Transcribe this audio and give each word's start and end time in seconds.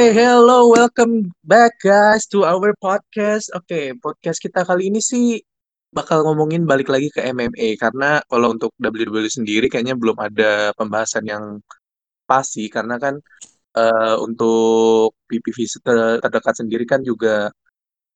Oke, 0.00 0.16
hello, 0.16 0.72
welcome 0.72 1.28
back 1.44 1.76
guys 1.84 2.24
to 2.24 2.40
our 2.48 2.72
podcast. 2.80 3.52
Oke, 3.52 3.92
podcast 4.00 4.40
kita 4.40 4.64
kali 4.64 4.88
ini 4.88 4.96
sih 4.96 5.36
bakal 5.92 6.24
ngomongin 6.24 6.64
balik 6.64 6.88
lagi 6.88 7.12
ke 7.12 7.20
MMA 7.20 7.76
karena 7.76 8.16
kalau 8.24 8.56
untuk 8.56 8.72
WWE 8.80 9.28
sendiri 9.28 9.68
kayaknya 9.68 10.00
belum 10.00 10.16
ada 10.16 10.72
pembahasan 10.72 11.28
yang 11.28 11.44
pasti 12.24 12.72
karena 12.72 12.96
kan 12.96 13.20
eh, 13.76 14.16
untuk 14.24 15.20
PPV 15.28 15.68
ter- 15.84 16.20
terdekat 16.24 16.64
sendiri 16.64 16.88
kan 16.88 17.04
juga 17.04 17.52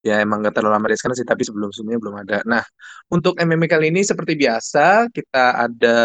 ya 0.01 0.25
emang 0.25 0.41
gak 0.41 0.57
terlalu 0.57 0.81
lama 0.81 0.97
sekarang 0.97 1.21
sih 1.21 1.29
tapi 1.29 1.45
sebelum-sebelumnya 1.45 2.01
belum 2.01 2.17
ada. 2.25 2.39
Nah, 2.49 2.65
untuk 3.13 3.37
MMA 3.37 3.69
kali 3.69 3.93
ini 3.93 4.01
seperti 4.01 4.41
biasa 4.41 5.13
kita 5.13 5.69
ada 5.69 5.99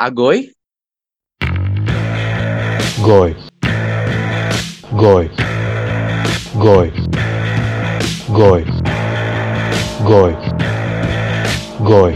Agoy, 0.00 0.48
Goy. 3.04 3.51
Goy. 4.92 5.24
Goy. 6.60 6.92
Goy. 8.28 8.60
Goy. 10.04 10.36
Goy. 11.80 12.12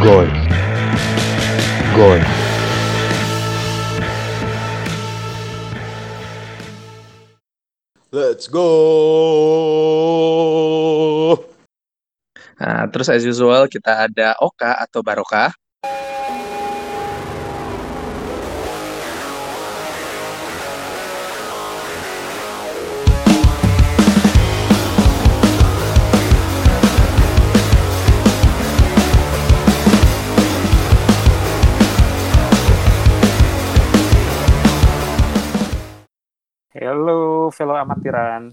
Goy. 0.00 0.28
Goy. 1.92 2.20
Let's 8.08 8.48
go. 8.48 8.64
Nah, 12.56 12.88
terus 12.88 13.12
as 13.12 13.28
usual 13.28 13.68
kita 13.68 14.08
ada 14.08 14.32
Oka 14.40 14.72
atau 14.72 15.04
Baroka. 15.04 15.52
Halo, 36.76 37.48
fellow 37.56 37.72
amatiran. 37.72 38.52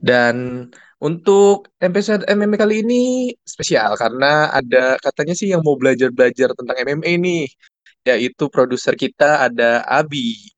Dan 0.00 0.68
untuk 0.96 1.68
episode 1.76 2.24
MMA 2.24 2.56
kali 2.56 2.80
ini 2.80 3.28
spesial 3.44 3.92
karena 4.00 4.48
ada 4.48 4.96
katanya 5.04 5.34
sih 5.36 5.52
yang 5.52 5.60
mau 5.60 5.76
belajar-belajar 5.76 6.56
tentang 6.56 6.76
MMA 6.80 7.12
nih, 7.20 7.44
yaitu 8.08 8.48
produser 8.48 8.96
kita 8.96 9.44
ada 9.44 9.84
Abi. 9.84 10.53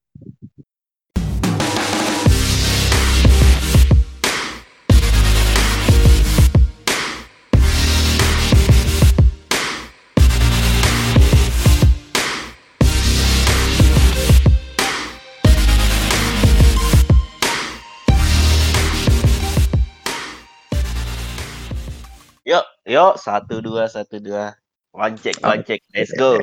Yuk, 22.87 23.19
satu 23.19 23.59
dua 23.59 23.91
satu 23.91 24.15
dua. 24.23 24.55
One 24.95 25.19
check, 25.19 25.35
one 25.43 25.59
check. 25.67 25.83
Let's 25.91 26.15
go. 26.15 26.39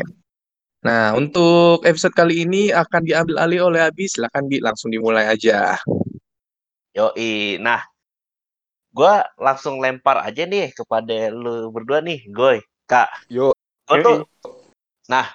Nah, 0.85 1.17
untuk 1.17 1.81
episode 1.89 2.13
kali 2.13 2.45
ini 2.45 2.69
akan 2.69 3.01
diambil 3.01 3.41
alih 3.41 3.65
oleh 3.65 3.81
Abi. 3.81 4.05
Silakan 4.05 4.53
Bi, 4.53 4.61
langsung 4.61 4.93
dimulai 4.93 5.25
aja. 5.25 5.81
Yoi. 6.93 7.57
Nah, 7.65 7.81
gua 8.93 9.25
langsung 9.41 9.81
lempar 9.81 10.21
aja 10.21 10.45
nih 10.45 10.77
kepada 10.77 11.33
lu 11.33 11.73
berdua 11.73 12.05
nih, 12.05 12.29
Goy, 12.29 12.61
Kak. 12.85 13.25
Yuk. 13.33 13.57
Gua 13.89 13.97
tuh, 14.05 14.29
nah, 15.09 15.33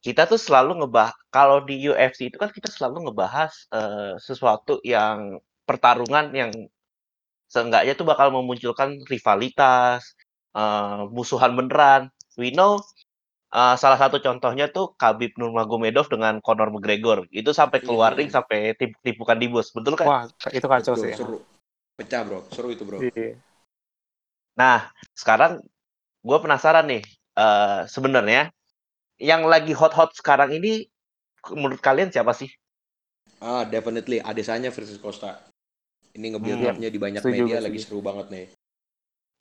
kita 0.00 0.24
tuh 0.24 0.40
selalu 0.40 0.80
ngebah 0.80 1.12
kalau 1.28 1.60
di 1.60 1.76
UFC 1.84 2.32
itu 2.32 2.40
kan 2.40 2.48
kita 2.48 2.72
selalu 2.72 3.12
ngebahas 3.12 3.52
eh, 3.68 4.16
sesuatu 4.16 4.80
yang 4.80 5.36
pertarungan 5.68 6.32
yang 6.32 6.48
seenggaknya 7.52 7.92
tuh 7.92 8.08
bakal 8.08 8.32
memunculkan 8.32 8.96
rivalitas, 9.04 10.16
eh, 10.56 11.00
musuhan 11.16 11.52
beneran. 11.58 12.02
We 12.40 12.54
know 12.54 12.80
eh, 13.54 13.74
salah 13.82 13.98
satu 14.02 14.18
contohnya 14.26 14.66
tuh 14.76 14.94
Khabib 15.00 15.32
Nurmagomedov 15.40 16.06
dengan 16.12 16.40
Conor 16.46 16.68
McGregor. 16.74 17.26
Itu 17.32 17.50
sampai 17.56 17.80
keluar 17.86 18.12
Iya. 18.12 18.18
ring 18.18 18.30
sampai 18.32 18.74
tipu-tipukan 18.80 19.38
di 19.42 19.46
bus, 19.52 19.68
betul 19.76 19.94
kan? 20.00 20.08
Wah, 20.08 20.22
itu 20.52 20.66
kacau 20.72 20.94
Betul, 20.94 21.04
sih. 21.04 21.14
seru. 21.16 21.36
Pecah 21.98 22.22
bro, 22.26 22.38
seru 22.54 22.68
itu 22.74 22.84
bro. 22.88 23.00
Iya. 23.02 23.38
Nah, 24.60 24.90
sekarang 25.20 25.52
gue 26.28 26.38
penasaran 26.44 26.86
nih, 26.92 27.02
eh 27.42 27.80
sebenarnya 27.94 28.42
yang 29.30 29.42
lagi 29.52 29.72
hot-hot 29.80 30.10
sekarang 30.20 30.50
ini 30.58 30.72
menurut 31.54 31.80
kalian 31.82 32.10
siapa 32.14 32.32
sih? 32.40 32.50
Ah, 33.42 33.62
definitely 33.74 34.18
Adesanya 34.30 34.70
versus 34.76 34.98
Costa. 35.04 35.30
Ini 36.16 36.26
nge-build 36.34 36.60
Hmm, 36.62 36.78
di 36.94 36.98
banyak 37.06 37.24
setuju, 37.24 37.42
media 37.42 37.58
lagi 37.64 37.78
seru 37.84 38.00
banget 38.08 38.26
nih. 38.34 38.46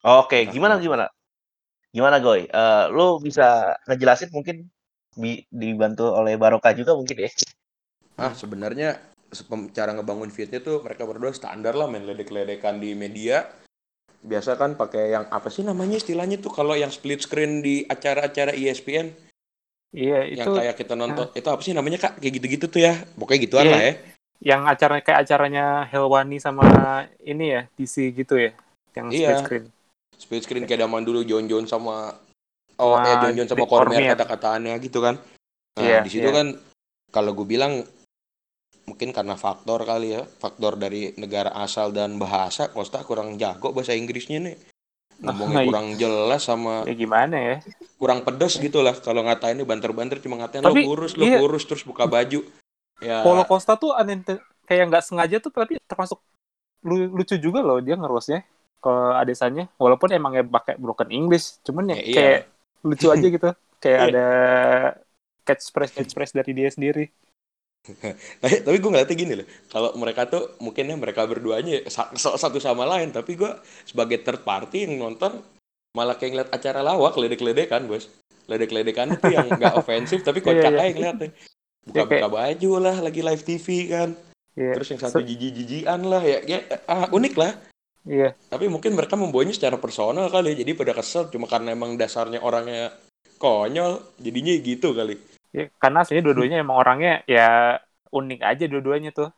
Oke, 0.07 0.47
gimana 0.47 0.79
gimana? 0.79 1.12
Gimana 1.91 2.23
Goy? 2.23 2.47
Eh 2.47 2.84
lu 2.95 3.19
bisa 3.19 3.75
ngejelasin 3.84 4.31
mungkin 4.31 4.72
bi- 5.19 5.44
dibantu 5.51 6.16
oleh 6.16 6.40
Barokah 6.40 6.72
juga 6.72 6.95
mungkin 6.95 7.28
ya? 7.28 7.31
Ah, 8.16 8.31
sebenarnya 8.31 9.03
cara 9.75 9.91
ngebangun 9.91 10.31
feed-nya 10.31 10.63
tuh 10.63 10.79
mereka 10.79 11.03
berdua 11.03 11.35
standar 11.35 11.75
lah 11.75 11.91
main 11.91 12.07
ledek-ledekan 12.07 12.79
di 12.79 12.96
media. 12.96 13.44
Biasa 14.23 14.56
kan 14.56 14.79
pakai 14.79 15.12
yang 15.12 15.28
apa 15.28 15.51
sih 15.51 15.62
namanya 15.67 16.00
istilahnya 16.00 16.40
tuh 16.40 16.56
kalau 16.56 16.73
yang 16.73 16.90
split 16.90 17.22
screen 17.22 17.59
di 17.59 17.84
acara-acara 17.85 18.56
ESPN 18.56 19.12
Iya, 19.96 20.28
yang 20.28 20.51
itu 20.51 20.51
kayak 20.51 20.75
kita 20.75 20.94
nonton 21.00 21.31
itu 21.31 21.47
apa 21.47 21.62
sih 21.63 21.72
namanya 21.72 21.96
Kak? 22.00 22.19
Kayak 22.19 22.34
gitu-gitu 22.40 22.66
tuh 22.67 22.81
ya. 22.84 22.94
Pokoknya 23.16 23.40
gituan 23.44 23.66
Iya. 23.67 23.73
lah 23.75 23.84
ya. 23.84 23.94
yang 24.38 24.62
acara 24.69 25.01
kayak 25.01 25.25
acaranya 25.25 25.90
Helwani 25.90 26.38
sama 26.38 26.62
ini 27.25 27.57
ya, 27.57 27.62
DC 27.73 28.13
gitu 28.13 28.38
ya, 28.38 28.53
yang 28.94 29.09
Iya. 29.09 29.34
split 29.34 29.41
screen. 29.41 29.66
Split 30.17 30.44
screen 30.44 30.66
kayak 30.66 30.81
zaman 30.83 31.01
dulu 31.01 31.22
John 31.23 31.45
John 31.45 31.66
sama 31.66 32.13
Oh, 32.78 32.94
Sama 32.94 33.09
ya 33.09 33.16
John 33.25 33.33
John 33.33 33.47
sama 33.50 33.66
Cormier 33.66 33.97
Cormier. 33.97 34.13
kata-kataannya 34.13 34.73
gitu 34.81 35.01
kan. 35.01 35.17
Nah, 35.78 35.81
Iya, 35.81 35.97
di 36.05 36.09
situ 36.09 36.29
iya. 36.29 36.35
kan 36.38 36.47
kalau 37.09 37.33
gue 37.33 37.45
bilang 37.45 37.81
mungkin 38.85 39.09
karena 39.09 39.33
faktor 39.35 39.81
kali 39.81 40.13
ya, 40.13 40.22
faktor 40.23 40.78
dari 40.78 41.09
negara 41.17 41.50
asal 41.57 41.89
dan 41.89 42.16
bahasa 42.16 42.69
Costa 42.69 43.01
kurang 43.01 43.35
jago 43.35 43.73
bahasa 43.73 43.97
Inggrisnya 43.97 44.38
nih. 44.39 44.55
Ngomongnya 45.17 45.57
Oh, 45.57 45.61
iya. 45.66 45.69
kurang 45.73 45.88
jelas 45.97 46.41
sama 46.45 46.85
Ya 46.85 46.94
gimana 46.94 47.34
ya? 47.34 47.55
kurang 47.97 48.22
pedes 48.22 48.61
gitu 48.61 48.85
lah 48.85 48.94
kalau 48.94 49.25
ngatainnya 49.25 49.66
banter-banter 49.66 50.22
cuma 50.22 50.38
ngatain 50.38 50.61
Tapi, 50.61 50.85
lo 50.85 50.94
kurus, 50.94 51.17
lo 51.17 51.25
iya. 51.25 51.41
kurus 51.41 51.66
terus 51.66 51.81
buka 51.81 52.05
baju. 52.05 52.45
Ya, 53.01 53.25
Polo 53.25 53.41
Costa 53.45 53.73
tuh 53.73 53.94
aneh 53.94 54.22
kayak 54.69 54.85
nggak 54.85 55.01
sengaja 55.01 55.41
tuh 55.41 55.49
tapi 55.49 55.81
termasuk 55.89 56.22
lu- 56.85 57.09
lucu 57.09 57.34
juga 57.38 57.66
loh 57.66 57.81
dia 57.81 57.97
ngerosnya 57.97 58.45
ke 58.77 58.93
adesannya 59.17 59.67
walaupun 59.75 60.09
emangnya 60.09 60.43
pakai 60.43 60.78
broken 60.78 61.09
English 61.09 61.59
cuman 61.61 61.91
ya 61.91 61.96
Ya, 61.96 62.02
iya. 62.02 62.16
kayak 62.16 62.41
lucu 62.84 63.07
aja 63.09 63.28
gitu 63.28 63.49
kayak 63.78 63.99
Iya. 64.02 64.07
ada 64.07 64.28
catchphrase 65.43 65.93
catchphrase 65.96 66.34
dari 66.34 66.52
dia 66.53 66.69
sendiri 66.69 67.05
tapi, 68.43 68.55
tapi 68.61 68.78
gue 68.78 68.90
ngeliatnya 68.91 69.16
gini 69.16 69.34
loh 69.40 69.47
kalau 69.72 69.96
mereka 69.96 70.28
tuh 70.28 70.59
mungkin 70.59 70.91
ya 70.91 70.96
mereka 70.96 71.23
berduanya 71.23 71.87
sa- 71.87 72.11
satu 72.13 72.59
sama 72.59 72.84
lain 72.84 73.16
tapi 73.16 73.40
gue 73.40 73.47
sebagai 73.84 74.19
third 74.19 74.43
party 74.43 74.84
yang 74.84 74.99
nonton 74.99 75.40
malah 75.96 76.19
kayak 76.19 76.31
ngeliat 76.35 76.49
acara 76.52 76.84
lawak 76.84 77.16
ledek-ledekan 77.16 77.87
bos 77.87 78.11
ledek-ledekan 78.46 79.16
itu 79.16 79.28
yang 79.31 79.47
nggak 79.47 79.73
ofensif 79.81 80.19
tapi 80.22 80.43
kocak 80.43 80.67
Iya, 80.67 80.75
iya. 80.75 80.84
aja 80.84 80.93
ngeliatnya 80.93 81.29
Iya, 81.87 82.03
buka-buka 82.03 82.28
baju 82.28 82.72
lah 82.84 82.96
lagi 82.99 83.22
live 83.23 83.43
TV 83.43 83.67
kan 83.87 84.09
Iya. 84.57 84.73
terus 84.75 84.87
yang 84.91 84.99
satu 84.99 85.22
jijik-jijian 85.22 86.02
lah 86.03 86.19
ya, 86.19 86.40
ya 86.43 86.59
ah, 86.90 87.07
unik 87.07 87.34
lah 87.40 87.55
iya 88.07 88.31
tapi 88.47 88.71
mungkin 88.71 88.95
mereka 88.95 89.19
membawanya 89.19 89.51
secara 89.53 89.75
personal 89.75 90.31
kali 90.31 90.55
ya. 90.55 90.63
jadi 90.63 90.71
pada 90.73 90.95
kesel 90.95 91.27
cuma 91.27 91.45
karena 91.45 91.75
emang 91.75 91.99
dasarnya 91.99 92.39
orangnya 92.39 92.95
konyol 93.37 93.99
jadinya 94.17 94.53
gitu 94.57 94.95
kali 94.95 95.15
Ya, 95.55 95.71
karena 95.79 96.03
aslinya 96.03 96.21
dua-duanya 96.27 96.61
emang 96.61 96.77
orangnya 96.77 97.23
ya 97.25 97.79
unik 98.11 98.41
aja 98.45 98.65
dua-duanya 98.67 99.09
tuh. 99.09 99.31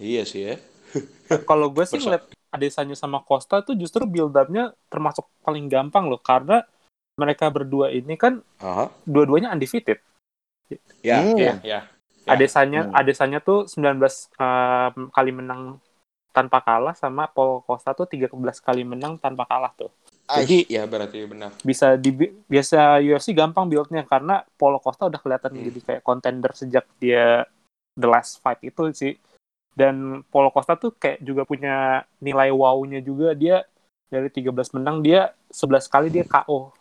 iya 0.00 0.24
sih 0.24 0.48
ya 0.48 0.56
Kalau 1.44 1.68
gue 1.70 1.84
sih 1.84 2.00
ngeliat 2.00 2.24
Adesanya 2.48 2.96
sama 2.96 3.20
Costa 3.20 3.60
tuh 3.60 3.76
justru 3.76 4.08
build 4.08 4.32
up-nya 4.32 4.72
termasuk 4.88 5.28
paling 5.44 5.68
gampang 5.68 6.08
loh 6.08 6.16
karena 6.18 6.64
mereka 7.20 7.52
berdua 7.52 7.92
ini 7.92 8.16
kan 8.16 8.40
Aha. 8.58 8.88
dua-duanya 9.04 9.52
undefeated. 9.52 10.00
ya 11.04 11.20
Hmm. 11.22 11.36
ya 11.36 11.54
ya 11.62 11.80
Ya. 12.24 12.36
Adesanya 12.36 12.88
Hmm. 12.88 12.96
Adesanya 12.96 13.38
tuh 13.40 13.68
19 13.68 14.32
eh, 14.36 14.88
kali 15.12 15.30
menang 15.32 15.76
tanpa 16.38 16.62
kalah 16.62 16.94
sama 16.94 17.26
Paul 17.26 17.66
Costa 17.66 17.90
tuh 17.98 18.06
13 18.06 18.30
kali 18.62 18.86
menang 18.86 19.18
tanpa 19.18 19.42
kalah 19.42 19.74
tuh. 19.74 19.90
Jadi 20.30 20.62
Jadi- 20.62 20.64
ya 20.70 20.86
berarti 20.86 21.18
benar. 21.26 21.50
Bisa 21.66 21.98
di 21.98 22.14
biasa 22.46 23.02
UFC 23.02 23.34
gampang 23.34 23.66
build-nya 23.66 24.06
karena 24.06 24.46
Paul 24.54 24.78
Costa 24.78 25.10
udah 25.10 25.18
kelihatan 25.18 25.50
Hmm. 25.50 25.64
jadi 25.66 25.80
kayak 25.82 26.02
contender 26.06 26.54
sejak 26.54 26.86
dia 27.02 27.42
the 27.98 28.06
last 28.06 28.38
fight 28.38 28.62
itu 28.62 28.94
sih. 28.94 29.18
Dan 29.74 30.26
Paulo 30.26 30.50
Costa 30.50 30.74
tuh 30.74 30.94
kayak 30.94 31.22
juga 31.22 31.42
punya 31.46 32.02
nilai 32.18 32.50
wow-nya 32.50 32.98
juga 32.98 33.30
dia 33.34 33.62
dari 34.10 34.26
13 34.26 34.74
menang 34.74 35.02
dia 35.02 35.30
11 35.50 35.86
kali 35.86 36.10
dia 36.10 36.26
KO. 36.26 36.74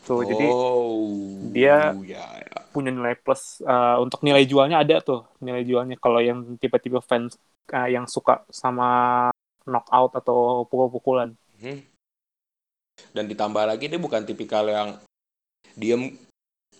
Tuh, 0.00 0.24
jadi 0.24 0.46
oh, 0.48 1.06
dia- 1.52 1.92
ya, 2.02 2.24
ya. 2.40 2.58
punya 2.72 2.90
nilai 2.90 3.14
plus 3.18 3.60
uh, 3.62 4.00
untuk 4.00 4.22
nilai 4.22 4.42
jualnya 4.46 4.80
ada 4.80 4.98
tuh 5.00 5.26
nilai 5.38 5.62
jualnya 5.62 5.94
kalau 5.98 6.18
yang 6.18 6.56
tipe-tipe 6.56 6.98
fans 7.02 7.36
uh, 7.70 7.86
yang 7.86 8.06
suka 8.06 8.42
sama 8.48 9.28
knockout 9.66 10.16
atau 10.16 10.64
pukul-pukulan 10.66 11.34
Hmm. 11.60 11.84
Dan 13.12 13.28
ditambah 13.28 13.64
lagi 13.64 13.84
dia 13.84 14.00
bukan 14.00 14.24
tipikal 14.24 14.64
yang 14.64 14.96
diem 15.76 16.16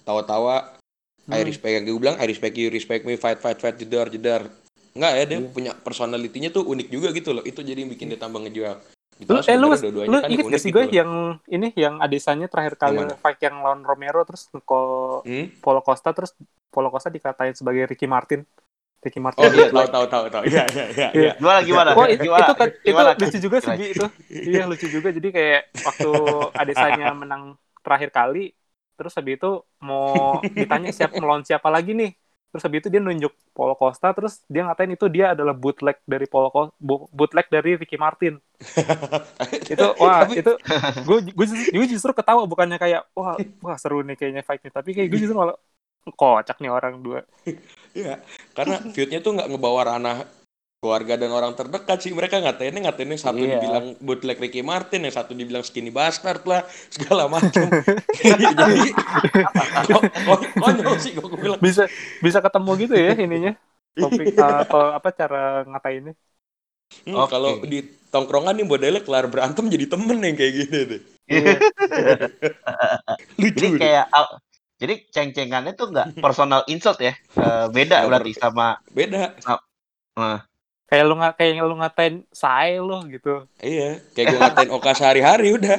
tawa-tawa 0.03 0.77
Hmm. 1.29 1.37
I 1.37 1.45
respect 1.45 1.75
yang 1.77 1.85
gue 1.85 2.01
bilang 2.01 2.17
I 2.17 2.25
respect 2.25 2.57
you 2.57 2.73
respect 2.73 3.05
me 3.05 3.15
fight 3.15 3.39
fight 3.39 3.61
fight 3.61 3.77
jedar 3.77 4.09
jedar 4.09 4.49
nggak 4.91 5.13
ya 5.15 5.25
dia 5.29 5.39
Iya. 5.39 5.53
punya 5.53 5.73
personalitinya 5.77 6.51
tuh 6.51 6.65
unik 6.67 6.89
juga 6.89 7.13
gitu 7.13 7.31
loh 7.31 7.45
itu 7.45 7.61
jadi 7.61 7.85
yang 7.85 7.93
bikin 7.93 8.11
dia 8.11 8.19
tambah 8.19 8.41
ngejual 8.43 8.81
lu, 9.21 9.37
Ditambah 9.41 9.45
eh 9.47 9.57
lu, 9.57 9.69
lu 10.07 10.17
kan 10.17 10.31
inget 10.31 10.47
gak 10.47 10.59
sih 10.59 10.71
gitu 10.71 10.77
gue 10.77 10.85
loh. 10.87 10.93
yang 10.93 11.11
ini 11.47 11.69
yang 11.75 11.95
adesannya 11.99 12.47
terakhir 12.47 12.75
kali 12.75 12.97
Yang 12.97 13.07
mana? 13.07 13.17
fight 13.19 13.39
yang 13.41 13.57
lawan 13.61 13.81
Romero 13.83 14.21
terus 14.25 14.49
ko 14.63 14.81
Hmm? 15.23 15.47
Paulo 15.59 15.81
Costa 15.81 16.11
terus 16.11 16.33
Paulo 16.69 16.89
Costa 16.89 17.09
dikatain 17.09 17.53
sebagai 17.53 17.85
Ricky 17.85 18.07
Martin 18.07 18.47
Ricky 19.01 19.17
Martin 19.17 19.41
oh 19.41 19.49
iya 19.51 19.69
tahu 19.69 19.89
tahu 19.89 20.05
tahu 20.07 20.25
tahu 20.29 20.43
iya 20.45 20.65
iya 20.69 20.85
iya 20.87 20.87
Iya. 20.93 21.09
iya. 21.13 21.33
Gimana 21.35 21.59
gimana? 21.61 21.91
Wah, 21.93 22.07
itu, 22.07 22.23
gimana? 22.23 22.41
itu 22.43 22.53
kan 22.55 22.69
itu 22.69 22.85
Gimana? 22.85 23.11
lucu 23.17 23.39
juga 23.39 23.57
sih 23.59 23.67
Gimana? 23.67 23.81
Bi, 23.81 23.87
itu. 23.91 24.07
Iya 24.29 24.63
lucu 24.69 24.87
juga. 24.87 25.09
Jadi 25.09 25.29
kayak 25.31 25.61
waktu 25.81 26.11
Adesanya 26.53 27.09
menang 27.13 27.43
terakhir 27.81 28.11
kali, 28.11 28.53
terus 28.95 29.17
habis 29.17 29.41
itu 29.41 29.51
mau 29.81 30.13
ditanya 30.45 30.93
siapa 30.93 31.17
melawan 31.17 31.41
siapa 31.41 31.69
lagi 31.69 31.97
nih. 31.97 32.13
Terus 32.51 32.63
habis 32.67 32.79
itu 32.83 32.89
dia 32.91 32.99
nunjuk 32.99 33.33
Paulo 33.55 33.79
Costa, 33.79 34.11
terus 34.11 34.43
dia 34.51 34.67
ngatain 34.67 34.91
itu 34.91 35.07
dia 35.07 35.39
adalah 35.39 35.55
bootleg 35.55 36.03
dari 36.03 36.27
Paulo 36.27 36.51
Costa, 36.51 36.75
bootleg 37.15 37.47
dari 37.47 37.79
Ricky 37.79 37.95
Martin. 37.95 38.43
itu 39.73 39.87
wah 40.03 40.27
Tapi- 40.27 40.43
itu 40.43 40.53
gue 41.07 41.19
gue 41.33 41.47
justru, 41.49 41.71
gue 41.73 41.87
justru 41.89 42.11
ketawa 42.13 42.45
bukannya 42.45 42.77
kayak 42.77 43.09
wah 43.17 43.39
wah 43.65 43.77
seru 43.81 44.05
nih 44.05 44.19
kayaknya 44.21 44.43
fight 44.45 44.61
nih 44.61 44.73
tapi 44.75 44.93
kayak 44.93 45.09
gue 45.09 45.19
justru 45.23 45.33
malah 45.39 45.57
kocak 46.17 46.61
nih 46.61 46.69
orang 46.69 47.01
dua 47.01 47.25
Iya, 47.97 48.23
karena 48.55 48.79
feudnya 48.95 49.19
tuh 49.19 49.35
nggak 49.35 49.49
ngebawa 49.51 49.81
ranah 49.97 50.17
keluarga 50.81 51.21
dan 51.21 51.29
orang 51.29 51.53
terdekat 51.53 52.01
sih. 52.01 52.13
Mereka 52.17 52.41
ngatainnya 52.41 52.89
ngatainnya 52.89 53.15
yang 53.21 53.23
satu 53.23 53.43
Iya. 53.45 53.61
dibilang 53.61 53.87
bootleg 54.01 54.41
Ricky 54.41 54.65
Martin 54.65 55.05
yang 55.05 55.13
satu 55.13 55.37
dibilang 55.37 55.61
skinny 55.61 55.93
bastard 55.93 56.41
lah 56.49 56.65
segala 56.89 57.29
macam. 57.29 57.69
Jadi 58.25 58.45
konyol 60.57 60.97
sih? 60.97 61.13
Gue 61.13 61.37
bilang? 61.37 61.61
Bisa 61.61 61.85
bisa 62.25 62.41
ketemu 62.41 62.71
gitu 62.81 62.95
ya 62.97 63.13
ininya? 63.13 63.53
Topik 63.93 64.33
uh, 64.41 64.65
atau 64.65 64.97
apa 64.97 65.09
cara 65.13 65.69
ngatainnya? 65.69 66.17
Hmm, 67.07 67.23
Oke. 67.23 67.29
kalau 67.31 67.61
di 67.63 67.85
tongkrongan 68.11 68.57
nih 68.57 68.67
modelnya 68.67 69.03
kelar 69.05 69.31
berantem 69.31 69.71
jadi 69.71 69.87
temen 69.87 70.19
yang 70.19 70.35
kayak 70.35 70.53
gini 70.65 70.79
deh. 70.97 71.03
Iya. 71.31 71.55
lucu 73.41 73.69
Jadi 73.69 73.79
kayak 73.79 74.05
ah, 74.11 74.27
jadi 74.81 74.95
ceng-cengannya 75.13 75.77
tuh 75.77 75.93
nggak 75.93 76.25
personal 76.25 76.65
insult 76.73 76.99
ya. 77.05 77.13
Eh, 77.37 77.67
beda 77.69 78.09
berarti 78.09 78.33
sama 78.33 78.81
beda 78.91 79.37
kayak 80.91 81.05
lu 81.07 81.15
nggak 81.17 81.35
kayak 81.39 81.63
lu 81.63 81.75
ngatain 81.79 82.15
saya 82.35 82.83
lo 82.83 82.99
gitu 83.07 83.47
iya 83.63 84.03
kayak 84.13 84.27
gue 84.27 84.39
ngatain 84.43 84.71
Oka 84.75 84.93
sehari-hari 84.99 85.55
udah 85.55 85.79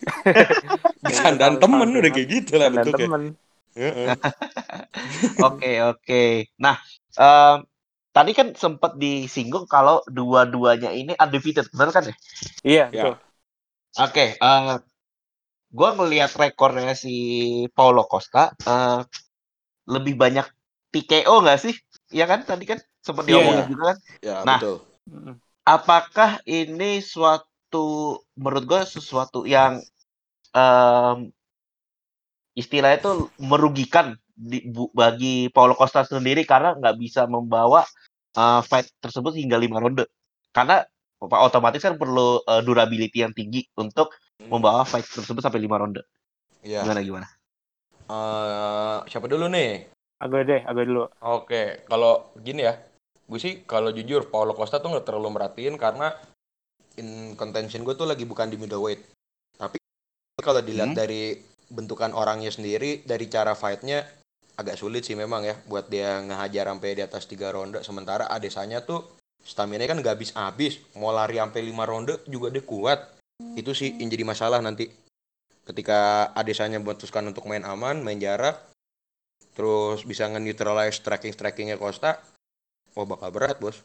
bercandaan 1.04 1.56
temen 1.56 1.88
udah 1.96 2.10
kayak 2.12 2.28
gitu 2.28 2.52
lah 2.60 2.68
dan 2.68 2.84
bentuknya 2.84 3.08
temen 3.08 3.22
Heeh. 3.70 4.08
Oke 5.46 5.78
oke. 5.80 6.22
Nah, 6.58 6.76
em, 7.16 7.64
tadi 8.10 8.34
kan 8.34 8.52
sempat 8.58 8.98
disinggung 8.98 9.64
kalau 9.70 10.02
dua-duanya 10.10 10.90
ini 10.90 11.14
undefeated, 11.16 11.70
benar 11.70 11.94
kan 11.94 12.04
ya? 12.10 12.14
iya 12.66 12.84
Ya. 12.90 13.04
betul 13.14 13.14
Oke, 13.98 14.26
eh 14.38 14.74
gue 15.70 15.88
ngelihat 15.96 16.30
rekornya 16.34 16.94
si 16.98 17.14
Paulo 17.74 18.02
Costa, 18.10 18.50
eh, 18.66 19.00
lebih 19.86 20.14
banyak 20.18 20.46
TKO 20.90 21.42
nggak 21.42 21.58
sih? 21.62 21.74
Iya 22.10 22.26
kan? 22.26 22.42
Tadi 22.42 22.64
kan 22.66 22.78
sempat 23.06 23.24
Iya. 23.28 23.30
diomongin 23.30 23.66
juga 23.70 23.94
kan? 23.94 23.98
ya 24.22 24.46
Nah. 24.48 24.60
betul. 24.60 24.76
Apakah 25.76 26.30
ini 26.48 26.98
suatu, 27.12 28.18
menurut 28.36 28.64
gue 28.70 28.82
sesuatu 28.94 29.38
yang 29.46 29.78
em, 30.56 31.18
istilahnya 32.58 32.98
itu 33.00 33.12
merugikan 33.40 34.06
di, 34.34 34.64
bu- 34.66 34.92
bagi 34.96 35.48
Paulo 35.52 35.74
Costa 35.78 36.02
sendiri 36.06 36.42
karena 36.48 36.74
nggak 36.78 36.96
bisa 36.98 37.22
membawa 37.28 37.84
eh, 38.36 38.60
fight 38.66 38.88
tersebut 39.02 39.32
hingga 39.36 39.56
lima 39.60 39.78
ronde. 39.82 40.04
Karena 40.50 40.82
apa, 41.20 41.36
otomatis 41.46 41.82
kan 41.84 41.94
perlu 42.00 42.42
eh, 42.44 42.62
durability 42.66 43.22
yang 43.24 43.32
tinggi 43.36 43.66
untuk 43.78 44.12
membawa 44.50 44.82
fight 44.88 45.06
tersebut 45.06 45.42
sampai 45.44 45.60
lima 45.62 45.78
ronde. 45.78 46.02
ya 46.62 46.84
Gimana 46.84 47.00
gimana? 47.04 47.28
Eh, 48.10 48.98
siapa 49.10 49.26
dulu 49.32 49.46
nih 49.54 49.70
agak 50.24 50.40
deh 50.50 50.60
agak 50.70 50.84
dulu 50.90 51.02
Oke, 51.20 51.62
kalau 51.90 52.12
gini 52.46 52.60
ya, 52.68 52.74
gue 53.30 53.38
sih 53.38 53.62
kalau 53.62 53.94
jujur 53.94 54.26
Paulo 54.26 54.58
Costa 54.58 54.82
tuh 54.82 54.90
nggak 54.90 55.06
terlalu 55.06 55.38
merhatiin 55.38 55.78
karena 55.78 56.10
in 56.98 57.38
contention 57.38 57.86
gue 57.86 57.94
tuh 57.94 58.10
lagi 58.10 58.26
bukan 58.26 58.50
di 58.50 58.58
middleweight. 58.58 59.06
Tapi 59.54 59.78
kalau 60.42 60.58
dilihat 60.58 60.92
Hmm. 60.92 60.98
dari 60.98 61.38
bentukan 61.70 62.10
orangnya 62.10 62.50
sendiri, 62.50 63.06
dari 63.06 63.30
cara 63.30 63.54
fightnya 63.54 64.02
agak 64.58 64.74
sulit 64.74 65.06
sih 65.06 65.14
memang 65.14 65.46
ya 65.46 65.54
buat 65.70 65.86
dia 65.86 66.18
ngehajar 66.26 66.66
sampai 66.68 66.98
di 66.98 67.02
atas 67.06 67.30
tiga 67.30 67.54
ronde. 67.54 67.80
Sementara 67.86 68.26
Adesanya 68.26 68.82
tuh 68.82 69.06
stamina 69.40 69.86
kan 69.86 70.02
nggak 70.02 70.18
habis-habis, 70.18 70.82
mau 70.98 71.14
lari 71.14 71.38
sampai 71.38 71.62
lima 71.62 71.86
ronde 71.86 72.18
juga 72.26 72.50
dia 72.50 72.66
kuat. 72.66 72.98
Itu 73.56 73.72
sih 73.72 73.94
yang 73.96 74.10
jadi 74.10 74.26
masalah 74.26 74.58
nanti. 74.60 74.90
Ketika 75.64 76.34
Adesanya 76.34 76.82
memutuskan 76.82 77.30
untuk 77.30 77.46
main 77.46 77.62
aman, 77.62 78.02
main 78.02 78.18
jarak, 78.18 78.58
terus 79.54 80.02
bisa 80.02 80.26
nge-neutralize 80.26 80.98
striking-strikingnya 80.98 81.78
Costa, 81.78 82.18
wah 82.94 83.06
bakal 83.06 83.30
berat 83.30 83.58
bos. 83.62 83.82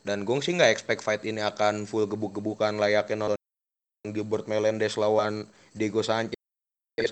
Dan 0.00 0.24
gue 0.24 0.36
sih 0.40 0.56
nggak 0.56 0.72
expect 0.72 1.04
fight 1.04 1.22
ini 1.28 1.44
akan 1.44 1.84
full 1.84 2.08
gebuk-gebukan 2.08 2.80
layaknya 2.80 3.28
nonton 3.28 3.40
Gilbert 4.08 4.48
Melendez 4.48 4.96
lawan 4.96 5.44
Diego 5.76 6.00
Sanchez 6.00 6.36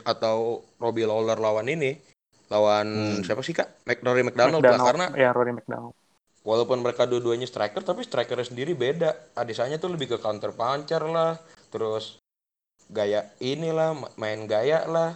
atau 0.09 0.65
Robbie 0.81 1.05
Lawler 1.05 1.37
lawan 1.37 1.69
ini, 1.69 2.01
lawan 2.49 2.87
Hmm. 2.89 3.25
siapa 3.25 3.45
sih 3.45 3.53
kak? 3.53 3.85
McDonald 3.85 4.25
McDonald 4.25 4.65
lah 4.65 4.81
karena 4.81 5.07
ya 5.13 5.31
Rory 5.37 5.53
McDonald 5.53 5.93
walaupun 6.49 6.81
mereka 6.81 7.05
dua-duanya 7.05 7.45
striker 7.45 7.85
tapi 7.85 8.09
strikernya 8.09 8.49
sendiri 8.49 8.73
beda. 8.73 9.37
Adesanya 9.37 9.77
tuh 9.77 9.93
lebih 9.93 10.17
ke 10.17 10.17
counter 10.17 10.57
puncher 10.57 11.05
lah, 11.05 11.37
terus 11.69 12.17
gaya 12.89 13.29
inilah 13.37 13.93
ma- 13.93 14.13
main 14.17 14.49
gaya 14.49 14.89
lah 14.89 15.13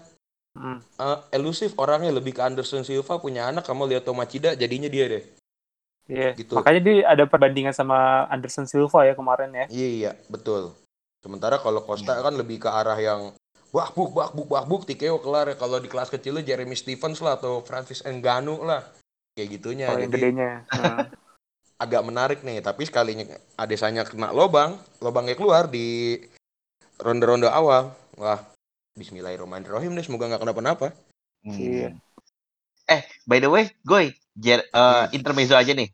Mm. 0.52 0.84
Eh, 0.84 1.18
elusif 1.32 1.72
orangnya 1.80 2.12
lebih 2.12 2.36
ke 2.36 2.44
Anderson 2.44 2.84
Silva 2.84 3.16
punya 3.16 3.48
anak 3.48 3.64
kamu 3.64 3.88
lihat 3.88 4.04
Tomacida 4.04 4.52
jadinya 4.52 4.84
dia 4.84 5.08
deh 5.08 5.24
Iya. 6.10 6.34
Gitu. 6.34 6.52
makanya 6.58 6.80
dia 6.82 6.94
ada 7.06 7.24
perbandingan 7.30 7.70
sama 7.70 8.26
Anderson 8.26 8.66
Silva 8.66 9.06
ya 9.06 9.14
kemarin 9.14 9.50
ya 9.54 9.66
iya 9.70 9.88
iya 9.88 10.12
betul 10.26 10.74
sementara 11.22 11.62
kalau 11.62 11.82
Costa 11.86 12.18
kan 12.18 12.34
lebih 12.34 12.58
ke 12.62 12.68
arah 12.68 12.98
yang 12.98 13.30
bak 13.72 13.94
buk 13.96 14.10
bak 14.12 14.30
buk 14.36 14.48
bak 14.50 14.64
buk 14.68 14.82
TKO 14.84 15.22
kelar 15.22 15.54
kalau 15.56 15.78
di 15.78 15.88
kelas 15.88 16.10
kecilnya 16.10 16.42
Jeremy 16.44 16.76
Stevens 16.76 17.22
lah 17.24 17.38
atau 17.38 17.62
Francis 17.64 18.02
Ngannou 18.04 18.66
lah 18.66 18.82
kayak 19.32 19.48
gitunya 19.58 19.86
kalau 19.88 20.02
yang 20.02 20.12
jadi 20.12 20.18
gedenya 20.28 20.50
Hmm. 20.68 20.98
agak 21.82 22.02
menarik 22.06 22.38
nih 22.46 22.62
tapi 22.62 22.86
sekalinya 22.86 23.26
Adesanya 23.58 24.06
kena 24.06 24.30
lobang 24.30 24.78
lobangnya 25.02 25.34
keluar 25.34 25.66
di 25.66 26.14
ronde-ronde 27.00 27.50
awal 27.50 27.90
wah 28.18 28.38
Bismillahirrahmanirrahim 28.94 29.96
deh 29.96 30.04
semoga 30.04 30.28
nggak 30.28 30.42
kenapa-napa 30.44 30.92
Iya. 31.42 31.90
Eh, 32.86 33.02
by 33.26 33.42
the 33.42 33.50
way, 33.50 33.66
Goy, 33.82 34.14
Jer- 34.36 34.68
eh, 34.68 35.04
intermezzo 35.12 35.56
aja 35.56 35.72
nih. 35.72 35.92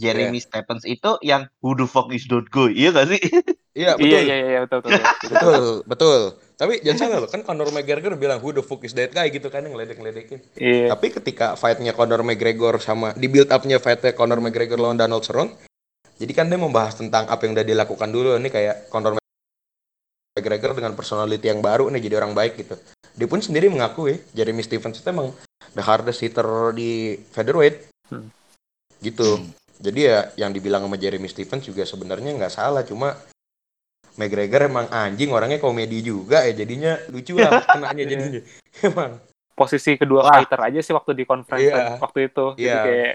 Jeremy 0.00 0.40
Stephens 0.40 0.88
itu 0.88 1.20
yang 1.20 1.50
who 1.60 1.76
the 1.76 1.84
fuck 1.84 2.08
is 2.14 2.24
that 2.30 2.48
guy? 2.48 2.72
Iya 2.72 2.88
gak 2.94 3.08
sih? 3.12 3.20
iya 3.80 3.94
betul 3.94 4.18
iya 4.18 4.20
iya 4.26 4.36
iya 4.50 4.60
betul 4.66 4.78
betul, 4.82 4.98
betul. 4.98 5.28
betul 5.30 5.64
betul 5.86 6.20
tapi 6.58 6.72
jangan 6.82 6.98
salah 7.06 7.18
loh 7.22 7.30
kan 7.30 7.40
Conor 7.46 7.68
McGregor 7.70 8.12
bilang 8.18 8.42
who 8.42 8.50
the 8.50 8.64
fuck 8.66 8.82
is 8.82 8.92
that 8.98 9.14
guy 9.14 9.30
gitu 9.30 9.46
kan 9.46 9.62
yang 9.62 9.78
ngeledek-ngeledekin 9.78 10.42
iya 10.58 10.90
tapi 10.90 11.14
ketika 11.14 11.54
fightnya 11.54 11.94
Conor 11.94 12.26
McGregor 12.26 12.82
sama 12.82 13.14
di 13.14 13.30
build 13.30 13.48
upnya 13.54 13.78
fightnya 13.78 14.10
Conor 14.10 14.42
McGregor 14.42 14.76
lawan 14.76 14.98
Donald 14.98 15.22
Cerrone 15.22 15.54
jadi 16.18 16.32
kan 16.34 16.50
dia 16.50 16.58
membahas 16.58 16.98
tentang 16.98 17.30
apa 17.30 17.40
yang 17.46 17.54
udah 17.54 17.66
dilakukan 17.66 18.08
dulu 18.10 18.34
nih 18.42 18.52
kayak 18.52 18.76
Conor 18.90 19.22
McGregor 20.34 20.74
dengan 20.74 20.92
personality 20.98 21.46
yang 21.46 21.62
baru 21.62 21.86
nih 21.94 22.02
jadi 22.10 22.14
orang 22.18 22.34
baik 22.34 22.58
gitu 22.58 22.74
dia 23.14 23.26
pun 23.30 23.38
sendiri 23.38 23.70
mengakui 23.70 24.18
Jeremy 24.34 24.66
Stevens 24.66 24.98
itu 24.98 25.06
emang 25.06 25.30
the 25.72 25.82
hardest 25.82 26.20
hitter 26.20 26.46
di 26.72 27.14
featherweight 27.30 27.86
Hmm. 28.10 28.26
gitu 28.98 29.38
jadi 29.78 30.00
ya 30.02 30.18
yang 30.36 30.50
dibilang 30.50 30.82
sama 30.82 30.98
Jeremy 30.98 31.30
Stevens 31.30 31.62
juga 31.62 31.86
sebenarnya 31.86 32.34
nggak 32.34 32.50
salah 32.50 32.82
cuma 32.82 33.14
McGregor 34.18 34.66
emang 34.66 34.90
anjing 34.90 35.30
orangnya 35.30 35.56
komedi 35.56 36.02
juga 36.02 36.42
ya 36.42 36.52
jadinya 36.52 36.98
lucu 37.08 37.38
lah 37.38 37.62
kenanya 37.70 38.04
jadinya 38.04 38.42
emang 38.82 39.22
posisi 39.54 39.94
kedua 39.94 40.26
Wah. 40.26 40.32
fighter 40.36 40.60
aja 40.60 40.80
sih 40.82 40.90
waktu 40.90 41.14
di 41.14 41.24
conference 41.24 41.62
Iya. 41.62 41.96
waktu 41.96 42.18
itu 42.28 42.46
jadi 42.58 42.66
Iya. 42.66 42.80
kayak 42.82 43.14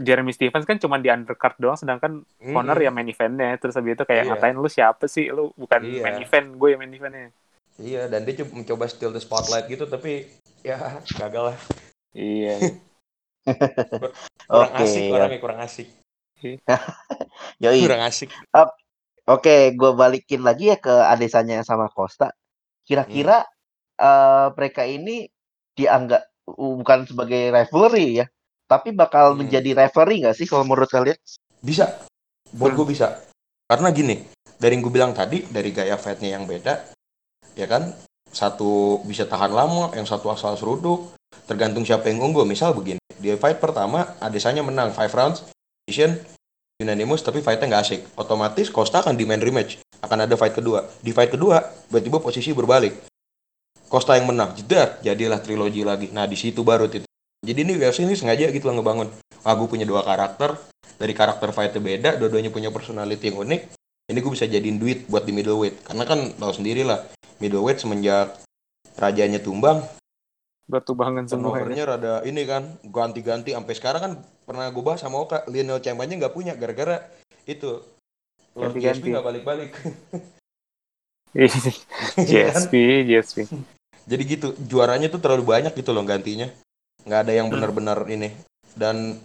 Jeremy 0.00 0.32
Stevens 0.32 0.64
kan 0.64 0.80
cuma 0.80 0.96
di 0.96 1.12
undercard 1.12 1.60
doang 1.60 1.76
sedangkan 1.76 2.24
Conor 2.40 2.74
Mm-mm. 2.74 2.86
ya 2.86 2.90
main 2.90 3.06
eventnya 3.06 3.60
terus 3.60 3.76
habis 3.76 3.92
itu 3.92 4.02
kayak 4.02 4.24
Iya. 4.24 4.30
ngatain 4.32 4.56
lu 4.56 4.70
siapa 4.70 5.04
sih 5.04 5.28
lu 5.28 5.52
bukan 5.52 5.84
Iya. 5.84 6.00
main 6.00 6.18
event 6.18 6.46
gue 6.56 6.68
yang 6.72 6.80
main 6.80 6.94
eventnya 6.94 7.28
Iya, 7.76 8.08
dan 8.08 8.24
dia 8.24 8.40
coba 8.40 8.52
mencoba 8.56 8.84
steal 8.88 9.08
the 9.08 9.20
spotlight 9.20 9.64
gitu, 9.64 9.88
tapi 9.88 10.28
ya 10.60 10.76
gagal 11.16 11.52
lah. 11.52 11.58
Iya 12.14 12.58
Kurang 14.50 14.72
Oke, 14.76 14.84
asik 14.84 15.02
ya. 15.06 15.14
orangnya, 15.14 15.38
kurang 15.40 15.60
asik. 15.62 15.88
Yoi. 17.62 17.80
Kurang 17.86 18.02
asik. 18.02 18.30
Oke, 19.30 19.72
gue 19.78 19.90
balikin 19.94 20.42
lagi 20.42 20.74
ya 20.74 20.76
ke 20.76 20.90
Adesanya 20.90 21.62
sama 21.62 21.86
Costa. 21.86 22.34
Kira-kira 22.82 23.46
eh, 23.94 24.46
mereka 24.56 24.82
ini 24.88 25.28
dianggap 25.76 26.22
uh, 26.50 26.74
bukan 26.82 27.06
sebagai 27.06 27.52
referee 27.54 28.24
ya, 28.24 28.26
tapi 28.66 28.90
bakal 28.90 29.32
Hmm. 29.36 29.44
menjadi 29.46 29.86
referee 29.86 30.26
nggak 30.26 30.34
sih 30.34 30.50
kalau 30.50 30.66
menurut 30.66 30.90
kalian? 30.90 31.16
Bisa. 31.62 32.00
Buat 32.50 32.74
Hmm. 32.74 32.78
gue 32.82 32.86
bisa. 32.90 33.22
Karena 33.70 33.94
gini, 33.94 34.18
dari 34.58 34.74
yang 34.74 34.82
gue 34.82 34.90
bilang 34.92 35.12
tadi, 35.14 35.46
dari 35.46 35.70
gaya 35.70 35.94
fightnya 35.94 36.34
yang 36.34 36.44
beda, 36.48 36.90
ya 37.54 37.70
kan, 37.70 37.94
satu 38.26 38.98
bisa 39.06 39.30
tahan 39.30 39.54
lama, 39.54 39.94
yang 39.94 40.08
satu 40.08 40.26
asal 40.34 40.58
seruduk, 40.58 41.14
tergantung 41.48 41.82
siapa 41.82 42.10
yang 42.10 42.22
unggul. 42.22 42.46
Misal 42.46 42.72
begini, 42.72 43.00
di 43.18 43.34
fight 43.34 43.58
pertama, 43.58 44.14
Adesanya 44.22 44.62
menang 44.62 44.94
5 44.94 45.10
rounds, 45.18 45.38
decision, 45.84 46.14
unanimous, 46.80 47.20
tapi 47.20 47.44
fightnya 47.44 47.76
nggak 47.76 47.82
asik. 47.84 48.00
Otomatis 48.16 48.70
Costa 48.72 49.04
akan 49.04 49.18
demand 49.18 49.42
rematch. 49.44 49.82
Akan 50.00 50.24
ada 50.24 50.32
fight 50.38 50.56
kedua. 50.56 50.88
Di 51.04 51.12
fight 51.12 51.34
kedua, 51.34 51.60
tiba-tiba 51.90 52.22
posisi 52.22 52.54
berbalik. 52.56 52.96
Costa 53.90 54.14
yang 54.14 54.30
menang, 54.30 54.54
jedar, 54.54 55.02
jadilah 55.02 55.42
trilogi 55.42 55.82
lagi. 55.82 56.08
Nah, 56.14 56.24
di 56.24 56.38
situ 56.38 56.62
baru 56.62 56.86
titik. 56.86 57.10
Jadi 57.42 57.58
ini 57.66 57.72
UFC 57.74 58.06
ini 58.06 58.14
sengaja 58.14 58.46
gitu 58.48 58.70
lah 58.70 58.78
ngebangun. 58.78 59.10
Gue 59.42 59.68
punya 59.68 59.82
dua 59.82 60.06
karakter, 60.06 60.54
dari 61.00 61.10
karakter 61.16 61.50
fightnya 61.50 61.80
beda, 61.82 62.10
dua-duanya 62.20 62.54
punya 62.54 62.70
personality 62.70 63.34
yang 63.34 63.42
unik. 63.42 63.60
Ini 64.12 64.18
gue 64.20 64.32
bisa 64.32 64.46
jadiin 64.46 64.78
duit 64.78 65.10
buat 65.10 65.26
di 65.26 65.32
middleweight. 65.34 65.82
Karena 65.84 66.04
kan 66.06 66.32
tahu 66.38 66.52
sendiri 66.54 66.86
lah, 66.86 67.02
middleweight 67.42 67.82
semenjak 67.82 68.36
rajanya 69.00 69.40
tumbang, 69.40 69.82
bertubangan 70.70 71.26
semua 71.26 71.58
ya. 71.58 71.66
turnovernya 71.66 71.84
rada 71.84 72.14
ini 72.22 72.46
kan, 72.46 72.62
ganti-ganti 72.86 73.50
sampai 73.50 73.74
sekarang 73.74 74.00
kan 74.00 74.12
pernah 74.46 74.70
gue 74.70 74.82
bahas 74.82 75.02
sama 75.02 75.18
Oka, 75.18 75.42
Lionel 75.50 75.82
Chamberlain 75.82 76.14
nggak 76.16 76.30
punya 76.32 76.54
gara-gara 76.54 77.02
itu. 77.44 77.82
Lord 78.54 78.74
Ganti-ganti. 78.74 79.02
GSP 79.02 79.12
nggak 79.14 79.26
balik-balik. 79.26 79.70
GSP 82.30 83.06
GSP 83.06 83.38
Jadi 84.10 84.22
gitu, 84.26 84.48
juaranya 84.66 85.06
tuh 85.06 85.22
terlalu 85.22 85.46
banyak 85.46 85.70
gitu 85.78 85.94
loh 85.94 86.02
gantinya. 86.02 86.50
Nggak 87.06 87.20
ada 87.26 87.32
yang 87.34 87.46
Hmm. 87.46 87.54
benar-benar 87.58 87.98
ini. 88.10 88.34
Dan 88.74 89.22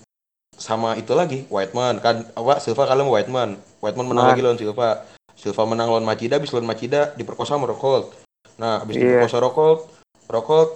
sama 0.55 0.93
itu 0.95 1.11
lagi, 1.17 1.49
Whiteman 1.49 1.97
kan 1.99 2.21
apa 2.37 2.61
Silva 2.61 2.85
kalah 2.85 3.01
sama 3.01 3.11
Whiteman. 3.17 3.57
Whiteman 3.81 4.05
menang 4.05 4.25
Nah. 4.25 4.31
lagi 4.33 4.41
lawan 4.45 4.59
Silva. 4.61 5.01
Silva 5.33 5.65
menang 5.65 5.89
lawan 5.89 6.05
Machida, 6.05 6.37
habis 6.37 6.53
lawan 6.53 6.69
Machida 6.69 7.11
diperkosa 7.17 7.57
sama 7.57 7.65
Rockhold. 7.67 8.13
Nah, 8.61 8.85
habis 8.85 8.95
Iya. 8.95 9.25
diperkosa 9.25 9.41
Rockhold, 9.41 9.79
Rockhold 10.29 10.69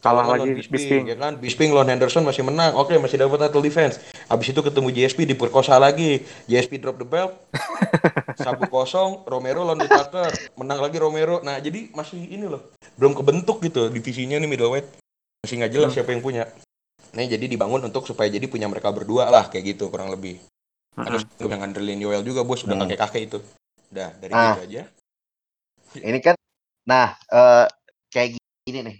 Kalah 0.00 0.24
lagi 0.24 0.56
Bisping, 0.56 0.72
Bisping. 0.72 1.02
ya 1.06 1.16
kan? 1.16 1.32
Bisping 1.36 1.70
lawan 1.70 1.92
Henderson 1.92 2.24
masih 2.24 2.40
menang. 2.40 2.72
Oke, 2.72 2.96
masih 2.96 3.20
dapat 3.20 3.36
title 3.44 3.60
defense. 3.60 4.00
Habis 4.26 4.48
itu 4.48 4.60
ketemu 4.60 4.88
JSP 4.88 5.28
diperkosa 5.28 5.76
lagi. 5.76 6.24
JSP 6.48 6.80
drop 6.80 6.96
the 6.96 7.04
belt. 7.04 7.36
Sabu 8.40 8.64
kosong, 8.66 9.28
Romero 9.28 9.60
lawan 9.60 9.76
Whitaker. 9.78 10.32
Menang 10.56 10.80
lagi 10.80 10.96
Romero. 10.96 11.44
Nah, 11.44 11.60
jadi 11.60 11.92
masih 11.92 12.16
ini 12.16 12.48
loh. 12.48 12.72
Belum 12.96 13.12
kebentuk 13.12 13.60
gitu 13.60 13.92
divisinya 13.92 14.40
nih 14.40 14.48
middleweight. 14.48 14.88
Masih 15.44 15.60
nggak 15.60 15.72
jelas 15.72 15.88
Hmm. 15.92 15.96
siapa 16.00 16.10
yang 16.10 16.24
punya. 16.24 16.48
Nah, 17.12 17.20
jadi 17.20 17.44
dibangun 17.44 17.84
untuk 17.84 18.08
supaya 18.08 18.32
jadi 18.32 18.48
punya 18.48 18.72
mereka 18.72 18.88
berdua 18.88 19.28
lah 19.28 19.52
kayak 19.52 19.76
gitu 19.76 19.92
kurang 19.92 20.08
lebih. 20.08 20.40
Terus 20.96 21.22
Mm-mm. 21.22 21.38
gue 21.38 21.50
yang 21.50 21.60
ngandelin 21.60 22.00
Yoel 22.00 22.22
juga 22.24 22.40
bos 22.40 22.64
udah 22.64 22.72
Hmm. 22.72 22.88
kakek-kakek 22.88 23.22
itu. 23.28 23.38
Udah 23.92 24.08
dari 24.16 24.32
Ah. 24.32 24.56
gitu 24.56 24.62
aja. 24.64 24.82
Ini 25.92 26.18
kan, 26.22 26.36
nah 26.86 27.18
eh, 27.28 27.66
kayak 28.08 28.40
gini 28.64 28.80
nih. 28.80 28.96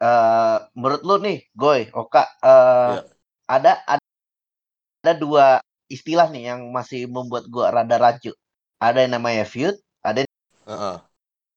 Eh, 0.00 0.56
menurut 0.80 1.02
lu 1.04 1.16
nih, 1.20 1.44
Goy, 1.52 1.92
Oka, 1.92 2.24
eh, 2.40 2.96
Iya. 2.96 3.02
ada 3.44 3.72
ada 3.84 4.04
ada 5.04 5.12
dua 5.12 5.60
istilah 5.92 6.32
nih 6.32 6.48
yang 6.56 6.72
masih 6.72 7.04
membuat 7.04 7.44
gua 7.52 7.68
rada 7.68 8.00
rancu. 8.00 8.32
Ada 8.80 9.04
yang 9.04 9.20
namanya 9.20 9.44
feud, 9.44 9.76
ada 10.00 10.24
yang 10.24 10.32
Heeh. 10.64 10.96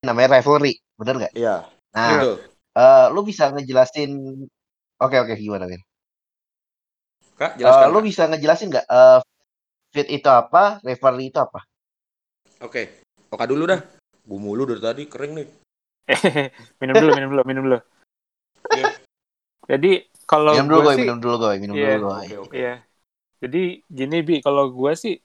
namanya 0.04 0.36
rivalry, 0.36 0.76
bener 1.00 1.16
nggak? 1.24 1.34
Iya. 1.40 1.72
Nah, 1.96 2.20
Betul. 2.20 2.36
eh, 2.76 3.06
lu 3.16 3.22
bisa 3.24 3.48
ngejelasin? 3.56 4.12
Oke 5.00 5.16
oke 5.24 5.40
gimana 5.40 5.64
Vin? 5.72 5.80
Kak, 7.40 7.56
jelaskan. 7.56 7.88
lu 7.96 8.00
Kak. 8.04 8.08
bisa 8.12 8.24
ngejelasin 8.28 8.68
nggak 8.76 8.88
eh, 8.92 9.20
feud 9.96 10.08
itu 10.12 10.28
apa, 10.28 10.84
rivalry 10.84 11.32
itu 11.32 11.40
apa? 11.40 11.64
Oke. 12.60 13.08
Oka 13.32 13.48
dulu 13.48 13.72
dah. 13.72 13.80
Gue 14.28 14.40
mulu 14.40 14.68
dari 14.68 14.84
tadi 14.84 15.04
kering 15.08 15.32
nih. 15.32 15.48
minum 16.84 16.96
dulu 17.00 17.12
minum 17.16 17.30
dulu 17.32 17.44
minum 17.48 17.64
dulu. 17.72 17.80
Jadi 19.68 20.04
kalau 20.28 20.56
minum 20.56 20.70
dulu 20.72 20.82
gue 20.88 20.94
sih 20.96 21.04
minum 21.06 21.20
dulu 21.20 21.36
Goy, 21.40 21.56
minum 21.60 21.76
Iya. 21.76 21.88
dulu 22.00 22.06
Goy. 22.10 22.26
Oke, 22.26 22.36
oke. 22.40 22.56
Iya. 22.56 22.76
Jadi 23.44 23.64
gini 23.92 24.18
bi, 24.24 24.36
kalau 24.40 24.72
gue 24.72 24.92
sih 24.96 25.16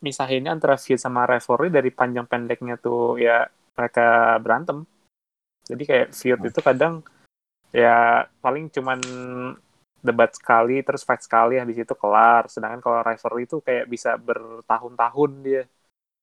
misahinnya 0.00 0.54
antara 0.54 0.78
feud 0.78 0.96
sama 0.96 1.26
rivalry 1.28 1.68
dari 1.68 1.90
panjang 1.92 2.24
pendeknya 2.24 2.80
tuh 2.80 3.20
ya 3.20 3.44
mereka 3.76 4.38
berantem. 4.40 4.88
Jadi 5.68 5.82
kayak 5.84 6.08
feud 6.16 6.40
itu 6.48 6.60
kadang 6.64 7.04
ya 7.68 8.24
paling 8.40 8.72
cuman 8.72 8.98
debat 10.00 10.30
sekali 10.32 10.80
terus 10.80 11.04
fight 11.04 11.20
sekali 11.20 11.60
habis 11.60 11.76
itu 11.76 11.92
kelar. 11.92 12.48
Sedangkan 12.48 12.80
kalau 12.80 13.04
rivalry 13.04 13.44
itu 13.44 13.60
kayak 13.60 13.84
bisa 13.84 14.16
bertahun-tahun 14.16 15.30
dia. 15.44 15.62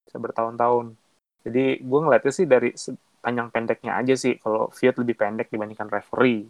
Bisa 0.09 0.17
bertahun-tahun. 0.17 0.97
Jadi 1.45 1.77
gue 1.85 1.99
ngeliatnya 2.01 2.33
sih 2.33 2.49
dari 2.49 2.73
panjang 3.21 3.53
pendeknya 3.53 4.01
aja 4.01 4.17
sih. 4.17 4.41
Kalau 4.41 4.73
feud 4.73 4.97
lebih 4.97 5.13
pendek 5.13 5.53
dibandingkan 5.53 5.93
rivalry. 5.93 6.49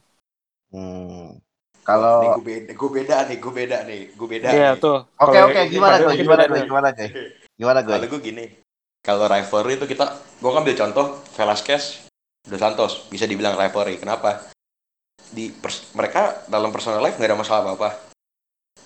Hmm. 0.74 1.38
Kalau 1.86 2.42
gue 2.42 2.46
beda, 2.46 2.70
gue 2.74 2.90
beda 2.90 3.16
nih, 3.30 3.38
gue 3.38 3.54
beda 3.54 3.78
nih, 3.86 4.02
gue 4.18 4.28
beda 4.28 4.48
Iya 4.50 4.70
nih. 4.74 4.82
tuh. 4.82 4.98
Oke 5.22 5.38
oke 5.38 5.60
gimana 5.70 6.02
mungkin 6.02 6.26
Gimana 6.26 6.44
nih. 6.50 6.64
Gimana 6.66 6.90
Goy? 6.90 7.10
Gimana 7.56 7.80
Goy? 7.86 7.94
Kalau 7.94 8.08
gue 8.10 8.22
gini, 8.26 8.46
kalau 9.06 9.26
rivalry 9.30 9.78
itu 9.78 9.86
kita, 9.86 10.06
gue 10.42 10.50
ambil 10.50 10.74
contoh 10.74 11.06
Velasquez, 11.38 12.10
Dos 12.42 12.58
Santos, 12.58 13.06
bisa 13.14 13.30
dibilang 13.30 13.54
rivalry. 13.54 14.02
Kenapa? 14.02 14.50
Di 15.30 15.54
pers- 15.54 15.94
mereka 15.94 16.42
dalam 16.50 16.74
personal 16.74 17.06
life 17.06 17.22
nggak 17.22 17.30
ada 17.30 17.38
masalah 17.38 17.62
apa-apa. 17.62 18.02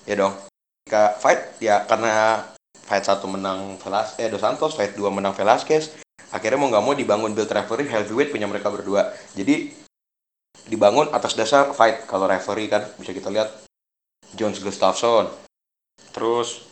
Ya 0.03 0.19
dong. 0.19 0.35
Jika 0.83 1.15
fight, 1.23 1.55
ya 1.63 1.87
karena 1.87 2.43
fight 2.83 3.07
satu 3.07 3.31
menang 3.31 3.79
Velas, 3.79 4.19
eh 4.19 4.27
Dos 4.27 4.43
Santos, 4.43 4.75
fight 4.75 4.91
dua 4.99 5.07
menang 5.07 5.31
Velasquez. 5.31 5.95
Akhirnya 6.35 6.59
mau 6.59 6.67
nggak 6.67 6.83
mau 6.83 6.91
dibangun 6.91 7.31
build 7.31 7.47
rivalry 7.47 7.87
heavyweight 7.87 8.35
punya 8.35 8.43
mereka 8.43 8.67
berdua. 8.67 9.15
Jadi 9.39 9.71
dibangun 10.67 11.07
atas 11.15 11.37
dasar 11.37 11.71
fight. 11.71 12.03
Kalau 12.09 12.27
rivalry 12.27 12.67
kan 12.67 12.83
bisa 12.99 13.13
kita 13.15 13.31
lihat 13.31 13.49
Jones 14.35 14.59
Gustafsson. 14.59 15.29
Terus 16.11 16.67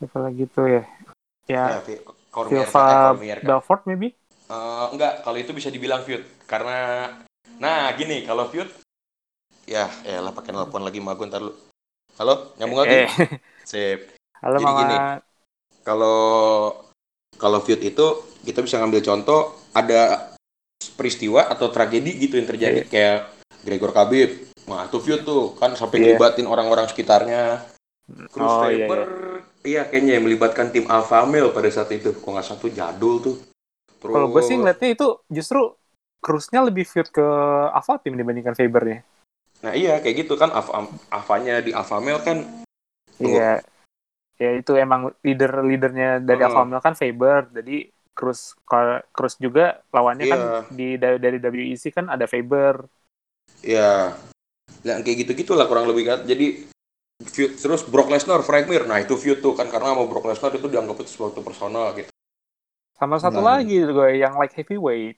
Siapa 0.00 0.16
lagi 0.22 0.48
tuh 0.48 0.64
ya? 0.64 0.82
Ya, 1.50 1.64
ya, 1.76 1.78
Vi- 1.84 2.00
Cormier, 2.30 2.62
eh, 2.62 2.70
Silva 2.70 2.80
kan. 2.86 3.42
Belfort 3.44 3.82
maybe? 3.84 4.14
Eh, 4.50 4.86
enggak, 4.94 5.22
kalau 5.26 5.38
itu 5.38 5.50
bisa 5.52 5.68
dibilang 5.70 6.02
feud 6.06 6.22
karena 6.46 7.06
nah 7.60 7.90
gini, 7.98 8.22
kalau 8.24 8.46
feud 8.48 8.66
ya 9.66 9.86
ya 10.06 10.18
lah 10.24 10.32
pakai 10.34 10.50
nelpon 10.54 10.82
lagi 10.82 10.98
sama 11.02 11.14
gue 11.18 11.26
ntar 11.30 11.42
lu. 11.42 11.52
Halo, 12.18 12.54
nyambung 12.58 12.80
lagi? 12.82 13.06
Eh, 13.06 13.08
Sip. 13.66 14.14
halo 14.42 14.58
Jadi 14.58 14.64
Mama. 14.66 14.78
gini. 14.78 14.96
Kalau 15.86 16.18
kalau 17.38 17.58
feud 17.62 17.80
itu 17.82 18.06
kita 18.46 18.62
bisa 18.62 18.78
ngambil 18.78 19.02
contoh 19.04 19.58
ada 19.74 20.29
peristiwa 20.80 21.44
atau 21.48 21.68
tragedi 21.68 22.16
gitu 22.16 22.40
yang 22.40 22.48
terjadi 22.48 22.80
Iya. 22.84 22.88
kayak 22.88 23.18
Gregor 23.60 23.92
Khabib. 23.92 24.30
Nah, 24.64 24.88
itu 24.88 24.96
feud 25.00 25.20
tuh 25.28 25.52
kan 25.60 25.76
sampai 25.76 26.00
Iya. 26.00 26.04
ngelibatin 26.16 26.46
orang-orang 26.48 26.88
sekitarnya. 26.88 27.68
Cruz 28.32 28.42
Oh, 28.42 28.66
iya, 28.66 28.90
Faber, 28.90 29.00
iya 29.62 29.82
kayaknya 29.86 30.18
yang 30.18 30.24
melibatkan 30.26 30.74
tim 30.74 30.82
Alpha 30.90 31.22
Male 31.28 31.54
pada 31.54 31.70
saat 31.70 31.94
itu. 31.94 32.10
Kok 32.10 32.26
nggak 32.26 32.48
satu 32.48 32.66
jadul 32.66 33.22
tuh. 33.22 33.36
Terus 34.00 34.14
Kalau 34.16 34.28
gue 34.32 34.42
sih 34.42 34.56
ngeliatnya 34.58 34.88
itu 34.96 35.06
justru 35.30 35.76
Cruznya 36.20 36.60
lebih 36.66 36.84
feud 36.84 37.08
ke 37.08 37.22
Alpha 37.70 38.02
Team 38.02 38.18
dibandingkan 38.18 38.52
Fabernya. 38.52 39.06
Nah 39.62 39.72
iya 39.72 40.00
kayak 40.00 40.26
gitu 40.26 40.34
kan 40.34 40.50
Alpha, 40.50 40.84
Alphanya 41.12 41.62
di 41.62 41.70
Alpha 41.70 41.96
Male 42.02 42.20
kan. 42.24 42.44
Iya. 43.20 43.62
Ya 44.40 44.50
itu 44.56 44.72
emang 44.74 45.12
leader-leadernya 45.22 46.18
dari 46.18 46.40
Heeh. 46.42 46.48
Alpha 46.50 46.66
Male 46.66 46.82
kan 46.82 46.96
Faber. 46.98 47.48
Jadi 47.54 47.88
Cruz 48.12 48.52
kalau- 48.62 49.00
Cruz 49.10 49.34
juga 49.36 49.80
lawannya 49.88 50.26
kan 50.26 50.40
Iya. 50.40 50.58
di 50.68 50.88
da- 50.96 51.16
dari 51.16 51.38
WEC 51.38 51.90
kan 51.90 52.06
ada 52.06 52.24
Faber. 52.24 52.84
ya 53.60 54.14
yang 54.82 55.02
kayak 55.02 55.26
gitu 55.26 55.32
gitulah 55.36 55.66
kurang 55.66 55.84
lebih 55.84 56.06
kan 56.06 56.18
jadi 56.24 56.64
feud 57.22 57.52
terus 57.54 57.84
Brock 57.84 58.08
Lesnar 58.08 58.40
Frank 58.40 58.64
Mir 58.64 58.86
nah 58.86 58.96
itu 58.96 59.12
feud 59.14 59.38
tuh 59.38 59.52
kan 59.52 59.68
karena 59.68 59.92
sama 59.92 60.08
Brock 60.08 60.24
Lesnar 60.24 60.48
itu 60.50 60.64
dianggap 60.64 60.96
itu 60.96 61.10
sesuatu 61.10 61.40
personal 61.40 61.92
gitu 61.94 62.08
Sama 62.94 63.16
satu 63.16 63.40
Nah. 63.40 63.56
lagi 63.56 63.80
gue 63.80 64.10
yang 64.14 64.36
like 64.36 64.52
heavyweight. 64.52 65.16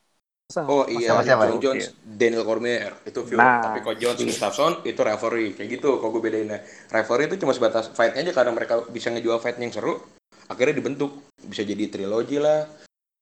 Oh 0.54 0.86
iya, 0.86 1.10
Sama 1.10 1.26
siapa? 1.26 1.50
John 1.50 1.58
Jones, 1.58 1.90
Daniel 1.98 2.46
Cormier 2.46 2.94
itu 3.02 3.26
feud. 3.26 3.34
Nah. 3.34 3.58
Tapi 3.58 3.82
kalau 3.82 3.96
Jones, 3.96 4.22
Gustafsson 4.22 4.72
itu 4.84 5.00
referee. 5.00 5.50
Kayak 5.50 5.68
gitu 5.72 5.98
kalau 5.98 6.14
gue 6.14 6.22
bedainnya. 6.22 6.62
Referee 6.88 7.26
itu 7.26 7.42
cuma 7.42 7.50
sebatas 7.50 7.90
fight 7.90 8.14
aja 8.14 8.30
karena 8.30 8.54
mereka 8.54 8.86
bisa 8.86 9.10
ngejual 9.10 9.34
fight 9.38 9.58
yang 9.58 9.74
seru. 9.74 9.98
Akhirnya 10.46 10.78
dibentuk. 10.78 11.26
Bisa 11.42 11.62
jadi 11.66 11.90
trilogy 11.90 12.38
lah, 12.38 12.66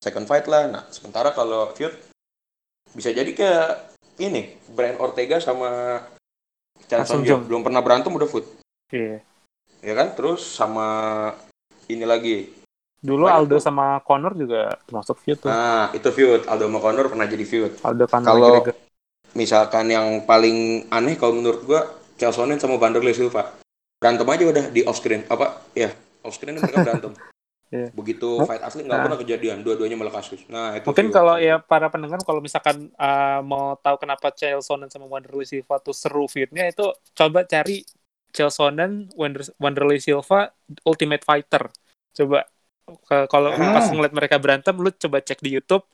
second 0.00 0.29
fight 0.29 0.47
lah. 0.47 0.69
Nah, 0.69 0.83
sementara 0.93 1.33
kalau 1.33 1.73
feud 1.73 1.93
bisa 2.91 3.15
jadi 3.15 3.31
kayak 3.31 3.97
ini, 4.21 4.59
Brian 4.75 5.00
Ortega 5.00 5.41
sama 5.41 6.03
Chan 6.91 7.07
Sung 7.09 7.25
Sung. 7.25 7.47
Belum 7.49 7.65
pernah 7.65 7.81
berantem 7.81 8.12
udah 8.12 8.29
feud. 8.29 8.45
Iya. 8.93 9.25
Ya 9.81 9.95
kan? 9.97 10.12
Terus 10.12 10.45
sama 10.45 10.87
ini 11.89 12.05
lagi. 12.05 12.53
Dulu 13.00 13.25
Banyak 13.25 13.39
Aldo 13.49 13.57
tuh. 13.57 13.65
sama 13.65 13.97
Connor 14.05 14.37
juga 14.37 14.77
termasuk 14.85 15.17
feud 15.25 15.39
tuh. 15.41 15.49
Nah, 15.49 15.89
itu 15.97 16.09
feud. 16.12 16.45
Aldo 16.45 16.69
sama 16.69 16.79
Conor 16.85 17.09
pernah 17.09 17.25
jadi 17.25 17.45
feud. 17.49 17.73
Aldo 17.81 18.05
Connor 18.05 18.29
Kalau 18.29 18.61
misalkan 19.35 19.87
yang 19.91 20.27
paling 20.27 20.91
aneh 20.91 21.15
kalau 21.15 21.39
menurut 21.39 21.62
gua 21.62 21.87
Chelsonen 22.19 22.59
sama 22.59 22.77
Vanderlei 22.77 23.15
Silva 23.15 23.55
berantem 24.00 24.27
aja 24.27 24.45
udah 24.49 24.65
di 24.73 24.81
off 24.89 24.99
screen 24.99 25.23
apa 25.31 25.62
ya 25.77 25.93
off 26.27 26.35
screen 26.35 26.59
mereka 26.59 26.83
berantem 26.83 27.12
Iya. 27.71 27.87
begitu 27.95 28.43
fight 28.43 28.67
asli 28.67 28.83
nggak 28.83 28.99
Nah. 28.99 29.05
pernah 29.07 29.21
kejadian 29.23 29.62
dua-duanya 29.62 29.95
malah 29.95 30.11
kasus 30.11 30.43
nah 30.50 30.75
itu 30.75 30.91
Mungkin 30.91 31.15
kalau 31.15 31.39
ya 31.39 31.62
para 31.62 31.87
pendengar 31.87 32.19
kalau 32.27 32.43
misalkan 32.43 32.91
uh, 32.99 33.39
mau 33.47 33.79
tahu 33.79 33.95
kenapa 33.95 34.35
Chelsonen 34.35 34.91
sama 34.91 35.07
Wanderlei 35.07 35.47
Silva 35.47 35.79
tuh 35.79 35.95
seru 35.95 36.27
feudnya 36.27 36.67
itu 36.67 36.83
coba 37.15 37.47
cari 37.47 37.87
Chelsonen 38.35 39.07
Wander- 39.15 39.55
Wanderlei 39.59 39.99
Silva 39.99 40.50
Ultimate 40.83 41.23
Fighter. 41.23 41.71
Coba 42.11 42.47
ke- 43.07 43.27
kalau 43.27 43.55
Ah. 43.55 43.75
pas 43.75 43.87
ngeliat 43.87 44.15
mereka 44.15 44.39
berantem 44.39 44.75
lu 44.75 44.91
coba 44.91 45.23
cek 45.23 45.39
di 45.39 45.55
YouTube. 45.55 45.87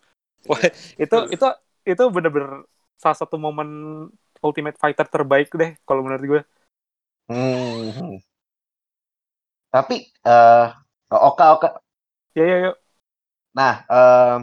Wah, 0.49 0.61
itu 0.97 1.17
itu 1.29 1.47
itu 1.85 2.03
bener-bener 2.09 2.65
salah 2.97 3.21
satu 3.21 3.37
momen 3.37 3.69
Ultimate 4.41 4.81
Fighter 4.81 5.05
terbaik 5.05 5.53
deh 5.53 5.77
kalau 5.85 6.01
menurut 6.05 6.25
gue. 6.25 6.43
Hmm. 7.29 8.17
Tapi 9.69 10.09
eh 11.15 11.21
oka 11.29 11.45
oka. 11.55 11.69
Ya 12.35 12.45
ya 12.47 12.57
ya. 12.61 12.77
Nah, 13.57 13.75
em, 13.91 14.39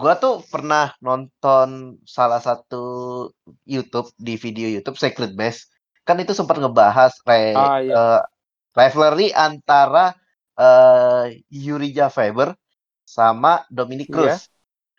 gua 0.00 0.12
tuh 0.22 0.34
pernah 0.52 0.84
nonton 1.06 1.68
salah 2.16 2.40
satu 2.48 2.76
YouTube 3.66 4.08
di 4.18 4.34
video 4.40 4.66
YouTube 4.70 4.98
Secret 5.00 5.32
Base. 5.40 5.68
Kan 6.06 6.18
itu 6.22 6.32
sempat 6.36 6.56
ngebahas 6.62 7.12
re- 7.28 7.54
Ah, 7.54 7.80
iya. 7.82 7.96
eh, 7.96 8.20
rivalry 8.78 9.30
antara 9.34 10.14
eh 10.60 11.42
Yuri 11.50 11.90
Faber 12.16 12.54
sama 13.06 13.64
Dominic 13.72 14.08
Iya. 14.08 14.14
Cruz. 14.14 14.48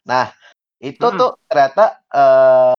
Nah, 0.10 0.32
itu 0.84 1.04
Mm-mm. 1.04 1.20
tuh 1.20 1.38
ternyata 1.50 2.02
eh 2.16 2.74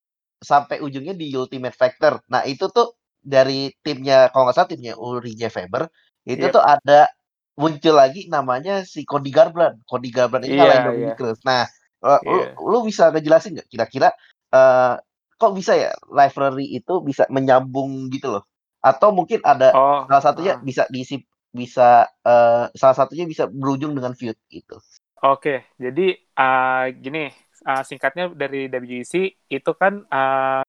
sampai 0.44 0.78
ujungnya 0.84 1.14
di 1.16 1.32
Ultimate 1.34 1.76
Factor. 1.76 2.20
Nah, 2.32 2.42
itu 2.48 2.66
tuh 2.76 2.94
dari 3.24 3.72
timnya 3.84 4.28
kalau 4.32 4.48
nggak 4.48 4.56
salah 4.58 4.70
timnya 4.72 4.94
Yuri 4.98 5.32
Faber 5.50 5.88
itu 6.28 6.44
Yep. 6.44 6.54
tuh 6.54 6.62
ada 6.62 7.08
muncul 7.54 7.94
lagi 7.94 8.26
namanya 8.26 8.82
si 8.82 9.06
Cody 9.06 9.30
Garbrandt. 9.30 9.82
Cody 9.86 10.10
Garbrandt 10.10 10.46
ini 10.46 10.58
ngalahin 10.58 10.84
Dominic 10.86 11.08
iya. 11.14 11.16
Cruz. 11.18 11.38
Nah, 11.46 11.64
eh, 12.02 12.20
lu, 12.26 12.38
Iya. 12.38 12.48
lu 12.58 12.78
bisa 12.86 13.04
ngejelasin 13.14 13.52
nggak 13.58 13.68
kira-kira 13.70 14.08
eh 14.54 14.94
kok 15.34 15.52
bisa 15.52 15.74
ya 15.74 15.90
rivalry 16.08 16.78
itu 16.78 17.02
bisa 17.02 17.26
menyambung 17.30 18.10
gitu 18.10 18.38
loh? 18.38 18.44
Atau 18.84 19.10
mungkin 19.10 19.42
ada 19.42 19.74
Oh. 19.74 20.06
salah 20.06 20.22
satunya 20.22 20.54
ah. 20.58 20.62
bisa 20.62 20.86
diisi 20.90 21.22
bisa 21.54 22.10
eh, 22.26 22.64
salah 22.74 22.96
satunya 22.96 23.26
bisa 23.26 23.46
berujung 23.46 23.94
dengan 23.94 24.14
feud 24.14 24.38
gitu. 24.50 24.78
Oke, 25.24 25.64
jadi 25.80 26.20
uh, 26.36 26.84
gini, 27.00 27.32
uh, 27.64 27.80
singkatnya 27.80 28.28
dari 28.36 28.68
WEC 28.68 29.40
itu 29.48 29.72
kan 29.72 30.04
uh, 30.12 30.60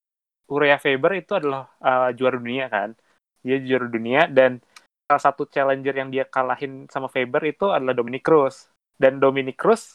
Uriah 0.48 0.80
Faber 0.80 1.12
itu 1.20 1.36
adalah 1.36 1.68
uh, 1.84 2.16
juara 2.16 2.40
dunia 2.40 2.72
kan, 2.72 2.96
dia 3.44 3.60
juara 3.60 3.92
dunia 3.92 4.32
dan 4.32 4.64
salah 5.06 5.22
satu 5.22 5.46
challenger 5.46 5.94
yang 5.94 6.10
dia 6.10 6.26
kalahin 6.26 6.90
sama 6.90 7.06
Faber 7.08 7.42
itu 7.46 7.70
adalah 7.70 7.94
Dominic 7.94 8.26
Cruz. 8.26 8.70
Dan 8.98 9.22
Dominic 9.22 9.58
Cruz 9.58 9.94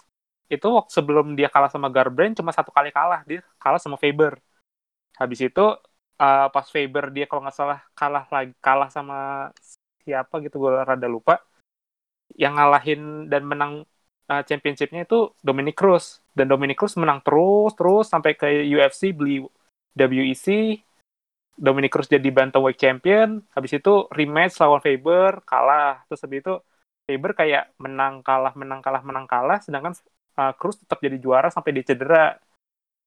itu 0.51 0.67
waktu 0.67 0.91
sebelum 0.91 1.35
dia 1.35 1.51
kalah 1.51 1.71
sama 1.71 1.91
Garbrandt 1.91 2.39
cuma 2.39 2.55
satu 2.55 2.71
kali 2.71 2.95
kalah. 2.95 3.27
Dia 3.27 3.43
kalah 3.59 3.83
sama 3.83 3.99
Faber. 3.99 4.39
Habis 5.19 5.51
itu 5.51 5.65
uh, 6.23 6.47
pas 6.55 6.67
Faber 6.71 7.11
dia 7.11 7.27
kalau 7.27 7.43
nggak 7.43 7.57
salah 7.59 7.81
kalah 7.99 8.25
lagi 8.31 8.55
kalah 8.63 8.89
sama 8.89 9.51
siapa 10.07 10.39
gitu 10.47 10.63
gue 10.63 10.73
rada 10.87 11.09
lupa. 11.11 11.43
Yang 12.39 12.53
ngalahin 12.55 13.03
dan 13.27 13.43
menang 13.43 13.73
uh, 14.31 14.43
championshipnya 14.47 15.03
itu 15.11 15.35
Dominic 15.43 15.75
Cruz. 15.75 16.23
Dan 16.31 16.47
Dominic 16.47 16.79
Cruz 16.79 16.95
menang 16.95 17.19
terus 17.27 17.75
terus 17.75 18.07
sampai 18.07 18.39
ke 18.39 18.47
UFC 18.47 19.11
beli 19.11 19.43
WEC 19.99 20.79
Dominic 21.61 21.93
Cruz 21.93 22.09
jadi 22.09 22.25
bantamweight 22.33 22.81
champion 22.81 23.45
habis 23.53 23.77
itu 23.77 24.09
rematch 24.09 24.57
lawan 24.57 24.81
Faber 24.81 25.45
kalah. 25.45 26.01
Terus 26.09 26.21
habis 26.25 26.39
itu 26.41 26.55
Faber 27.05 27.33
kayak 27.37 27.77
menang 27.77 28.25
kalah 28.25 28.57
menang 28.57 28.81
kalah 28.81 29.03
menang 29.05 29.29
kalah 29.29 29.61
sedangkan 29.61 29.93
uh, 30.41 30.53
Cruz 30.57 30.81
tetap 30.81 30.99
jadi 31.05 31.21
juara 31.21 31.53
sampai 31.53 31.77
dia 31.77 31.85
cedera. 31.85 32.41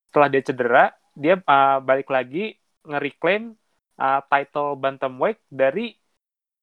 Setelah 0.06 0.30
dia 0.30 0.42
cedera 0.46 0.84
dia 1.18 1.42
uh, 1.42 1.82
balik 1.82 2.14
lagi 2.14 2.54
nge-reclaim 2.86 3.58
uh, 3.98 4.22
title 4.30 4.78
bantamweight 4.78 5.42
dari 5.50 5.98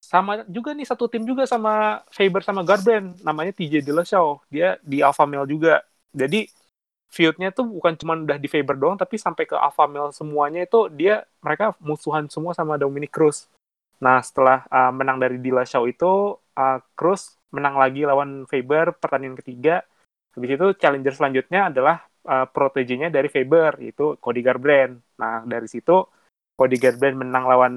sama 0.01 0.41
juga 0.49 0.73
nih 0.73 0.87
satu 0.87 1.05
tim 1.11 1.21
juga 1.27 1.43
sama 1.43 2.01
Faber 2.07 2.41
sama 2.41 2.63
Garbrandt. 2.63 3.19
Namanya 3.21 3.51
TJ 3.51 3.83
Dillashaw 3.83 4.47
dia 4.47 4.79
di 4.81 5.03
Alpha 5.03 5.27
Male 5.27 5.45
juga. 5.45 5.83
Jadi 6.15 6.47
feudnya 7.11 7.51
tuh 7.51 7.67
bukan 7.67 7.93
cuma 7.99 8.15
udah 8.15 8.39
di 8.39 8.47
Faber 8.47 8.79
doang 8.79 8.95
tapi 8.95 9.19
sampai 9.19 9.43
ke 9.43 9.53
Alpha 9.59 9.83
Male 9.85 10.15
semuanya 10.15 10.63
itu 10.63 10.87
dia 10.87 11.27
mereka 11.43 11.75
musuhan 11.83 12.31
semua 12.31 12.55
sama 12.55 12.79
Dominic 12.79 13.11
Cruz. 13.11 13.51
Nah 13.99 14.23
setelah 14.23 14.63
uh, 14.71 14.95
menang 14.95 15.19
dari 15.19 15.35
Dillashaw 15.37 15.83
itu 15.91 16.39
uh, 16.39 16.79
Cruz 16.95 17.35
menang 17.51 17.75
lagi 17.75 18.07
lawan 18.07 18.47
Faber 18.47 18.95
pertandingan 18.95 19.35
ketiga. 19.43 19.83
Habis 20.31 20.55
itu 20.55 20.67
challenger 20.79 21.11
selanjutnya 21.11 21.67
adalah 21.67 22.07
uh, 22.23 22.47
dari 23.11 23.27
Faber 23.27 23.83
yaitu 23.83 24.15
Cody 24.23 24.39
Garbrandt. 24.39 25.03
Nah 25.19 25.43
dari 25.43 25.67
situ 25.67 26.07
Cody 26.55 26.79
Garbrandt 26.79 27.19
menang 27.19 27.43
lawan 27.43 27.73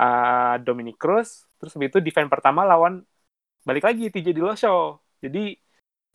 uh, 0.00 0.56
Dominic 0.64 0.96
Cruz. 0.96 1.44
Terus 1.60 1.76
habis 1.76 1.92
itu 1.92 2.00
defense 2.00 2.32
pertama 2.32 2.64
lawan 2.64 3.04
balik 3.68 3.84
lagi 3.84 4.08
TJ 4.08 4.32
Dillashaw. 4.32 4.96
Jadi 5.20 5.60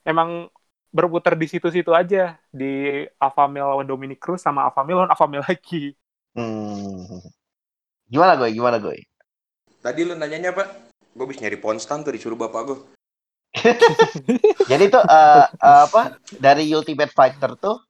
emang 0.04 0.50
berputar 0.90 1.36
di 1.36 1.46
situ-situ 1.46 1.92
aja 1.92 2.40
di 2.50 3.04
Alpha 3.20 3.46
Male 3.46 3.68
lawan 3.68 3.88
Dominic 3.88 4.20
Cruz 4.20 4.42
sama 4.42 4.66
Alpha 4.66 4.82
Male 4.82 5.04
lawan 5.04 5.12
Alpha 5.12 5.28
Male 5.28 5.46
lagi 5.46 5.94
Hmm. 6.38 7.18
Gimana 8.06 8.38
gue? 8.38 8.54
Gimana 8.54 8.78
gue? 8.78 9.02
tadi 9.78 10.04
lu 10.04 10.14
nanyanya 10.14 10.52
apa 10.52 10.68
gue 11.16 11.26
bisa 11.26 11.42
nyari 11.48 11.58
ponstan 11.58 12.04
tuh 12.04 12.12
disuruh 12.12 12.36
bapak 12.36 12.62
gue 12.68 12.78
Jadi 14.72 14.86
tuh 14.92 15.02
eh, 15.02 15.46
eh, 15.50 15.82
apa 15.88 16.18
dari 16.38 16.70
Ultimate 16.74 17.10
Fighter 17.10 17.58
tuh 17.58 17.82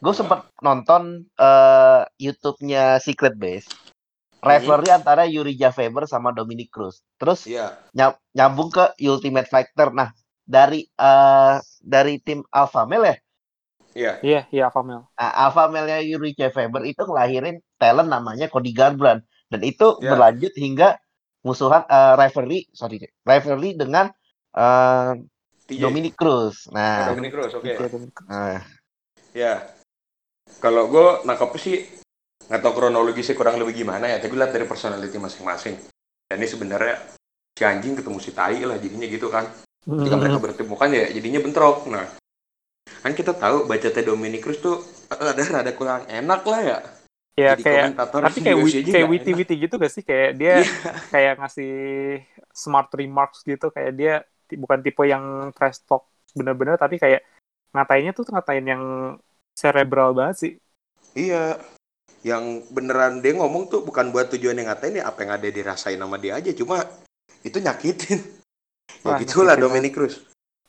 gue 0.00 0.14
sempat 0.16 0.48
nonton 0.64 1.28
eh, 1.36 2.02
YouTube-nya 2.16 2.96
Secret 3.02 3.36
Base. 3.36 3.68
Rivalry 4.40 4.88
antara 4.88 5.28
Yuri 5.28 5.52
Faber 5.52 6.08
sama 6.08 6.32
Dominic 6.32 6.72
Cruz. 6.72 7.04
Terus 7.20 7.44
ny- 7.92 8.16
nyambung 8.32 8.72
ke 8.72 8.96
Ultimate 9.04 9.44
Fighter. 9.44 9.92
Nah, 9.92 10.16
dari 10.50 10.82
eh, 10.82 11.56
dari 11.78 12.18
tim 12.18 12.42
Alpha 12.50 12.82
Male 12.82 13.06
ya. 13.06 13.16
iya. 13.94 14.12
Iya 14.20 14.40
iya 14.50 14.62
Alpha 14.66 14.82
Male. 14.82 15.06
Nah, 15.14 15.30
Alpha 15.46 15.70
Male-nya 15.70 16.02
Yuri 16.02 16.34
Faber 16.34 16.82
itu 16.82 17.02
ngelahirin 17.06 17.62
talent 17.78 18.10
namanya 18.10 18.50
Cody 18.50 18.74
Garbrandt. 18.74 19.22
Dan 19.46 19.62
itu 19.62 19.98
Ya. 20.02 20.10
berlanjut 20.14 20.54
hingga 20.58 20.98
musuhan 21.46 21.86
eh, 21.86 22.14
rivalry, 22.18 22.66
sorry, 22.74 22.98
rivalry 23.22 23.78
dengan 23.78 24.10
eh, 24.58 25.10
TJ 25.70 25.80
Dominic 25.86 26.14
Cruz. 26.18 26.66
Oh, 26.66 26.74
Nah, 26.74 27.14
Dominic 27.14 27.30
Cruz 27.30 27.54
oke. 27.54 27.66
Iya, 27.70 27.78
Cruz. 27.78 28.02
nah, 28.26 28.58
ya 29.30 29.52
kalau 30.58 30.90
gue 30.90 31.22
nangkep 31.22 31.50
sih 31.62 31.86
nggak 32.50 32.66
tahu 32.66 32.82
kronologisnya 32.82 33.38
kurang 33.38 33.62
lebih 33.62 33.86
gimana 33.86 34.10
ya 34.10 34.18
tapi 34.18 34.34
lihat 34.34 34.50
dari 34.50 34.66
personality 34.66 35.14
masing-masing. 35.14 35.78
Dan 36.26 36.42
ini 36.42 36.46
sebenarnya 36.50 36.98
si 37.54 37.62
anjing 37.62 37.94
ketemu 37.94 38.18
si 38.18 38.30
tai 38.34 38.58
lah 38.66 38.78
jadinya 38.78 39.06
gitu 39.06 39.30
kan 39.30 39.46
Hmm. 39.90 40.06
mereka 40.06 40.38
bertemu 40.38 40.74
kan 40.74 40.88
ya 40.88 41.04
jadinya 41.10 41.40
bentrok 41.42 41.90
nah 41.90 42.06
kan 43.02 43.12
kita 43.12 43.34
tahu 43.34 43.66
baca 43.66 43.88
teh 43.90 44.04
Dominic 44.04 44.40
Cruz 44.40 44.62
tuh 44.62 44.78
ada 45.10 45.34
rada 45.34 45.72
kurang 45.74 46.06
enak 46.06 46.42
lah 46.44 46.60
ya 46.60 46.78
ya 47.34 47.50
Jadi 47.56 47.62
kayak 47.64 47.84
tapi 47.96 48.38
kayak 48.38 48.56
UFC 48.58 48.74
wi- 48.74 48.80
aja 48.80 48.92
kayak 48.92 49.08
witty 49.08 49.32
witty 49.32 49.54
gitu 49.58 49.74
gak 49.74 49.90
sih 49.90 50.04
kayak 50.04 50.30
dia 50.36 50.54
Iya. 50.60 50.92
kayak 51.08 51.34
ngasih 51.40 51.74
smart 52.52 52.92
remarks 52.92 53.42
gitu 53.42 53.70
kayak 53.70 53.92
dia 53.94 54.14
bukan 54.52 54.78
tipe 54.80 55.02
yang 55.02 55.24
trash 55.50 55.80
talk 55.82 56.04
bener-bener 56.30 56.76
tapi 56.76 56.98
kayak 56.98 57.24
ngatainnya 57.70 58.12
tuh 58.12 58.26
ngatain 58.28 58.66
yang 58.66 58.82
cerebral 59.54 60.14
banget 60.14 60.36
sih 60.36 60.52
Iya. 61.14 61.58
Yang 62.20 62.68
beneran 62.68 63.24
dia 63.24 63.32
ngomong 63.32 63.66
tuh 63.66 63.80
bukan 63.80 64.12
buat 64.12 64.28
tujuan 64.30 64.52
yang 64.54 64.68
ngatain 64.68 65.00
ya 65.00 65.08
apa 65.08 65.24
yang 65.24 65.32
ada 65.34 65.48
dirasain 65.48 65.96
sama 65.96 66.20
dia 66.20 66.36
aja. 66.36 66.52
Cuma 66.52 66.84
itu 67.40 67.56
nyakitin. 67.56 68.20
ya 69.00 69.14
Wah, 69.14 69.18
gitulah 69.18 69.54
nyakitin 69.54 69.64
Dominic 69.64 69.92
Cruz. 69.94 70.14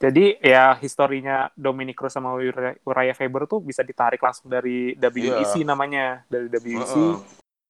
Jadi 0.01 0.34
ya 0.41 0.73
historinya 0.81 1.53
Dominic 1.53 1.93
Cruz 1.93 2.10
sama 2.10 2.34
Uriah 2.34 3.13
Faber 3.13 3.45
tuh 3.45 3.62
bisa 3.62 3.86
ditarik 3.86 4.17
langsung 4.17 4.49
dari 4.49 4.97
WEC 4.97 5.62
Iya. 5.62 5.67
namanya. 5.67 6.25
Dari 6.25 6.49
WEC 6.49 6.93
Heeh. 6.97 7.13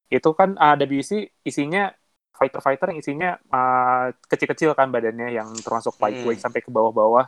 itu 0.10 0.30
kan 0.32 0.56
ah, 0.56 0.80
WEC 0.80 1.28
isinya 1.44 1.92
fighter-fighter 2.32 2.96
yang 2.96 3.00
isinya 3.04 3.30
ah, 3.52 4.16
kecil-kecil 4.26 4.72
kan 4.74 4.88
badannya 4.88 5.36
yang 5.36 5.52
termasuk 5.60 6.00
lightweight 6.00 6.40
Hmm. 6.40 6.46
sampai 6.48 6.64
ke 6.64 6.72
bawah-bawah. 6.72 7.28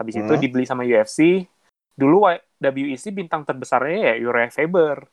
Habis 0.00 0.16
itu 0.16 0.32
Hmm. 0.32 0.40
dibeli 0.40 0.64
sama 0.64 0.88
UFC. 0.88 1.44
Dulu 1.92 2.24
WEC 2.56 3.12
bintang 3.12 3.44
terbesarnya 3.44 4.16
ya 4.16 4.24
Uriah 4.24 4.48
Faber. 4.48 5.04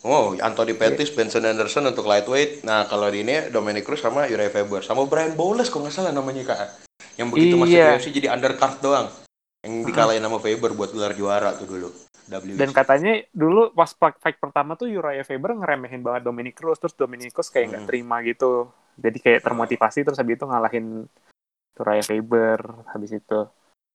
Oh, 0.00 0.32
Anthony 0.32 0.72
Pettis, 0.72 1.12
Benson 1.12 1.44
Anderson 1.44 1.84
untuk 1.84 2.08
lightweight. 2.08 2.64
Nah, 2.64 2.88
kalau 2.88 3.12
di 3.12 3.20
ini 3.20 3.52
Dominic 3.52 3.84
Cruz 3.84 4.00
sama 4.00 4.24
Uriah 4.24 4.48
Faber. 4.48 4.80
Sama 4.80 5.04
Brian 5.04 5.36
Bowles 5.36 5.68
kok 5.68 5.76
nggak 5.76 5.92
salah 5.92 6.16
namanya 6.16 6.40
kak. 6.48 6.88
Yang 7.20 7.28
begitu 7.30 7.54
masuk 7.54 7.76
Iya. 7.76 7.88
UFC 7.94 8.06
jadi 8.10 8.28
undercard 8.32 8.76
doang. 8.80 9.06
Yang 9.60 9.72
dikalahin 9.86 10.24
sama 10.24 10.38
Faber 10.40 10.70
buat 10.72 10.90
gelar 10.90 11.12
juara 11.12 11.52
tuh 11.52 11.68
dulu. 11.68 11.88
WBC. 12.30 12.56
Dan 12.56 12.70
katanya 12.70 13.12
dulu 13.30 13.68
pas 13.70 13.90
fight 13.92 14.38
pertama 14.38 14.72
tuh 14.72 14.86
Uriah 14.86 15.26
Faber 15.26 15.52
ngeremehin 15.52 16.00
banget 16.00 16.22
Dominic 16.24 16.56
Cruz. 16.56 16.78
Terus 16.78 16.94
Dominic 16.94 17.30
Cruz 17.30 17.50
kayak 17.50 17.66
nggak 17.68 17.82
Hmm. 17.84 17.90
terima 17.90 18.16
gitu. 18.22 18.70
Jadi 18.96 19.18
kayak 19.18 19.40
termotivasi 19.42 20.00
terus 20.00 20.16
habis 20.16 20.34
itu 20.34 20.46
ngalahin 20.46 20.86
Uriah 21.76 22.02
Faber 22.02 22.58
habis 22.88 23.12
itu. 23.12 23.40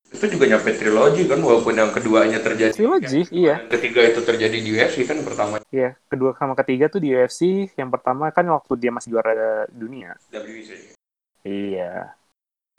itu 0.06 0.38
juga 0.38 0.46
nyampe 0.46 0.70
trilogi 0.70 1.26
kan 1.26 1.42
walaupun 1.42 1.74
yang 1.74 1.90
keduanya 1.90 2.38
terjadi 2.38 2.78
Trilogy, 2.78 3.26
iya. 3.34 3.58
yang 3.58 3.74
ketiga 3.74 4.06
itu 4.06 4.22
terjadi 4.22 4.54
di 4.54 4.70
UFC 4.70 5.02
kan 5.02 5.18
pertama 5.26 5.58
Iya, 5.74 5.98
kedua 6.06 6.38
sama 6.38 6.54
ketiga 6.54 6.86
tuh 6.88 7.02
di 7.02 7.10
UFC. 7.10 7.74
Yang 7.74 7.90
pertama 7.90 8.30
kan 8.30 8.46
waktu 8.46 8.78
dia 8.78 8.94
masih 8.94 9.18
juara 9.18 9.34
dunia. 9.68 10.14
WBC 10.30 10.94
Iya. 11.42 12.14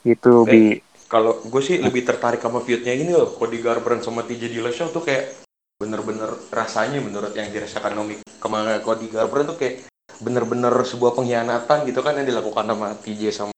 Gitu, 0.03 0.33
Eh. 0.47 0.51
Bi. 0.51 0.63
kalau 1.07 1.39
gue 1.39 1.63
sih 1.63 1.79
lebih 1.79 2.03
tertarik 2.03 2.43
sama 2.43 2.59
feudnya 2.59 2.91
ini 2.91 3.15
loh 3.15 3.31
Cody 3.31 3.63
Garbrandt 3.63 4.03
sama 4.03 4.27
TJ 4.27 4.51
Dillashaw 4.51 4.91
tuh 4.91 5.07
kayak 5.07 5.39
bener-bener 5.79 6.35
rasanya 6.51 6.99
menurut 6.99 7.31
yang 7.31 7.47
dirasakan 7.47 7.95
Nomi 7.95 8.19
kemarin 8.43 8.83
Cody 8.83 9.07
Garbrandt 9.07 9.55
tuh 9.55 9.59
kayak 9.59 9.87
bener-bener 10.19 10.73
sebuah 10.73 11.15
pengkhianatan 11.15 11.87
gitu 11.87 12.01
kan 12.01 12.19
yang 12.19 12.27
dilakukan 12.27 12.65
sama 12.67 12.89
TJ 12.99 13.23
sama 13.31 13.53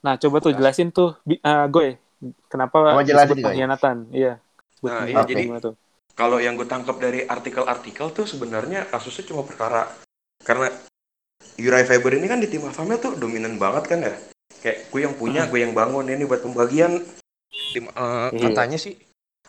Nah, 0.00 0.20
coba 0.20 0.36
tuh 0.36 0.52
jelasin 0.52 0.92
tuh, 0.92 1.16
Bi, 1.24 1.40
eh, 1.40 1.64
Goy. 1.68 1.96
Kenapa 2.48 3.00
jelasin, 3.00 3.40
pengkhianatan? 3.40 4.12
Iya. 4.12 4.36
Nah, 4.84 5.08
iya, 5.08 5.24
jadi- 5.24 5.48
tuh? 5.60 5.76
kalau 6.14 6.38
yang 6.38 6.54
gue 6.54 6.64
tangkap 6.64 6.96
dari 6.96 7.24
artikel-artikel 7.24 8.12
tuh 8.12 8.24
sebenarnya 8.24 8.86
kasusnya 8.86 9.28
cuma 9.28 9.42
perkara 9.42 9.90
karena 10.40 10.70
Uriah 11.58 11.84
Faber 11.84 12.14
ini 12.14 12.26
kan 12.28 12.38
di 12.38 12.46
tim 12.46 12.62
Alphamel 12.62 12.96
tuh 12.96 13.18
dominan 13.18 13.58
banget 13.58 13.84
kan 13.84 13.98
ya 14.00 14.14
kayak 14.64 14.88
gue 14.88 15.00
yang 15.02 15.14
punya 15.14 15.44
gue 15.44 15.60
yang 15.60 15.70
bangun 15.70 16.08
ini 16.08 16.24
buat 16.24 16.40
pembagian 16.40 17.04
tim 17.70 17.84
eh, 17.86 18.28
Iya. 18.32 18.48
katanya 18.48 18.80
sih 18.80 18.96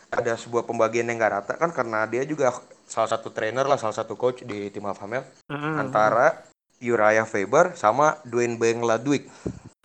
ada 0.06 0.36
sebuah 0.36 0.62
pembagian 0.62 1.08
yang 1.08 1.16
gak 1.16 1.32
rata 1.34 1.52
kan 1.56 1.72
karena 1.72 2.04
dia 2.04 2.22
juga 2.22 2.52
salah 2.84 3.08
satu 3.08 3.32
trainer 3.32 3.64
lah 3.64 3.74
salah 3.74 3.96
satu 3.96 4.14
coach 4.14 4.44
di 4.44 4.68
tim 4.68 4.84
Alphamel 4.84 5.24
Mm-mm. 5.48 5.80
antara 5.80 6.44
Uriah 6.78 7.24
Faber 7.24 7.72
sama 7.72 8.20
Dwayne 8.22 8.54
Bang 8.54 8.84
Ladwick 8.84 9.26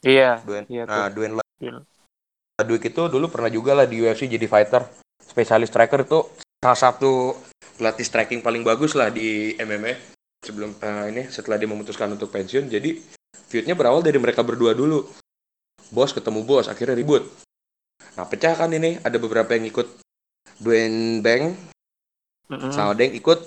Iya. 0.03 0.43
Dwayne, 0.43 0.67
Iya 0.67 0.83
nah 0.83 1.07
tuh. 1.07 1.15
Dwayne 1.17 1.33
Iya. 1.57 1.79
Ladwick 2.57 2.83
itu 2.85 3.01
dulu 3.07 3.25
pernah 3.27 3.47
juga 3.47 3.71
lah 3.73 3.85
di 3.85 3.97
UFC 3.97 4.27
jadi 4.27 4.45
fighter 4.45 4.83
spesialis 5.17 5.71
striker 5.71 6.03
itu 6.03 6.19
salah 6.59 6.77
satu 6.77 7.33
pelatih 7.79 8.03
striking 8.03 8.41
paling 8.43 8.61
bagus 8.61 8.93
lah 8.93 9.07
di 9.07 9.55
MMA 9.55 9.97
sebelum 10.41 10.75
eh, 10.75 11.05
ini 11.09 11.21
setelah 11.25 11.55
dia 11.55 11.65
memutuskan 11.65 12.11
untuk 12.11 12.29
pensiun 12.29 12.67
jadi 12.67 12.97
feudnya 13.47 13.73
berawal 13.73 14.01
dari 14.01 14.17
mereka 14.17 14.41
berdua 14.41 14.73
dulu 14.73 15.05
bos 15.91 16.15
ketemu 16.15 16.47
bos 16.47 16.71
akhirnya 16.71 16.95
ribut 16.97 17.27
nah 18.17 18.25
pecah 18.25 18.57
kan 18.57 18.71
ini 18.71 18.97
ada 19.03 19.15
beberapa 19.21 19.53
yang 19.53 19.67
ikut 19.67 19.87
Dwayne 20.57 21.21
Bang 21.21 21.53
Mm-mm. 22.51 22.71
sama 22.73 22.97
ada 22.97 23.05
yang 23.05 23.15
ikut 23.15 23.39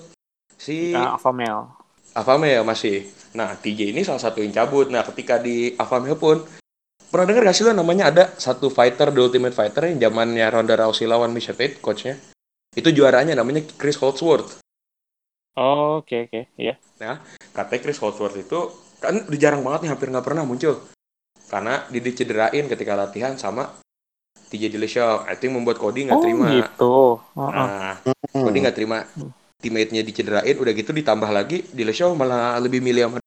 si 0.55 0.95
Male. 0.95 1.85
Avamel 2.15 2.63
masih. 2.63 3.11
Nah, 3.35 3.59
TJ 3.59 3.91
ini 3.91 4.07
salah 4.07 4.23
satu 4.23 4.39
yang 4.39 4.55
cabut. 4.55 4.87
Nah, 4.87 5.03
ketika 5.03 5.35
di 5.35 5.75
Avamel 5.75 6.15
pun 6.15 6.39
pernah 7.11 7.27
dengar 7.27 7.51
gak 7.51 7.55
sih 7.59 7.67
lo 7.67 7.75
namanya 7.75 8.07
ada 8.07 8.31
satu 8.39 8.71
fighter 8.71 9.11
The 9.11 9.19
Ultimate 9.19 9.51
Fighter 9.51 9.91
yang 9.91 9.99
zamannya 9.99 10.47
Ronda 10.47 10.79
Rousey 10.79 11.05
lawan 11.11 11.35
Miesha 11.35 11.51
Tate 11.51 11.83
coachnya. 11.83 12.15
Itu 12.71 12.95
juaranya 12.95 13.35
namanya 13.35 13.67
Chris 13.75 13.99
Holdsworth. 13.99 14.63
Oh, 15.59 15.99
oke 15.99 16.31
oke. 16.31 16.41
Iya. 16.55 16.79
Katanya 17.51 17.81
Chris 17.83 17.99
Holdsworth 17.99 18.39
itu 18.39 18.71
kan 19.03 19.27
udah 19.27 19.39
jarang 19.39 19.59
banget 19.63 19.87
nih 19.87 19.91
hampir 19.91 20.07
nggak 20.07 20.25
pernah 20.25 20.47
muncul. 20.47 20.79
Karena 21.45 21.85
dia 21.87 22.01
dicederain 22.01 22.65
ketika 22.65 22.93
latihan 22.93 23.33
sama 23.35 23.69
TJ 24.47 24.69
Dillashaw. 24.71 25.29
Itu 25.29 25.45
yang 25.45 25.61
membuat 25.61 25.77
Cody 25.77 26.05
nggak 26.05 26.17
Oh, 26.17 26.23
terima. 26.23 26.47
gitu. 26.51 26.85
Oh, 26.85 27.13
oh. 27.37 27.49
Nah, 27.49 27.95
Hmm. 28.33 28.45
Cody 28.45 28.57
nggak 28.59 28.75
terima 28.75 29.05
teammate-nya 29.55 30.01
dicederain, 30.01 30.55
udah 30.55 30.73
gitu 30.73 30.91
ditambah 30.91 31.29
lagi 31.29 31.63
Dillashaw 31.67 32.11
malah 32.13 32.57
lebih 32.59 32.81
milih 32.81 33.07
sama 33.07 33.17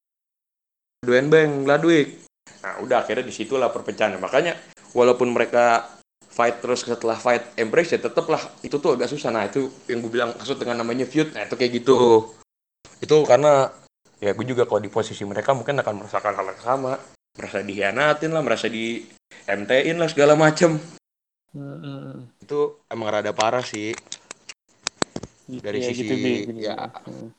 Dwayne 0.99 1.29
Bang 1.29 1.51
Ladwick. 1.65 2.27
Nah, 2.59 2.83
udah 2.83 3.03
akhirnya 3.03 3.23
di 3.23 3.33
situlah 3.33 3.71
perpecahan. 3.71 4.19
Makanya 4.19 4.59
walaupun 4.93 5.31
mereka 5.31 5.87
fight 6.29 6.59
terus 6.59 6.83
setelah 6.83 7.19
fight 7.19 7.55
embrace 7.55 7.95
ya 7.95 8.01
tetap 8.01 8.27
lah 8.27 8.39
itu 8.63 8.79
tuh 8.79 8.95
agak 8.95 9.07
susah. 9.07 9.31
Nah, 9.31 9.47
itu 9.47 9.71
yang 9.87 9.99
gue 9.99 10.11
bilang 10.11 10.31
maksud 10.35 10.59
dengan 10.59 10.83
namanya 10.83 11.07
feud. 11.07 11.35
Nah, 11.35 11.47
itu 11.47 11.55
kayak 11.55 11.73
gitu. 11.77 11.95
Itu 12.99 13.23
karena 13.25 13.71
ya 14.19 14.35
gue 14.35 14.45
juga 14.45 14.67
kalau 14.67 14.79
di 14.79 14.91
posisi 14.91 15.23
mereka 15.23 15.55
mungkin 15.55 15.79
akan 15.79 15.95
merasakan 16.03 16.33
hal 16.35 16.47
yang 16.51 16.63
sama. 16.63 16.93
Merasa 17.39 17.63
dihianatin 17.63 18.31
lah, 18.35 18.43
merasa 18.43 18.67
di 18.67 19.07
MT-in 19.47 19.95
lah 19.95 20.11
segala 20.11 20.35
macem. 20.35 20.75
Mm-mm. 21.55 22.27
Itu 22.43 22.83
emang 22.91 23.09
rada 23.09 23.31
parah 23.31 23.63
sih. 23.63 23.95
Dari 25.49 25.81
Iya, 25.81 25.89
sisi- 25.89 26.05
gitu, 26.05 26.53
ya. 26.53 26.77
Hmm. 27.07 27.31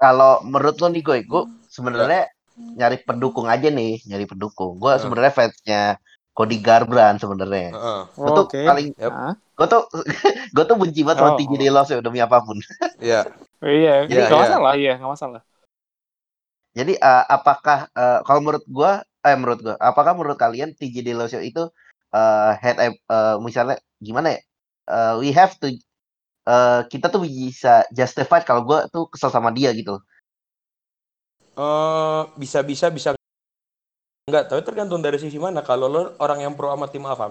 Kalau 0.00 0.40
menurut 0.40 0.80
lo 0.80 0.88
nih 0.88 1.02
gue, 1.02 1.18
gue 1.26 1.42
sebenarnya 1.68 2.30
nyari 2.56 3.02
pendukung 3.04 3.44
aja 3.44 3.68
nih, 3.68 4.00
nyari 4.06 4.24
pendukung. 4.24 4.80
Gue 4.80 4.96
Hmm. 4.96 5.02
sebenarnya 5.02 5.32
fansnya 5.34 5.82
Cody 6.32 6.56
Garbrandt 6.56 7.20
sebenarnya. 7.20 7.76
Heeh. 7.76 8.02
Gue 8.14 8.30
tuh 8.32 8.46
Oke. 8.48 8.62
paling. 8.64 8.86
Ah, 8.96 9.34
gue 9.36 9.66
tuh, 9.68 9.82
gue 10.56 10.64
tuh 10.64 10.76
benci 10.78 11.04
banget 11.04 11.18
sama 11.20 11.36
Oh, 11.36 11.42
oh. 11.44 11.58
Dillashaw 11.58 12.00
demi 12.00 12.22
apa 12.22 12.40
pun. 12.40 12.56
Iya. 12.96 13.28
oh, 13.60 13.68
iya, 13.68 14.08
Iya, 14.08 14.24
nggak 14.24 14.32
iya. 14.32 14.40
masalah, 14.40 14.72
iya, 14.78 14.92
nggak 14.96 15.12
masalah. 15.12 15.40
Jadi 16.78 16.94
eh, 16.98 17.24
apakah 17.26 17.90
eh, 17.90 18.20
kalau 18.26 18.40
menurut 18.44 18.64
gue, 18.66 18.92
eh 19.26 19.36
menurut 19.36 19.60
gue, 19.64 19.74
apakah 19.80 20.12
menurut 20.14 20.38
kalian 20.38 20.70
TJ 20.78 21.02
Dillashaw 21.06 21.42
itu 21.42 21.66
eh 22.14 22.52
head 22.62 22.76
eh, 22.80 23.36
misalnya 23.42 23.76
gimana 23.98 24.38
ya? 24.38 24.40
Eh, 24.90 25.14
we 25.22 25.28
have 25.34 25.54
to 25.58 25.68
eh, 26.46 26.80
kita 26.90 27.06
tuh 27.10 27.22
bisa 27.26 27.86
justify 27.94 28.40
kalau 28.42 28.62
gue 28.66 28.78
tuh 28.94 29.06
kesel 29.12 29.30
sama 29.34 29.50
dia 29.54 29.70
gitu. 29.74 29.98
Eh, 31.60 32.22
bisa 32.38 32.62
bisa 32.62 32.88
bisa 32.88 33.10
enggak 34.30 34.46
tapi 34.46 34.62
tergantung 34.62 35.02
dari 35.02 35.18
sisi 35.18 35.36
mana 35.42 35.60
kalau 35.66 35.90
lo 35.90 36.02
orang 36.22 36.46
yang 36.46 36.54
pro 36.54 36.70
sama 36.70 36.86
tim 36.86 37.02
Alpha 37.02 37.26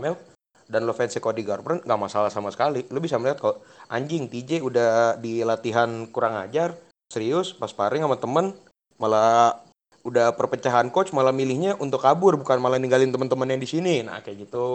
dan 0.70 0.86
lo 0.86 0.94
fans 0.94 1.16
Cody 1.18 1.42
Garbrandt 1.48 1.88
nggak 1.88 2.02
masalah 2.02 2.30
sama 2.30 2.52
sekali 2.52 2.84
lo 2.92 3.00
bisa 3.00 3.16
melihat 3.16 3.40
kalau 3.40 3.56
anjing 3.90 4.28
TJ 4.28 4.60
udah 4.62 5.16
di 5.18 5.42
latihan 5.48 6.06
kurang 6.12 6.36
ajar 6.38 6.76
serius 7.10 7.56
pas 7.56 7.72
sparring 7.72 8.04
sama 8.04 8.20
temen 8.20 8.54
malah 9.00 9.58
udah 10.04 10.32
perpecahan 10.36 10.88
coach 10.94 11.12
malah 11.12 11.34
milihnya 11.34 11.76
untuk 11.80 12.04
kabur 12.04 12.40
bukan 12.40 12.60
malah 12.60 12.80
ninggalin 12.80 13.12
teman-teman 13.12 13.56
yang 13.56 13.62
di 13.62 13.70
sini 13.70 13.96
nah 14.04 14.20
kayak 14.20 14.48
gitu 14.48 14.68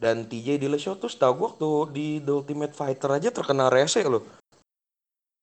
dan 0.00 0.28
TJ 0.28 0.60
Dillashaw 0.60 1.00
tuh 1.00 1.08
setahu 1.08 1.32
gue 1.34 1.44
waktu 1.48 1.70
di 1.92 2.06
The 2.20 2.32
Ultimate 2.32 2.74
Fighter 2.76 3.10
aja 3.16 3.28
terkena 3.32 3.68
rese 3.72 4.04
loh 4.04 4.24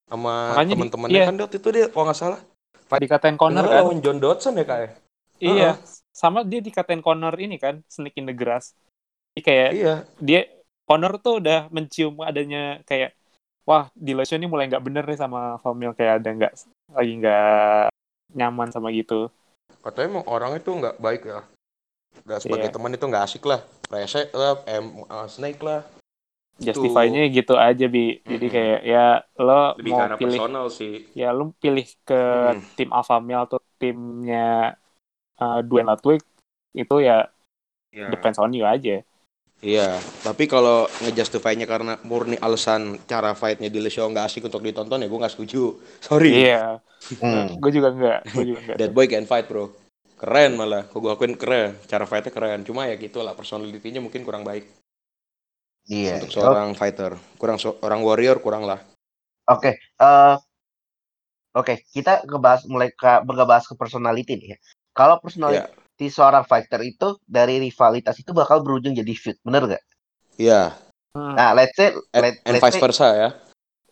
sama 0.05 0.53
teman-temannya 0.57 1.17
iya. 1.17 1.25
kan 1.29 1.35
waktu 1.39 1.57
itu 1.57 1.69
dia 1.71 1.85
kalau 1.89 2.09
nggak 2.09 2.19
salah 2.19 2.41
Dikatain 2.91 3.39
corner 3.39 3.63
Bener 3.63 3.71
kan? 3.71 3.83
lawan 3.87 3.97
John 4.03 4.19
Dodson 4.19 4.59
ya 4.59 4.65
kak 4.67 4.79
ya? 4.83 4.89
Iya. 5.39 5.71
Sama 6.11 6.43
dia 6.43 6.59
dikatain 6.59 6.99
corner 6.99 7.31
ini 7.39 7.55
kan, 7.55 7.79
snake 7.87 8.19
in 8.19 8.27
the 8.27 8.35
grass. 8.35 8.75
Jadi 9.31 9.41
kayak 9.47 9.69
Iya. 9.71 9.95
dia 10.19 10.41
Connor 10.83 11.23
tuh 11.23 11.39
udah 11.39 11.71
mencium 11.71 12.19
adanya 12.19 12.83
kayak 12.83 13.15
wah 13.63 13.87
Dillashaw 13.93 14.37
ini 14.37 14.47
mulai 14.47 14.67
nggak 14.67 14.83
bener 14.83 15.03
nih 15.05 15.19
sama 15.19 15.57
Famil 15.59 15.93
kayak 15.93 16.21
ada 16.21 16.29
nggak 16.31 16.53
lagi 16.91 17.13
nggak 17.17 17.87
nyaman 18.33 18.69
sama 18.69 18.89
gitu. 18.91 19.27
Katanya 19.81 20.07
emang 20.19 20.25
orang 20.27 20.51
itu 20.55 20.69
nggak 20.71 20.97
baik 20.97 21.21
ya. 21.25 21.41
Gak 22.27 22.43
sebagai 22.43 22.67
Iya. 22.69 22.75
teman 22.75 22.91
itu 22.91 23.05
nggak 23.07 23.23
asik 23.23 23.43
lah. 23.47 23.63
Rese 23.87 24.27
lah, 24.31 24.59
em, 24.67 25.03
uh, 25.03 25.27
snake 25.27 25.63
lah. 25.63 25.83
Justify-nya 26.59 27.25
gitu 27.31 27.57
aja 27.57 27.85
bi. 27.87 28.21
Jadi 28.21 28.45
Mm-mm. 28.45 28.53
kayak 28.53 28.79
ya 28.85 29.05
lo 29.39 29.73
Lebih 29.81 29.91
mau 29.91 30.05
pilih 30.13 30.37
personal 30.37 30.65
sih. 30.69 30.93
ya 31.17 31.33
lo 31.33 31.55
pilih 31.57 31.87
ke 32.03 32.21
Mm. 32.53 32.61
tim 32.77 32.89
Alpha 32.91 33.17
Male 33.17 33.47
atau 33.47 33.59
timnya 33.79 34.75
uh, 35.39 35.59
Dwayne 35.65 35.89
Ludwig 35.89 36.21
itu 36.71 36.95
ya 37.01 37.25
Ya. 37.91 38.07
depends 38.07 38.39
on 38.39 38.55
you 38.55 38.63
aja. 38.63 39.03
Iya, 39.61 40.01
tapi 40.25 40.49
kalau 40.49 40.89
ngejustify-nya 41.05 41.69
karena 41.69 41.93
murni 42.01 42.33
alasan 42.41 42.97
cara 43.05 43.37
fight-nya 43.37 43.69
di 43.69 43.77
show 43.93 44.09
nggak 44.09 44.25
asik 44.25 44.49
untuk 44.49 44.65
ditonton 44.65 44.97
ya 44.97 45.05
gue 45.05 45.21
nggak 45.21 45.33
setuju. 45.37 45.77
Sorry. 46.09 46.49
Iya. 46.49 46.81
Hmm. 47.21 47.61
Gue 47.61 47.69
juga 47.69 47.93
enggak. 47.93 48.19
Gue 48.33 48.45
juga 48.49 48.59
enggak. 48.65 48.77
That 48.81 48.91
boy 48.93 49.05
can 49.05 49.29
fight 49.29 49.45
bro. 49.45 49.69
Keren 50.17 50.57
malah, 50.57 50.89
gue 50.89 51.11
akuin 51.13 51.37
keren. 51.37 51.77
Cara 51.85 52.09
fight-nya 52.09 52.33
keren. 52.33 52.65
Cuma 52.65 52.89
ya 52.89 52.97
gitulah 52.97 53.37
personality-nya 53.37 54.01
mungkin 54.01 54.25
kurang 54.25 54.41
baik. 54.41 54.65
Iya. 55.89 56.21
untuk 56.21 56.33
seorang 56.33 56.73
fighter. 56.77 57.17
Kurang 57.37 57.57
so- 57.57 57.77
orang 57.81 58.01
warrior 58.05 58.37
kurang 58.41 58.65
lah. 58.65 58.81
Oke, 59.49 59.81
eh, 59.81 60.35
oke, 61.57 61.73
kita 61.89 62.21
ngebahas 62.25 62.69
mulai 62.69 62.93
ke 62.93 63.25
ngebahas 63.25 63.65
ke 63.65 63.73
personality 63.73 64.37
nih 64.37 64.49
ya. 64.53 64.57
Kalau 64.93 65.17
personality 65.17 65.80
seorang 65.99 66.47
fighter 66.47 66.79
itu 66.85 67.17
dari 67.27 67.59
rivalitas 67.59 68.15
itu 68.21 68.31
bakal 68.31 68.63
berujung 68.63 68.95
jadi 68.95 69.11
feud, 69.11 69.37
bener 69.43 69.77
gak? 69.77 69.83
Iya, 70.39 70.73
Hmm, 71.11 71.35
Nah, 71.35 71.51
let's 71.51 71.75
say, 71.75 71.91
and, 72.15 72.23
let, 72.23 72.39
and 72.47 72.55
let's 72.55 72.63
vice 72.63 72.79
say, 72.79 72.79
versa 72.79 73.07
ya. 73.11 73.29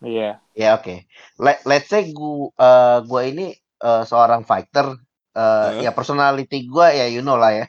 Iya. 0.00 0.30
ya 0.56 0.68
oke. 0.80 1.04
Let, 1.36 1.60
let's 1.68 1.92
say 1.92 2.08
gua, 2.16 2.48
eh, 2.56 2.98
gua 3.04 3.20
ini 3.28 3.52
eh, 3.60 4.02
seorang 4.08 4.40
fighter, 4.48 4.96
eh, 5.36 5.68
Heeh. 5.76 5.84
ya 5.84 5.90
personality 5.92 6.64
gua 6.64 6.96
ya 6.96 7.12
you 7.12 7.20
know 7.20 7.36
lah 7.36 7.52
ya. 7.52 7.66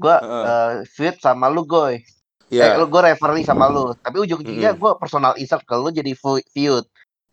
Gua 0.00 0.16
Heeh. 0.16 0.44
eh, 0.48 0.72
feud 0.88 1.20
sama 1.20 1.52
lu, 1.52 1.68
goy. 1.68 2.00
Eh, 2.00 2.02
Iya. 2.56 2.78
lu 2.78 2.86
gue 2.88 3.02
referee 3.12 3.42
sama 3.44 3.66
lu, 3.68 3.92
tapi 4.00 4.22
ujung-ujungnya 4.22 4.78
Mm-mm. 4.78 4.80
gue 4.80 4.92
personal 5.02 5.34
insert 5.36 5.66
ke 5.66 5.74
lu 5.76 5.90
jadi 5.92 6.14
feud. 6.16 6.86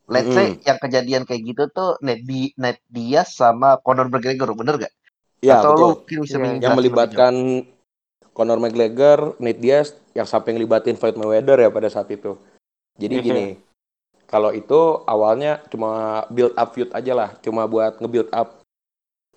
Let's 0.10 0.34
say 0.36 0.58
Mm-mm. 0.58 0.68
yang 0.68 0.80
kejadian 0.82 1.24
kayak 1.24 1.42
gitu 1.48 1.64
tuh 1.72 1.96
Ned, 2.04 2.26
Di 2.28 2.52
Ned 2.60 2.82
Diaz 2.92 3.32
sama 3.38 3.78
Conor 3.86 4.10
McGregor, 4.12 4.52
bener 4.58 4.82
gak? 4.82 4.94
Iya, 5.44 5.60
Atau 5.60 5.72
betul. 5.76 5.88
mungkin 6.00 6.18
bisa 6.24 6.38
menjelaskan 6.40 6.64
Yang 6.64 6.74
melibatkan 6.80 7.34
Conor 8.32 8.58
McGregor, 8.58 9.20
Nate 9.38 9.60
Diaz, 9.60 9.88
yang 10.16 10.24
sampai 10.24 10.56
ngelibatin 10.56 10.96
Floyd 10.96 11.20
Mayweather 11.20 11.60
ya 11.60 11.70
pada 11.70 11.86
saat 11.86 12.08
itu. 12.10 12.40
Jadi 12.96 13.20
Iya. 13.20 13.26
gini, 13.26 13.46
kalau 14.26 14.50
itu 14.50 14.80
awalnya 15.04 15.62
cuma 15.68 16.24
build 16.30 16.56
up 16.56 16.72
feud 16.72 16.90
aja 16.90 17.14
lah, 17.14 17.30
cuma 17.44 17.68
buat 17.68 18.00
nge-build 18.00 18.32
up. 18.32 18.64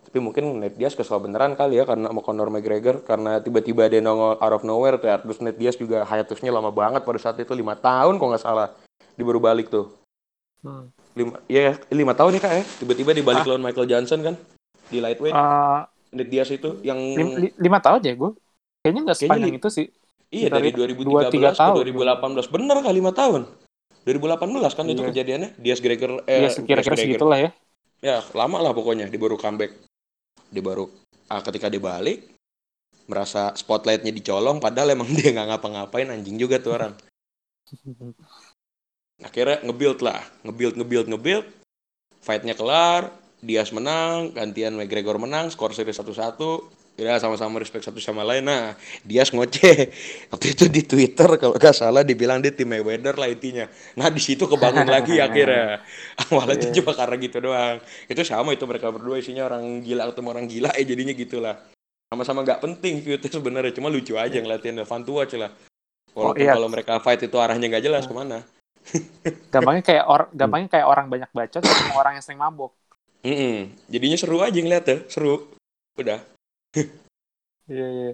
Tapi 0.00 0.22
mungkin 0.22 0.62
Nate 0.62 0.78
Diaz 0.78 0.94
kesel 0.94 1.18
beneran 1.18 1.52
kali 1.52 1.76
ya 1.76 1.84
karena 1.84 2.08
sama 2.08 2.22
Conor 2.22 2.48
McGregor 2.48 3.02
karena 3.02 3.42
tiba-tiba 3.42 3.90
dia 3.90 3.98
nongol 3.98 4.38
out 4.38 4.54
of 4.54 4.62
nowhere 4.62 4.96
tuh 4.96 5.10
ya. 5.10 5.18
Terus 5.18 5.42
Nate 5.42 5.58
Diaz 5.58 5.74
juga 5.74 6.06
hiatusnya 6.06 6.54
lama 6.54 6.70
banget 6.70 7.02
pada 7.02 7.18
saat 7.18 7.36
itu 7.36 7.50
lima 7.50 7.74
tahun 7.74 8.16
kok 8.16 8.28
nggak 8.30 8.40
salah. 8.40 8.70
Dia 9.12 9.24
baru 9.26 9.42
balik 9.42 9.66
tuh. 9.66 9.90
Hmm. 10.62 10.88
Lima, 11.12 11.36
ya 11.48 11.74
lima 11.90 12.14
tahun 12.14 12.32
ya 12.32 12.40
kak 12.40 12.52
ya. 12.54 12.64
Tiba-tiba 12.80 13.10
dia 13.12 13.24
balik 13.26 13.42
Ah. 13.42 13.48
lawan 13.50 13.64
Michael 13.66 13.88
Johnson 13.88 14.20
kan 14.22 14.34
di 14.86 15.02
lightweight. 15.02 15.34
Eh, 15.34 15.80
Nate 16.16 16.26
Diaz 16.26 16.48
itu 16.48 16.80
yang 16.80 16.96
lim- 16.96 17.36
li- 17.38 17.56
lima 17.56 17.78
tahun 17.78 18.00
ya 18.02 18.14
gue. 18.14 18.30
Kayaknya 18.80 19.00
nggak 19.04 19.16
Kayaknya 19.16 19.36
sepanjang 19.36 19.52
li- 19.52 19.60
itu 19.60 19.68
sih. 19.68 19.86
Iya 20.26 20.48
dari 20.50 20.68
itu, 20.68 20.82
2013 20.82 21.06
dua, 21.06 21.20
tiga 21.30 21.50
ke 21.50 21.58
tahun. 21.60 21.76
2018 21.78 22.50
bener 22.50 22.76
kah 22.80 22.90
lima 22.90 23.12
tahun 23.12 23.42
2018 24.02 24.72
kan 24.72 24.84
itu 24.84 24.98
Iya. 24.98 25.08
kejadiannya 25.10 25.48
Diaz 25.54 25.78
Gregor 25.78 26.10
Iya, 26.26 26.50
eh 26.50 26.50
kira-kira 26.50 26.82
Diaz 26.82 26.86
Gregor. 26.88 26.98
segitulah 26.98 27.38
ya. 27.38 27.50
ya 27.98 28.16
lama 28.32 28.58
lah 28.58 28.70
pokoknya 28.70 29.06
dia 29.06 29.18
baru 29.18 29.34
comeback 29.34 29.70
dia 30.46 30.62
baru 30.62 30.90
ah, 31.26 31.42
ketika 31.42 31.66
dia 31.66 31.78
balik 31.78 32.26
merasa 33.06 33.54
spotlightnya 33.54 34.10
dicolong 34.10 34.58
padahal 34.58 34.94
emang 34.94 35.06
dia 35.14 35.30
nggak 35.30 35.46
ngapa-ngapain 35.46 36.10
anjing 36.10 36.34
juga 36.36 36.58
tuh 36.58 36.74
orang 36.74 36.92
akhirnya 39.22 39.62
nge-build 39.64 39.98
lah 40.02 40.20
nge-build 40.44 40.74
nge-build 40.76 41.06
nge-build 41.08 41.46
fightnya 42.20 42.52
kelar 42.52 43.10
Diaz 43.46 43.70
menang 43.70 44.34
gantian 44.34 44.74
McGregor 44.74 45.22
menang 45.22 45.54
skor 45.54 45.70
seri 45.70 45.94
satu-satu. 45.94 46.82
Ya 46.96 47.20
sama-sama 47.20 47.60
respect 47.60 47.84
satu 47.84 48.00
sama 48.00 48.24
lain. 48.24 48.42
Nah 48.48 48.74
Diaz 49.06 49.30
ngoceh. 49.30 49.92
Waktu 50.34 50.46
itu 50.56 50.64
di 50.66 50.82
Twitter 50.82 51.28
kalau 51.38 51.54
nggak 51.54 51.76
salah 51.76 52.02
dibilang 52.02 52.42
dia 52.42 52.50
tim 52.50 52.66
Mayweather 52.66 53.14
lah 53.14 53.30
intinya. 53.30 53.70
Nah 53.94 54.10
di 54.10 54.18
situ 54.18 54.48
kebangun 54.50 54.88
lagi 54.88 55.20
akhirnya. 55.26 55.78
Awalnya 56.26 56.56
itu 56.58 56.66
Iya. 56.66 56.74
cuma 56.82 56.92
karena 56.98 57.16
gitu 57.22 57.38
doang. 57.38 57.76
Itu 58.10 58.20
sama 58.26 58.50
itu 58.56 58.66
mereka 58.66 58.90
berdua 58.90 59.22
isinya 59.22 59.46
orang 59.46 59.84
gila 59.86 60.10
ketemu 60.10 60.28
orang 60.32 60.46
gila 60.50 60.70
ya 60.74 60.84
jadinya 60.88 61.14
gitulah. 61.14 61.54
Sama-sama 62.10 62.42
nggak 62.42 62.60
penting 62.64 62.94
feudnya 63.04 63.30
sebenarnya 63.30 63.72
cuma 63.76 63.92
lucu 63.92 64.16
aja 64.16 64.40
ngeliatin 64.40 64.82
to 64.82 65.12
watch 65.12 65.36
lah. 65.38 65.52
Walaupun 66.16 66.40
iya. 66.40 66.56
kalau 66.56 66.68
mereka 66.72 66.96
fight 67.04 67.20
itu 67.20 67.36
arahnya 67.36 67.68
nggak 67.68 67.84
jelas 67.84 68.08
ke 68.08 68.14
mana? 68.16 68.40
Gampangnya 69.52 69.84
kayak 69.84 70.04
orang 70.08 70.28
gampangnya 70.32 70.68
kayak 70.72 70.86
orang 70.88 71.06
banyak 71.12 71.30
bacot 71.34 71.60
sama 71.60 71.92
orang 72.00 72.16
yang 72.16 72.24
sering 72.24 72.40
mabok. 73.22 73.28
Mm-mm. 73.28 73.56
Jadinya 73.88 74.16
seru 74.18 74.36
aja 74.42 74.58
ngeliatnya, 74.58 74.98
seru. 75.08 75.48
Udah. 75.96 76.20
Iya, 77.66 77.86
iya. 77.86 78.12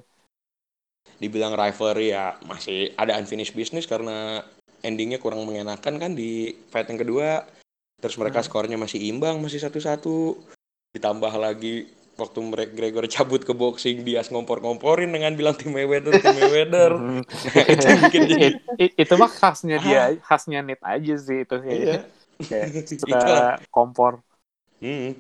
Dibilang 1.18 1.54
rivalry 1.54 2.10
ya 2.10 2.34
masih 2.46 2.94
ada 2.94 3.18
unfinished 3.18 3.54
business 3.54 3.86
karena 3.86 4.42
endingnya 4.82 5.22
kurang 5.22 5.46
mengenakan 5.46 5.98
kan 5.98 6.12
di 6.14 6.54
fight 6.70 6.90
yang 6.90 6.98
kedua. 6.98 7.46
Terus 8.02 8.18
mereka 8.18 8.42
Hmm. 8.42 8.46
skornya 8.50 8.78
masih 8.78 8.98
imbang, 8.98 9.38
masih 9.38 9.62
satu-satu. 9.62 10.34
Ditambah 10.90 11.30
lagi 11.38 11.86
waktu 12.18 12.38
mereka 12.42 12.70
Gregor 12.74 13.06
cabut 13.06 13.40
ke 13.46 13.54
boxing, 13.54 14.02
dia 14.02 14.20
ngompor-ngomporin 14.26 15.08
dengan 15.08 15.32
bilang 15.32 15.54
tim 15.54 15.70
Mayweather, 15.70 16.18
tim 16.18 16.34
Mayweather. 16.34 16.90
Mhm. 16.98 17.22
Nah, 17.54 17.64
itu 17.70 17.86
bikin 18.08 18.22
jadi 18.26 18.46
It- 18.50 18.62
it- 18.78 18.96
itu 18.98 19.14
mah 19.14 19.30
khasnya 19.30 19.78
dia, 19.80 20.18
khasnya 20.20 20.60
net 20.66 20.82
aja 20.82 21.14
sih 21.16 21.46
itu 21.46 21.56
iya. 21.62 22.02
kayak 22.42 22.66
suka 22.90 23.06
Itulah. 23.06 23.54
kompor. 23.70 24.18
Hmm. 24.82 25.14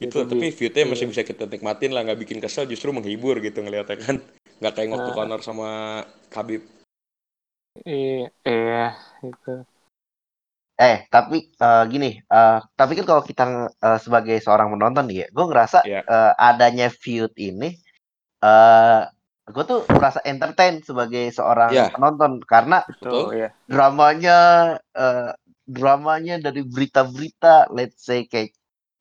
Itu 0.00 0.20
Itu 0.20 0.28
tapi 0.28 0.46
view-nya 0.52 0.84
masih 0.88 1.08
iya. 1.08 1.12
bisa 1.12 1.22
kita 1.24 1.44
nikmatin 1.48 1.92
lah, 1.92 2.04
nggak 2.04 2.20
bikin 2.24 2.38
kesel, 2.44 2.68
justru 2.68 2.92
menghibur 2.92 3.40
gitu 3.40 3.60
ngeliatnya 3.64 3.96
kan. 3.96 4.16
Nggak 4.60 4.74
kayak 4.76 4.92
waktu 4.92 5.10
Ah. 5.12 5.16
Conor 5.16 5.40
sama 5.40 5.68
Khabib. 6.28 6.62
Iya, 7.80 8.28
iya, 8.44 8.84
itu. 9.24 9.64
Eh, 10.80 11.04
tapi 11.12 11.48
eh, 11.60 11.82
gini, 11.92 12.20
eh, 12.20 12.58
tapi 12.76 12.92
kan 12.96 13.04
kalau 13.08 13.22
kita 13.24 13.44
eh, 13.72 13.98
sebagai 14.04 14.36
seorang 14.44 14.68
penonton 14.72 15.04
nih 15.08 15.24
ya, 15.24 15.26
gue 15.32 15.44
ngerasa 15.48 15.78
Iya. 15.88 16.00
eh, 16.04 16.32
adanya 16.36 16.88
feud 16.92 17.32
ini, 17.40 17.72
eh 18.44 19.00
gue 19.50 19.64
tuh 19.66 19.80
merasa 19.92 20.20
entertain 20.28 20.80
sebagai 20.84 21.32
seorang 21.32 21.72
Iya. 21.72 21.86
penonton 21.96 22.40
karena 22.44 22.84
Betul, 22.84 23.32
ya. 23.36 23.48
dramanya, 23.68 24.38
eh, 24.96 25.30
dramanya 25.76 26.36
dari 26.46 26.62
berita-berita, 26.74 27.70
let's 27.76 28.00
say 28.08 28.20
kayak 28.32 28.52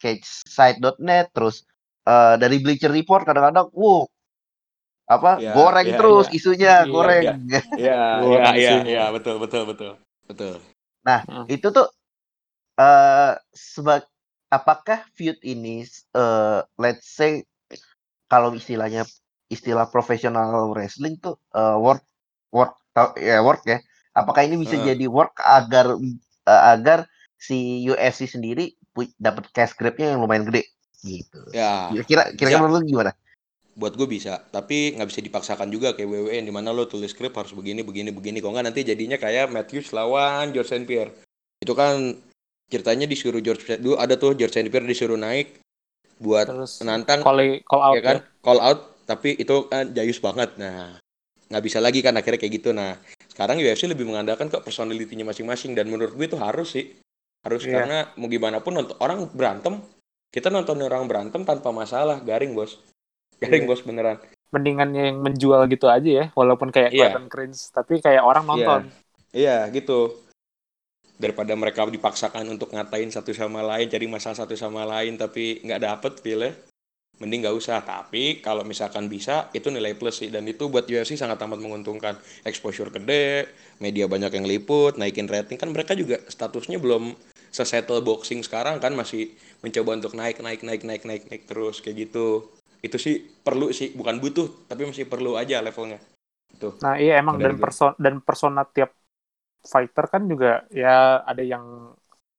catchside.net, 0.02 1.28
terus 1.36 1.66
eh, 2.08 2.36
dari 2.42 2.58
Bleacher 2.64 2.92
Report 2.94 3.24
kadang-kadang, 3.28 3.68
wow, 3.76 4.06
apa 5.16 5.32
Iya, 5.42 5.52
goreng 5.56 5.88
iya, 5.88 5.96
terus 6.00 6.26
iya. 6.26 6.32
isunya, 6.38 6.74
Iya, 6.80 6.94
goreng. 6.94 7.28
Orang 8.20 8.58
iya, 8.60 8.70
sini. 8.70 8.92
iya, 8.92 9.04
betul, 9.16 9.36
betul, 9.44 9.64
betul. 9.70 9.92
Betul. 10.30 10.56
itu 11.50 11.68
tuh 11.76 11.88
eh 12.80 13.34
sebag 13.54 14.04
apakah 14.58 15.00
feud 15.16 15.38
ini 15.44 15.84
eh 16.16 16.60
let's 16.82 17.08
say 17.18 17.44
kalau 18.32 18.50
istilahnya 18.56 19.04
istilah 19.56 19.88
profesional 19.94 20.72
wrestling 20.74 21.16
tuh 21.26 21.36
eh 21.56 21.78
work 21.86 22.02
work 22.58 22.74
ya 23.20 23.42
work 23.48 23.62
ya 23.72 23.78
apakah 24.20 24.42
ini 24.48 24.56
bisa 24.64 24.76
Heeh. 24.76 24.88
jadi 24.90 25.06
work 25.10 25.34
agar 25.42 25.86
eh, 26.50 26.62
agar 26.74 27.06
si 27.38 27.86
UFC 27.86 28.26
sendiri 28.26 28.74
dapat 29.16 29.48
cash 29.54 29.78
grabnya 29.78 30.18
yang 30.18 30.26
lumayan 30.26 30.50
gede 30.50 30.66
gitu 31.06 31.40
Ya, 31.56 31.94
kira 32.04 32.34
kira 32.36 32.50
Ya. 32.52 32.60
menurut 32.60 32.84
lu 32.84 32.98
gimana 32.98 33.14
buat 33.80 33.96
gue 33.96 34.12
bisa, 34.12 34.44
tapi 34.52 34.92
nggak 34.92 35.08
bisa 35.08 35.24
dipaksakan 35.24 35.72
juga 35.72 35.96
kayak 35.96 36.12
WWE 36.12 36.36
di 36.44 36.52
mana 36.52 36.76
lo 36.76 36.84
tulis 36.84 37.16
skrip 37.16 37.32
harus 37.32 37.56
begini, 37.56 37.80
begini, 37.80 38.12
begini. 38.12 38.44
Kok 38.44 38.52
nggak 38.52 38.66
nanti 38.68 38.84
jadinya 38.84 39.16
kayak 39.16 39.56
Matthews 39.56 39.96
lawan 39.96 40.52
George 40.52 40.68
St. 40.68 40.84
Pierre. 40.84 41.16
Itu 41.64 41.72
kan 41.80 42.20
ceritanya 42.70 43.10
disuruh 43.10 43.42
George 43.42 43.66
dulu 43.82 43.98
ada 43.98 44.20
tuh 44.20 44.38
George 44.38 44.54
St. 44.54 44.70
Pierre 44.70 44.86
disuruh 44.86 45.18
naik 45.18 45.58
buat 46.22 46.46
Terus 46.46 46.84
menantang 46.86 47.26
call, 47.26 47.64
call 47.66 47.82
out 47.82 47.96
ya 47.98 48.02
kan 48.06 48.18
call 48.46 48.60
out 48.62 48.80
tapi 49.10 49.34
itu 49.42 49.66
kan 49.66 49.90
jayus 49.90 50.22
banget 50.22 50.54
nah 50.62 50.94
nggak 51.50 51.64
bisa 51.66 51.82
lagi 51.82 52.06
kan 52.06 52.14
akhirnya 52.14 52.38
kayak 52.38 52.54
gitu 52.62 52.70
nah 52.70 52.94
sekarang 53.40 53.56
UFC 53.64 53.88
lebih 53.88 54.04
mengandalkan 54.04 54.52
ke 54.52 54.60
personality-nya 54.60 55.24
masing-masing 55.24 55.72
dan 55.72 55.88
menurut 55.88 56.12
gue 56.12 56.28
itu 56.28 56.36
harus 56.36 56.76
sih 56.76 56.92
harus 57.40 57.64
Iya. 57.64 57.72
karena 57.72 57.98
mau 58.20 58.28
gimana 58.28 58.60
pun 58.60 58.76
nonton 58.76 59.00
orang 59.00 59.32
berantem 59.32 59.80
kita 60.28 60.52
nonton 60.52 60.76
orang 60.84 61.08
berantem 61.08 61.48
tanpa 61.48 61.72
masalah 61.72 62.20
garing 62.20 62.52
bos 62.52 62.84
garing 63.40 63.64
Iya. 63.64 63.70
bos 63.72 63.80
beneran 63.80 64.20
mendingan 64.52 64.92
yang 64.92 65.16
menjual 65.24 65.64
gitu 65.72 65.88
aja 65.88 66.10
ya, 66.10 66.26
walaupun 66.36 66.74
kayak 66.74 66.90
Iya. 66.92 67.14
kelihatan 67.16 67.26
cringe, 67.32 67.70
tapi 67.72 68.02
kayak 68.04 68.26
orang 68.26 68.44
nonton. 68.44 68.82
iya 69.32 69.64
gitu 69.72 70.20
daripada 71.16 71.56
mereka 71.56 71.88
dipaksakan 71.88 72.44
untuk 72.50 72.74
ngatain 72.76 73.08
satu 73.08 73.32
sama 73.32 73.64
lain 73.64 73.88
cari 73.88 74.08
masalah 74.10 74.36
satu 74.36 74.58
sama 74.60 74.84
lain 74.84 75.16
tapi 75.16 75.64
nggak 75.64 75.80
dapet 75.80 76.14
feel 76.20 76.44
mending 77.20 77.46
nggak 77.46 77.56
usah. 77.56 77.84
Tapi 77.84 78.40
kalau 78.40 78.64
misalkan 78.64 79.12
bisa 79.12 79.52
itu 79.52 79.68
nilai 79.70 79.94
plus 79.96 80.24
sih. 80.24 80.32
Dan 80.32 80.48
itu 80.48 80.68
buat 80.72 80.88
UFC 80.88 81.20
sangat 81.20 81.40
amat 81.44 81.60
menguntungkan. 81.60 82.16
Exposure 82.48 82.90
gede 82.90 83.48
media 83.80 84.08
banyak 84.08 84.32
yang 84.34 84.48
liput 84.48 84.96
naikin 84.96 85.28
rating. 85.28 85.60
Kan 85.60 85.72
mereka 85.76 85.94
juga 85.94 86.20
statusnya 86.28 86.80
belum 86.80 87.14
sesettle 87.52 88.02
boxing 88.02 88.42
sekarang 88.42 88.80
kan. 88.80 88.96
Masih 88.96 89.36
mencoba 89.60 90.00
untuk 90.00 90.16
naik 90.16 90.40
naik 90.40 90.64
naik 90.64 90.82
naik 90.88 91.04
naik 91.06 91.24
naik 91.28 91.44
terus 91.46 91.84
kayak 91.84 92.10
gitu. 92.10 92.48
Itu 92.80 92.96
sih 92.96 93.20
perlu 93.44 93.76
sih. 93.76 93.92
Bukan 93.92 94.24
butuh 94.24 94.68
tapi 94.72 94.88
masih 94.88 95.06
perlu 95.06 95.36
aja 95.36 95.60
levelnya. 95.60 96.00
Itu. 96.50 96.80
Nah, 96.82 96.96
iya 96.98 97.20
emang. 97.20 97.38
Dan 97.38 97.60
gue. 97.60 97.62
person 97.62 97.94
dan 98.00 98.24
persona 98.24 98.64
tiap 98.64 98.96
fighter 99.60 100.08
kan 100.08 100.24
juga 100.24 100.64
ya 100.72 101.20
ada 101.28 101.44
yang 101.44 101.92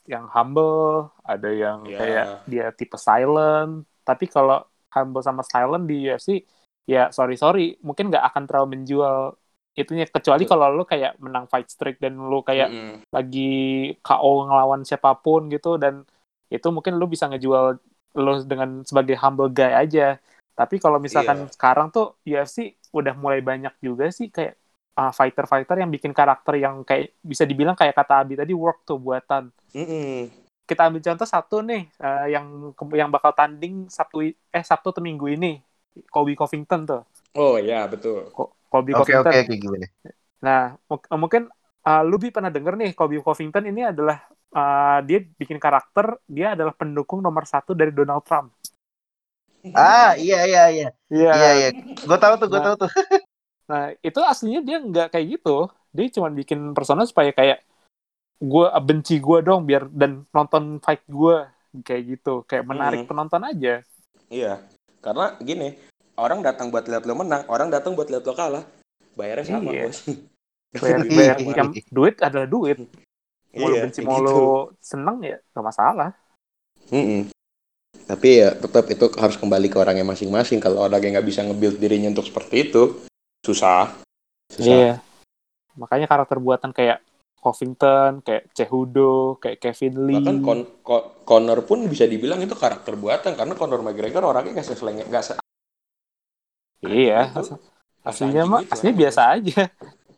yang 0.08 0.26
humble, 0.32 1.12
ada 1.22 1.52
yang 1.52 1.84
Ya. 1.86 1.98
kayak 2.00 2.26
dia 2.48 2.66
tipe 2.74 2.96
silent. 2.96 3.84
Tapi 4.02 4.26
kalau 4.26 4.64
humble 4.94 5.22
sama 5.22 5.42
silent 5.46 5.84
di 5.90 6.06
UFC 6.08 6.42
ya 6.88 7.10
sorry 7.14 7.34
sorry 7.38 7.78
mungkin 7.86 8.10
nggak 8.10 8.24
akan 8.34 8.42
terlalu 8.48 8.68
menjual 8.78 9.34
itunya 9.78 10.04
kecuali 10.10 10.42
kalau 10.50 10.66
lu 10.74 10.82
kayak 10.82 11.16
menang 11.22 11.46
fight 11.46 11.70
streak 11.70 11.96
dan 12.02 12.18
lu 12.18 12.42
kayak 12.42 12.68
Mm-mm. 12.68 13.06
lagi 13.14 13.50
KO 14.02 14.46
ngelawan 14.50 14.82
siapa 14.82 15.14
pun 15.22 15.46
gitu 15.48 15.78
dan 15.78 16.02
itu 16.50 16.66
mungkin 16.74 16.98
lu 16.98 17.06
bisa 17.06 17.30
ngejual 17.30 17.78
lu 18.18 18.32
dengan 18.42 18.82
sebagai 18.82 19.14
humble 19.22 19.46
guy 19.54 19.70
aja. 19.86 20.18
Tapi 20.58 20.82
kalau 20.82 20.98
misalkan 20.98 21.46
Iya. 21.46 21.52
sekarang 21.54 21.94
tuh 21.94 22.18
UFC 22.26 22.74
udah 22.90 23.14
mulai 23.14 23.38
banyak 23.40 23.70
juga 23.78 24.10
sih 24.10 24.28
kayak 24.28 24.58
uh, 24.98 25.12
fighter-fighter 25.14 25.78
yang 25.78 25.88
bikin 25.94 26.10
karakter 26.10 26.58
yang 26.58 26.82
kayak 26.82 27.14
bisa 27.22 27.46
dibilang 27.46 27.78
kayak 27.78 27.94
kata 27.94 28.26
Abi 28.26 28.34
tadi 28.34 28.50
work 28.52 28.82
tuh 28.82 28.98
buatan. 28.98 29.54
Mm-mm. 29.74 30.49
Kita 30.70 30.82
ambil 30.86 31.02
contoh 31.02 31.26
satu 31.26 31.56
nih 31.66 31.82
uh, 31.98 32.26
yang 32.30 32.46
yang 32.94 33.10
bakal 33.10 33.34
tanding 33.34 33.90
Sabtu 33.90 34.16
eh 34.30 34.64
Sabtu 34.70 34.86
atau 34.94 35.02
Minggu 35.02 35.26
ini. 35.26 35.58
Kobe 36.14 36.38
Covington 36.38 36.80
tuh. 36.86 37.02
Oh 37.34 37.58
ya 37.58 37.90
betul. 37.90 38.30
Ko- 38.30 38.54
Kobe 38.70 38.94
Oke 38.94 39.12
Covington. 39.18 39.34
oke 39.34 39.38
oke 39.50 39.54
gimana? 39.58 39.86
Nah, 40.46 40.78
mu- 40.88 41.10
mungkin 41.26 41.42
uh, 41.82 42.02
lu 42.06 42.16
Bi 42.22 42.30
pernah 42.30 42.48
denger 42.54 42.74
nih 42.78 42.90
Kobe 42.94 43.18
Covington 43.20 43.66
ini 43.66 43.82
adalah 43.90 44.22
uh, 44.54 44.98
dia 45.02 45.18
bikin 45.40 45.58
karakter 45.58 46.06
dia 46.30 46.54
adalah 46.54 46.72
pendukung 46.78 47.20
nomor 47.20 47.44
satu 47.44 47.74
dari 47.74 47.90
Donald 47.90 48.22
Trump. 48.22 48.54
Ah 49.76 50.16
iya 50.16 50.38
iya 50.48 50.62
iya 50.72 50.88
Iya. 51.12 51.30
iya 51.36 51.50
iya. 51.58 51.68
Gue 52.08 52.18
tahu 52.22 52.34
tuh 52.40 52.46
gue 52.48 52.60
Nah. 52.62 52.66
tahu 52.70 52.76
tuh. 52.86 52.90
Nah, 53.70 53.94
itu 54.02 54.18
aslinya 54.18 54.60
dia 54.66 54.76
nggak 54.82 55.14
kayak 55.14 55.26
gitu. 55.38 55.70
Dia 55.94 56.06
cuma 56.10 56.28
bikin 56.34 56.74
persona 56.74 57.02
supaya 57.06 57.30
kayak 57.30 57.62
gue 58.40 58.66
benci 58.80 59.20
gue 59.20 59.38
dong 59.44 59.68
biar 59.68 59.84
dan 59.92 60.24
nonton 60.32 60.80
fight 60.80 61.04
gue 61.04 61.44
kayak 61.84 62.02
gitu, 62.16 62.42
kayak 62.48 62.64
menarik 62.66 63.04
Hmm. 63.04 63.08
penonton 63.08 63.42
aja. 63.44 63.84
Iya. 64.32 64.64
Karena 65.00 65.36
gini, 65.38 65.76
orang 66.16 66.40
datang 66.40 66.72
buat 66.72 66.88
lihat 66.88 67.04
lo 67.04 67.14
menang, 67.14 67.44
orang 67.46 67.68
datang 67.68 67.92
buat 67.92 68.08
lihat 68.08 68.24
lo 68.24 68.34
kalah. 68.34 68.64
Bayarnya 69.14 69.46
sama, 69.46 69.70
Iya. 69.70 69.86
Bos. 69.88 69.98
Bayar, 70.80 70.98
Iya, 71.02 71.10
bayar 71.18 71.36
iya. 71.42 71.54
yang 71.58 71.70
duit 71.90 72.14
adalah 72.22 72.46
duit. 72.46 72.78
Mau 73.50 73.66
Iya, 73.66 73.82
benci 73.84 74.00
mau 74.06 74.22
gitu. 74.22 74.30
lu 74.30 74.38
seneng 74.78 75.18
ya 75.20 75.36
gak 75.50 75.66
masalah. 75.66 76.10
Mm-mm. 76.94 77.26
Tapi 78.06 78.28
ya 78.38 78.54
tetap 78.54 78.86
itu 78.86 79.06
harus 79.18 79.34
kembali 79.34 79.66
ke 79.66 79.76
orangnya 79.78 80.06
masing-masing. 80.06 80.62
Kalau 80.62 80.82
orang 80.82 81.02
yang 81.02 81.18
nggak 81.18 81.26
bisa 81.26 81.42
nge-build 81.42 81.78
dirinya 81.78 82.10
untuk 82.10 82.22
seperti 82.26 82.70
itu, 82.70 83.02
susah. 83.42 83.98
Susah. 84.50 84.66
Iya. 84.66 84.92
Makanya 85.74 86.06
karakter 86.06 86.38
buatan 86.38 86.70
kayak 86.70 87.02
Covington, 87.40 88.20
kayak 88.20 88.52
Cehudo, 88.52 89.40
kayak 89.40 89.58
Kevin 89.58 89.94
Lee. 90.06 90.20
Bahkan 90.20 90.36
Con- 90.44 90.68
Co- 90.84 91.06
Conor 91.24 91.64
pun 91.64 91.88
bisa 91.88 92.04
dibilang 92.04 92.38
itu 92.38 92.52
karakter 92.52 92.94
buatan 92.94 93.32
karena 93.34 93.56
Conor 93.56 93.80
McGregor 93.80 94.22
orangnya 94.22 94.60
nggak 94.60 94.68
seselengnya 94.68 95.08
nggak 95.08 95.24
se 95.24 95.32
iya, 96.80 97.28
as- 97.36 97.52
aslinya 98.00 98.48
mah 98.48 98.60
gitu 98.64 98.72
aslinya 98.72 98.96
biasa 98.96 99.20
aja. 99.36 99.62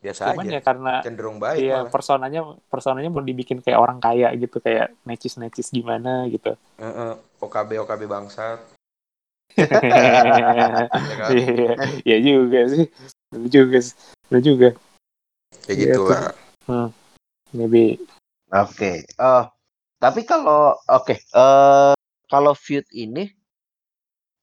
biasa 0.03 0.21
Cuman 0.31 0.45
aja. 0.47 0.51
ya 0.51 0.61
karena 0.63 0.93
Cenderung 0.99 1.37
baik 1.39 1.59
iya 1.59 1.77
malah. 1.79 1.91
personanya 1.91 2.41
personanya 2.67 3.07
mau 3.07 3.23
dibikin 3.23 3.63
kayak 3.63 3.79
orang 3.79 4.03
kaya 4.03 4.31
gitu, 4.35 4.59
kayak 4.59 4.91
necis-necis 5.07 5.71
gimana 5.71 6.27
gitu. 6.27 6.55
Heeh. 6.79 7.13
OKB 7.39 7.79
OKB 7.83 8.01
bangsat. 8.07 8.59
Ya? 9.53 9.67
Iya, 11.29 11.73
iya 12.03 12.17
juga 12.19 12.59
sih. 12.67 12.85
Bener 13.31 13.49
juga. 13.51 13.79
Bener 14.31 14.41
juga. 14.41 14.69
Kayak 15.67 15.75
Iya, 15.77 15.85
gitu 15.87 16.01
tuh. 16.03 16.07
lah. 16.09 16.89
Maybe 17.53 18.01
Oke. 18.49 19.01
Eh 19.01 19.43
tapi 19.97 20.21
kalau 20.23 20.75
oke 20.83 21.15
eh 21.15 21.93
kalau 22.27 22.53
feud 22.53 22.83
ini 22.91 23.29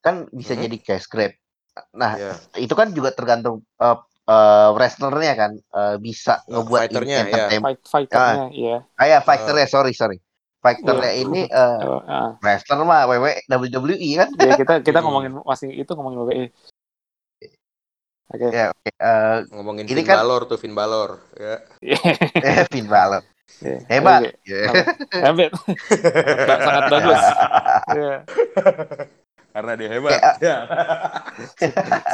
kan 0.00 0.24
bisa 0.30 0.54
Mhm. 0.54 0.62
jadi 0.64 0.76
cash 0.80 1.06
grab. 1.06 1.30
Nah, 1.92 2.16
Iya. 2.16 2.32
itu 2.58 2.72
kan 2.72 2.90
juga 2.90 3.12
tergantung 3.12 3.62
eh 3.76 3.96
eh, 4.24 4.68
wrestlernya 4.72 5.32
kan 5.36 5.52
eh, 5.54 5.96
bisa 5.98 6.40
Eh, 6.40 6.50
ngebuat 6.50 6.80
fighternya, 6.88 7.04
ini 7.04 7.20
ya. 7.20 7.24
entertain. 7.28 7.60
fight 7.60 7.80
fighternya, 7.84 8.44
iya. 8.50 8.76
Ah 8.94 9.06
ya, 9.06 9.18
fighternya, 9.20 9.66
sorry 9.66 9.92
sorry. 9.92 10.18
Fighternya 10.60 11.10
Iya. 11.10 11.20
ini 11.20 11.42
eh 11.44 11.78
Oh, 11.82 12.00
ah. 12.04 12.30
wrestler 12.38 12.80
mah 12.80 13.04
WWE 13.04 13.32
WWE 13.48 14.10
kan. 14.16 14.28
Ya, 14.36 14.52
kita 14.56 14.74
kita 14.80 14.98
Hmm. 14.98 15.06
ngomongin 15.06 15.32
masih 15.40 15.70
itu 15.72 15.90
ngomongin 15.92 16.18
WWE. 16.20 16.46
Oke. 18.30 18.46
Ya, 18.54 18.70
oke. 18.70 18.90
Eh, 18.94 19.36
Ngomongin 19.50 19.84
Ini 19.90 19.92
Finn 19.92 20.06
kan- 20.06 20.18
Balor 20.22 20.42
tuh 20.46 20.58
Finn 20.58 20.74
Balor. 20.74 21.18
Ya. 21.34 21.58
eh, 22.46 22.62
Finn 22.70 22.86
Balor. 22.86 23.26
Iya. 23.60 23.78
Hebat. 23.90 24.20
Oke. 24.22 24.30
Ya. 24.46 24.70
Hebat. 25.26 25.50
Ba- 26.46 26.60
Sangat 26.62 26.84
bagus. 26.88 27.22
Iya. 27.90 28.16
Karena 29.50 29.72
dia 29.74 29.88
hebat. 29.90 30.10
Kayak, 30.14 30.34
Ya. 30.38 30.56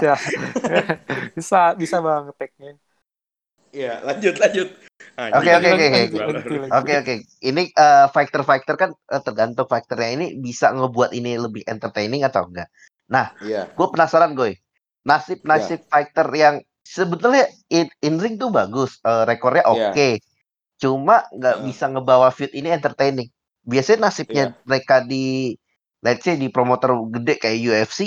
Siap. 0.01 0.19
bisa 1.37 1.61
bisa 1.77 1.97
banget 2.01 2.35
tag-nya. 2.41 2.73
Iya, 3.77 4.01
lanjut 4.01 4.41
lanjut. 4.41 4.69
Oke, 5.37 5.51
oke, 5.53 5.69
oke, 5.69 5.87
oke. 6.73 6.93
Oke 6.97 7.15
ini 7.45 7.69
eh, 7.69 8.07
fighter-fighter 8.09 8.77
kan 8.81 8.91
eh, 8.97 9.21
tergantung 9.21 9.69
fighternya 9.69 10.11
ini 10.17 10.27
bisa 10.41 10.73
ngebuat 10.73 11.13
ini 11.13 11.37
lebih 11.37 11.61
entertaining 11.69 12.25
atau 12.25 12.49
enggak. 12.49 12.73
Iya. 13.45 13.69
Gue 13.77 13.87
penasaran 13.93 14.33
gue, 14.33 14.57
nasib 15.07 15.39
nasib 15.47 15.81
fighter 15.87 16.29
yang 16.35 16.57
sebetulnya 16.83 17.47
in, 17.71 17.87
in 18.03 18.19
ring 18.23 18.35
tuh 18.43 18.51
bagus, 18.51 18.99
eh, 19.07 19.25
rekornya 19.27 19.65
Iya. 19.67 19.91
oke, 19.95 20.09
cuma 20.83 21.17
nggak 21.33 21.57
Heeh. 21.63 21.67
bisa 21.67 21.85
ngebawa 21.91 22.29
feud 22.35 22.53
ini 22.53 22.69
entertaining. 22.75 23.29
Biasanya 23.67 24.11
nasibnya 24.11 24.45
mereka 24.63 25.03
di, 25.03 25.55
let's 26.03 26.23
say 26.23 26.39
di 26.39 26.47
promoter 26.51 26.91
gede 27.11 27.35
kayak 27.43 27.59
UFC 27.67 28.01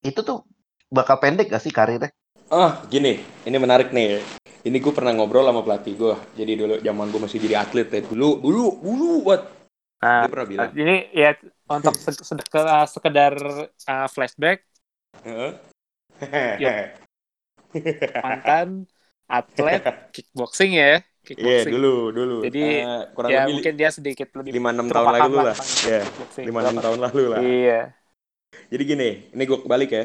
itu 0.00 0.20
tuh 0.24 0.44
bakal 0.88 1.20
pendek 1.20 1.48
gak 1.52 1.62
sih 1.64 1.72
karirnya? 1.72 2.12
Ah, 2.52 2.84
gini, 2.88 3.20
ini 3.48 3.56
menarik 3.56 3.92
nih. 3.96 4.20
Ini 4.62 4.76
gue 4.78 4.92
pernah 4.94 5.12
ngobrol 5.16 5.48
sama 5.48 5.64
pelatih 5.64 5.96
gue. 5.96 6.14
Jadi 6.36 6.52
dulu 6.54 6.74
zaman 6.84 7.08
gue 7.08 7.20
masih 7.20 7.38
jadi 7.40 7.64
atlet 7.64 7.88
ya. 7.88 8.00
Dulu, 8.04 8.40
dulu, 8.44 8.64
dulu, 8.84 9.10
buat. 9.24 9.42
Nah, 10.02 10.26
Dia 10.26 10.30
pernah 10.30 10.46
bilang. 10.48 10.70
ini 10.76 10.96
ya 11.14 11.30
untuk 11.70 11.94
se- 11.96 12.24
sekedar, 12.24 12.84
sekedar 12.90 13.32
uh, 13.88 14.08
flashback 14.10 14.66
Heeh. 15.22 15.71
Mantan 18.22 18.68
atlet 19.26 19.82
kickboxing 20.12 20.76
ya, 20.76 21.00
Iya, 21.22 21.24
kickboxing. 21.24 21.72
dulu, 21.72 21.94
dulu. 22.12 22.36
Jadi, 22.44 22.62
Eh, 22.82 23.02
kurang 23.14 23.30
ya 23.30 23.40
lebih 23.46 23.54
mungkin 23.56 23.74
dia 23.78 23.90
sedikit 23.94 24.28
lebih 24.36 24.50
5-6 24.58 24.86
tahun 24.90 25.06
terpaham 25.06 25.16
lalu 25.16 25.36
lah. 25.40 25.56
Iya, 25.56 26.00
kickboxing. 26.04 26.44
5-6 26.50 26.74
tahun 26.82 26.98
lalu 27.00 27.22
lah. 27.30 27.40
Iya, 27.40 27.80
Jadi 28.68 28.82
gini, 28.84 29.10
ini 29.32 29.42
gue 29.48 29.58
balik 29.64 29.90
ya. 29.92 30.04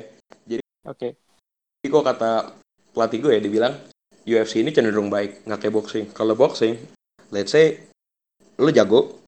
oke. 0.88 1.10
Jadi 1.77 1.88
kok 1.91 2.06
kata 2.06 2.32
pelatih 2.95 3.19
gue 3.19 3.32
ya, 3.36 3.41
dibilang 3.43 3.73
UFC 4.23 4.63
ini 4.63 4.71
cenderung 4.71 5.12
baik, 5.12 5.43
nggak 5.43 5.60
kayak 5.60 5.75
boxing. 5.75 6.06
Kalau 6.12 6.32
boxing, 6.34 6.80
let's 7.32 7.51
say, 7.51 7.84
lo 8.56 8.71
jago, 8.71 9.19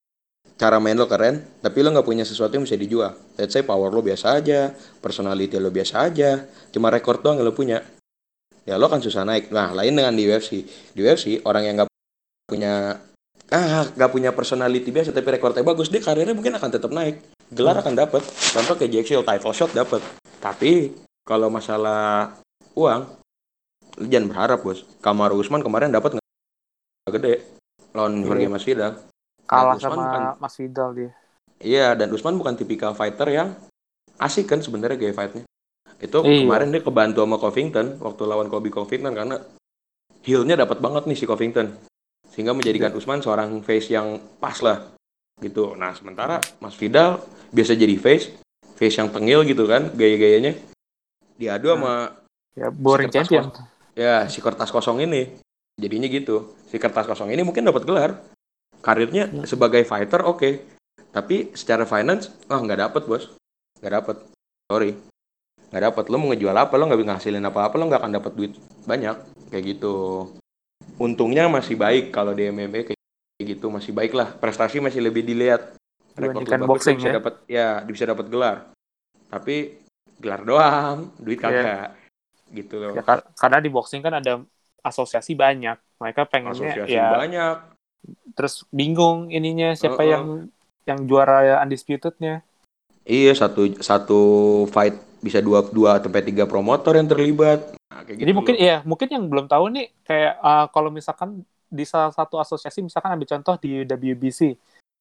cara 0.60 0.78
main 0.84 1.00
lo 1.00 1.08
keren, 1.08 1.40
tapi 1.64 1.80
lo 1.80 1.96
nggak 1.96 2.04
punya 2.04 2.28
sesuatu 2.28 2.60
yang 2.60 2.68
bisa 2.68 2.76
dijual. 2.76 3.16
Let's 3.40 3.56
say 3.56 3.64
power 3.64 3.88
lo 3.88 4.04
biasa 4.04 4.44
aja, 4.44 4.76
personality 5.00 5.56
lo 5.56 5.72
biasa 5.72 6.12
aja, 6.12 6.44
cuma 6.76 6.92
rekor 6.92 7.24
doang 7.24 7.40
yang 7.40 7.48
lo 7.48 7.56
punya. 7.56 7.80
Ya 8.68 8.76
lo 8.76 8.92
kan 8.92 9.00
susah 9.00 9.24
naik. 9.24 9.56
Nah, 9.56 9.72
lain 9.72 9.96
dengan 9.96 10.12
di 10.12 10.28
UFC. 10.28 10.68
Di 10.92 11.00
UFC, 11.00 11.40
orang 11.48 11.64
yang 11.64 11.76
nggak 11.80 11.90
punya 12.52 13.00
ah 13.50 13.82
nggak 13.82 14.12
punya 14.14 14.30
personality 14.30 14.94
biasa 14.94 15.10
tapi 15.10 15.26
rekornya 15.34 15.66
bagus 15.66 15.90
dia 15.90 15.98
karirnya 15.98 16.38
mungkin 16.38 16.54
akan 16.54 16.70
tetap 16.70 16.94
naik 16.94 17.18
gelar 17.50 17.82
akan 17.82 17.98
dapat 17.98 18.22
contoh 18.54 18.78
kayak 18.78 18.94
Jack 18.94 19.06
Shield 19.10 19.26
title 19.26 19.58
shot 19.58 19.74
dapat 19.74 20.06
tapi 20.38 20.94
kalau 21.26 21.50
masalah 21.50 22.30
uang 22.78 23.10
jangan 24.06 24.30
berharap 24.30 24.62
bos 24.62 24.86
Kamaru 25.02 25.42
Usman 25.42 25.66
kemarin 25.66 25.90
dapat 25.90 26.22
nggak 26.22 27.14
gede 27.18 27.42
lawan 27.98 28.22
Iya. 28.22 28.26
Jorge 28.30 28.48
Masvidal 28.54 28.92
Kalah 29.50 29.76
Usman 29.76 29.82
sama 29.82 30.04
bukan- 30.04 30.38
Mas 30.38 30.56
Vidal 30.56 30.90
dia. 30.94 31.12
iya 31.60 31.92
dan 31.92 32.08
Usman 32.08 32.36
bukan 32.36 32.54
tipikal 32.54 32.94
fighter 32.94 33.28
yang 33.28 33.58
asik 34.16 34.46
kan 34.46 34.60
sebenarnya 34.60 34.96
gaya 34.96 35.12
fightnya 35.12 35.44
itu 35.98 36.18
Iya. 36.18 36.46
kemarin 36.46 36.70
dia 36.70 36.80
kebantu 36.80 37.20
sama 37.20 37.36
Covington 37.36 37.88
waktu 37.98 38.22
lawan 38.24 38.48
Kobe 38.48 38.70
Covington 38.70 39.12
karena 39.12 39.36
healnya 40.22 40.56
dapat 40.58 40.78
banget 40.78 41.04
nih 41.06 41.18
si 41.18 41.26
Covington 41.26 41.74
sehingga 42.30 42.54
menjadikan 42.54 42.90
Iya. 42.90 42.98
Usman 42.98 43.20
seorang 43.20 43.50
face 43.60 43.90
yang 43.90 44.08
pas 44.38 44.56
lah 44.60 44.86
gitu 45.38 45.74
nah 45.74 45.92
sementara 45.92 46.38
Mas 46.58 46.76
Vidal 46.76 47.20
biasa 47.50 47.74
jadi 47.74 47.96
face 47.96 48.32
face 48.76 48.96
yang 48.96 49.10
tengil 49.10 49.44
gitu 49.44 49.66
kan 49.66 49.90
gaya-gayanya 49.90 50.56
diadu 51.34 51.70
sama 51.70 52.16
Ya 52.54 52.68
boring 52.70 53.08
Si 53.08 53.16
champion. 53.18 53.52
ya 53.94 54.24
si 54.26 54.40
kertas 54.40 54.68
kosong 54.68 55.00
ini 55.02 55.36
jadinya 55.74 56.06
gitu 56.06 56.52
si 56.68 56.76
kertas 56.76 57.04
kosong 57.06 57.28
ini 57.30 57.42
mungkin 57.42 57.64
dapat 57.64 57.84
gelar 57.84 58.12
karirnya 58.80 59.28
Hmm. 59.28 59.46
sebagai 59.46 59.84
fighter 59.84 60.24
oke. 60.24 60.50
Tapi 61.10 61.52
secara 61.58 61.84
finance 61.84 62.30
ah 62.48 62.60
nggak 62.60 62.80
dapet 62.80 63.04
bos. 63.06 63.24
Nggak 63.82 63.94
dapet. 64.02 64.18
Sorry. 64.70 64.92
Nggak 65.70 65.84
dapet. 65.90 66.04
Lo 66.10 66.16
mau 66.18 66.30
ngejual 66.30 66.56
apa? 66.56 66.74
Lo 66.78 66.86
nggak 66.86 67.00
bisa 67.02 67.10
ngasilin 67.14 67.46
apa 67.46 67.60
apa 67.66 67.76
lo 67.78 67.90
nggak 67.90 68.02
akan 68.02 68.14
dapat 68.14 68.32
duit 68.38 68.54
banyak. 68.86 69.16
Kayak 69.50 69.64
gitu. 69.76 69.96
Untungnya 71.00 71.48
masih 71.48 71.76
baik 71.76 72.12
kalau 72.12 72.36
di 72.36 72.48
MMA 72.48 72.94
kayak 72.94 73.00
gitu. 73.42 73.72
Masih 73.72 73.92
baik 73.96 74.14
lah. 74.14 74.36
Prestasi 74.36 74.78
masih 74.80 75.02
lebih 75.02 75.24
dilihat. 75.24 75.74
Rekor 76.20 76.44
boxing 76.68 77.00
bisa 77.00 77.10
ya. 77.10 77.16
dapat 77.16 77.34
ya 77.48 77.68
bisa 77.82 78.04
dapat 78.04 78.28
gelar. 78.28 78.58
Tapi 79.32 79.80
gelar 80.20 80.42
doang. 80.44 80.98
Duit 81.18 81.40
Iya. 81.40 81.46
kagak. 81.48 81.88
Gitu 82.50 82.76
loh. 82.76 82.94
Ya, 82.98 83.02
kar- 83.06 83.26
karena 83.34 83.58
di 83.64 83.70
boxing 83.72 84.02
kan 84.04 84.20
ada 84.20 84.42
asosiasi 84.84 85.34
banyak. 85.34 85.78
Mereka 85.98 86.28
pengennya 86.28 86.70
Asosiasi 86.70 86.94
ya 86.94 87.08
banyak. 87.16 87.58
Terus 88.34 88.64
bingung 88.70 89.28
ininya 89.30 89.76
siapa 89.76 90.02
Heeh. 90.02 90.12
yang 90.14 90.26
yang 90.86 91.00
juara 91.06 91.60
undisputednya. 91.62 92.42
Iya 93.04 93.34
satu 93.34 93.74
satu 93.80 94.20
fight 94.70 94.96
bisa 95.20 95.42
dua 95.42 95.66
dua 95.66 96.00
sampai 96.00 96.24
tiga 96.24 96.46
promotor 96.46 96.96
yang 96.96 97.10
terlibat. 97.10 97.76
Nah, 97.90 98.06
kayak 98.06 98.18
Jadi 98.22 98.32
gitu 98.32 98.38
mungkin 98.38 98.56
loh. 98.56 98.64
ya 98.64 98.76
mungkin 98.86 99.08
yang 99.10 99.24
belum 99.28 99.46
tahu 99.50 99.66
nih 99.74 99.88
kayak 100.06 100.34
uh, 100.40 100.66
kalau 100.70 100.90
misalkan 100.90 101.42
di 101.70 101.86
salah 101.86 102.10
satu 102.10 102.38
asosiasi 102.38 102.82
misalkan 102.82 103.14
ambil 103.14 103.30
contoh 103.30 103.56
di 103.58 103.86
WBC 103.86 104.58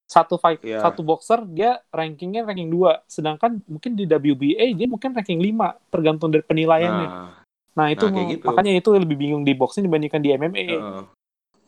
satu 0.09 0.41
fight 0.41 0.65
Iya. 0.65 0.81
satu 0.81 1.05
boxer 1.05 1.45
dia 1.45 1.85
rankingnya 1.93 2.45
ranking 2.45 2.73
2 2.73 3.05
sedangkan 3.05 3.61
mungkin 3.69 3.93
di 3.93 4.09
WBA 4.09 4.73
dia 4.73 4.89
mungkin 4.89 5.13
ranking 5.13 5.37
5 5.37 5.77
tergantung 5.93 6.33
dari 6.33 6.45
penilaiannya. 6.45 7.09
Nah, 7.09 7.29
Nah, 7.79 7.95
itu 7.95 8.09
nah, 8.09 8.11
kayak 8.11 8.27
gitu. 8.35 8.45
makanya 8.51 8.73
itu 8.75 8.91
lebih 8.91 9.15
bingung 9.15 9.47
di 9.47 9.55
boxing 9.55 9.87
dibandingkan 9.87 10.19
di 10.19 10.35
MMA. 10.35 10.67
heeh. 10.67 11.03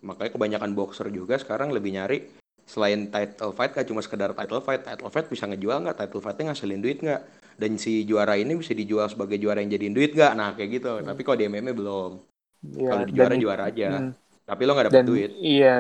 Makanya 0.01 0.33
kebanyakan 0.35 0.71
boxer 0.73 1.09
juga 1.13 1.37
sekarang 1.37 1.71
lebih 1.71 1.97
nyari 1.97 2.19
selain 2.65 3.11
title 3.11 3.51
fight 3.51 3.75
kan 3.75 3.83
cuma 3.83 3.99
sekedar 3.99 4.31
title 4.31 4.63
fight, 4.63 4.87
title 4.87 5.11
fight 5.11 5.27
bisa 5.27 5.45
ngejual 5.51 5.83
nggak, 5.83 5.97
title 6.07 6.23
fightnya 6.23 6.55
ngasilin 6.55 6.79
duit 6.79 6.99
nggak, 7.03 7.21
dan 7.59 7.75
si 7.83 8.07
juara 8.07 8.39
ini 8.39 8.55
bisa 8.55 8.71
dijual 8.79 9.11
sebagai 9.11 9.43
juara 9.43 9.59
yang 9.59 9.75
jadiin 9.75 9.91
duit 9.91 10.15
nggak, 10.15 10.33
nah 10.39 10.55
kayak 10.55 10.79
gitu. 10.79 11.03
Tapi 11.03 11.21
kalau 11.27 11.37
di 11.37 11.45
MMA 11.51 11.75
belum. 11.75 12.23
Iya, 12.61 12.91
Kalau 12.95 13.05
dan 13.09 13.11
juara 13.11 13.35
juara 13.41 13.63
aja, 13.75 13.89
hmm, 13.99 14.13
tapi 14.47 14.63
lo 14.69 14.71
nggak 14.77 14.87
dapet 14.87 14.97
dan 15.03 15.07
duit. 15.09 15.31
iya 15.41 15.75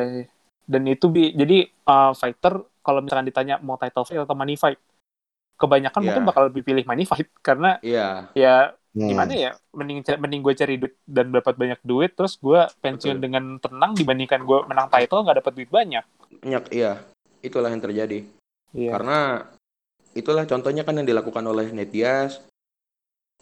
dan 0.66 0.82
itu 0.86 1.06
bi 1.10 1.30
jadi 1.30 1.66
uh, 1.86 2.10
fighter 2.16 2.54
kalau 2.82 3.04
misalkan 3.04 3.26
ditanya 3.28 3.58
mau 3.62 3.78
title 3.78 4.02
fight 4.02 4.18
atau 4.22 4.34
money 4.34 4.56
fight 4.58 4.78
kebanyakan 5.60 6.00
Iya. 6.00 6.06
mungkin 6.10 6.24
bakal 6.26 6.42
lebih 6.48 6.62
pilih 6.64 6.84
money 6.88 7.04
fight 7.04 7.28
karena 7.44 7.76
Iya, 7.84 8.32
ya 8.32 8.72
Hmm. 8.90 9.06
gimana 9.06 9.30
ya 9.30 9.52
mending 9.70 10.02
mending 10.02 10.42
gue 10.42 10.54
cari 10.58 10.74
duit 10.74 10.98
dan 11.06 11.30
dapat 11.30 11.54
banyak 11.54 11.78
duit 11.86 12.10
terus 12.18 12.34
gue 12.42 12.66
pensiun 12.82 13.22
Betul. 13.22 13.22
dengan 13.22 13.44
tenang 13.62 13.94
dibandingkan 13.94 14.42
gue 14.42 14.58
menang 14.66 14.90
title 14.90 15.22
nggak 15.22 15.38
dapat 15.46 15.52
duit 15.54 15.70
banyak 15.70 16.02
banyak 16.42 16.64
iya. 16.74 16.98
Itulah 17.40 17.72
yang 17.72 17.80
terjadi. 17.80 18.20
iya 18.76 18.90
Karena 18.92 19.40
itulah 20.12 20.44
contohnya 20.44 20.84
kan 20.84 20.96
yang 21.00 21.08
dilakukan 21.08 21.44
oleh 21.48 21.72
Nate 21.72 21.92
Diaz, 21.92 22.44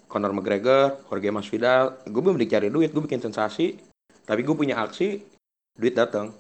Conor 0.06 0.30
McGregor, 0.30 1.02
Jorge 1.10 1.30
Masvidal. 1.34 1.98
Gue 2.06 2.22
belum 2.22 2.38
dicari 2.38 2.70
duit, 2.70 2.94
gue 2.94 3.02
bikin 3.02 3.18
sensasi, 3.18 3.74
tapi 4.24 4.46
gue 4.46 4.54
punya 4.54 4.78
aksi, 4.78 5.18
duit 5.74 5.98
datang. 5.98 6.30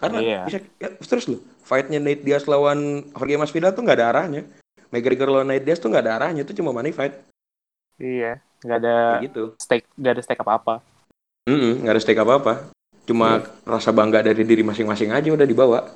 Karena 0.00 0.18
Iya. 0.20 0.40
bisa 0.48 0.58
ya, 0.80 0.88
terus 0.96 1.28
loh, 1.30 1.40
fightnya 1.62 2.00
Nate 2.00 2.24
Diaz 2.24 2.48
lawan 2.48 3.04
Jorge 3.14 3.36
Masvidal 3.38 3.76
tuh 3.76 3.84
nggak 3.84 3.98
ada 4.00 4.08
arahnya. 4.16 4.42
McGregor 4.90 5.28
lawan 5.28 5.52
Nate 5.52 5.64
Diaz 5.68 5.78
tuh 5.78 5.92
nggak 5.92 6.04
ada 6.08 6.12
arahnya, 6.24 6.42
itu 6.42 6.56
cuma 6.56 6.72
money 6.72 6.90
fight. 6.90 7.14
Iya 7.98 8.38
nggak 8.64 8.78
ada 8.80 8.96
Kayak 8.96 9.24
gitu. 9.28 9.42
stake 9.60 9.86
nggak 9.94 10.12
ada 10.16 10.22
stake 10.24 10.42
apa 10.42 10.52
apa 10.56 10.74
Mm-mm, 11.44 11.84
nggak 11.84 11.92
ada 11.92 12.00
stake 12.00 12.16
apa-apa. 12.16 12.72
Cuma 13.04 13.36
Iya. 13.36 13.52
rasa 13.68 13.92
bangga 13.92 14.24
dari 14.24 14.48
diri 14.48 14.64
masing-masing 14.64 15.12
aja 15.12 15.28
udah 15.28 15.44
dibawa. 15.44 15.92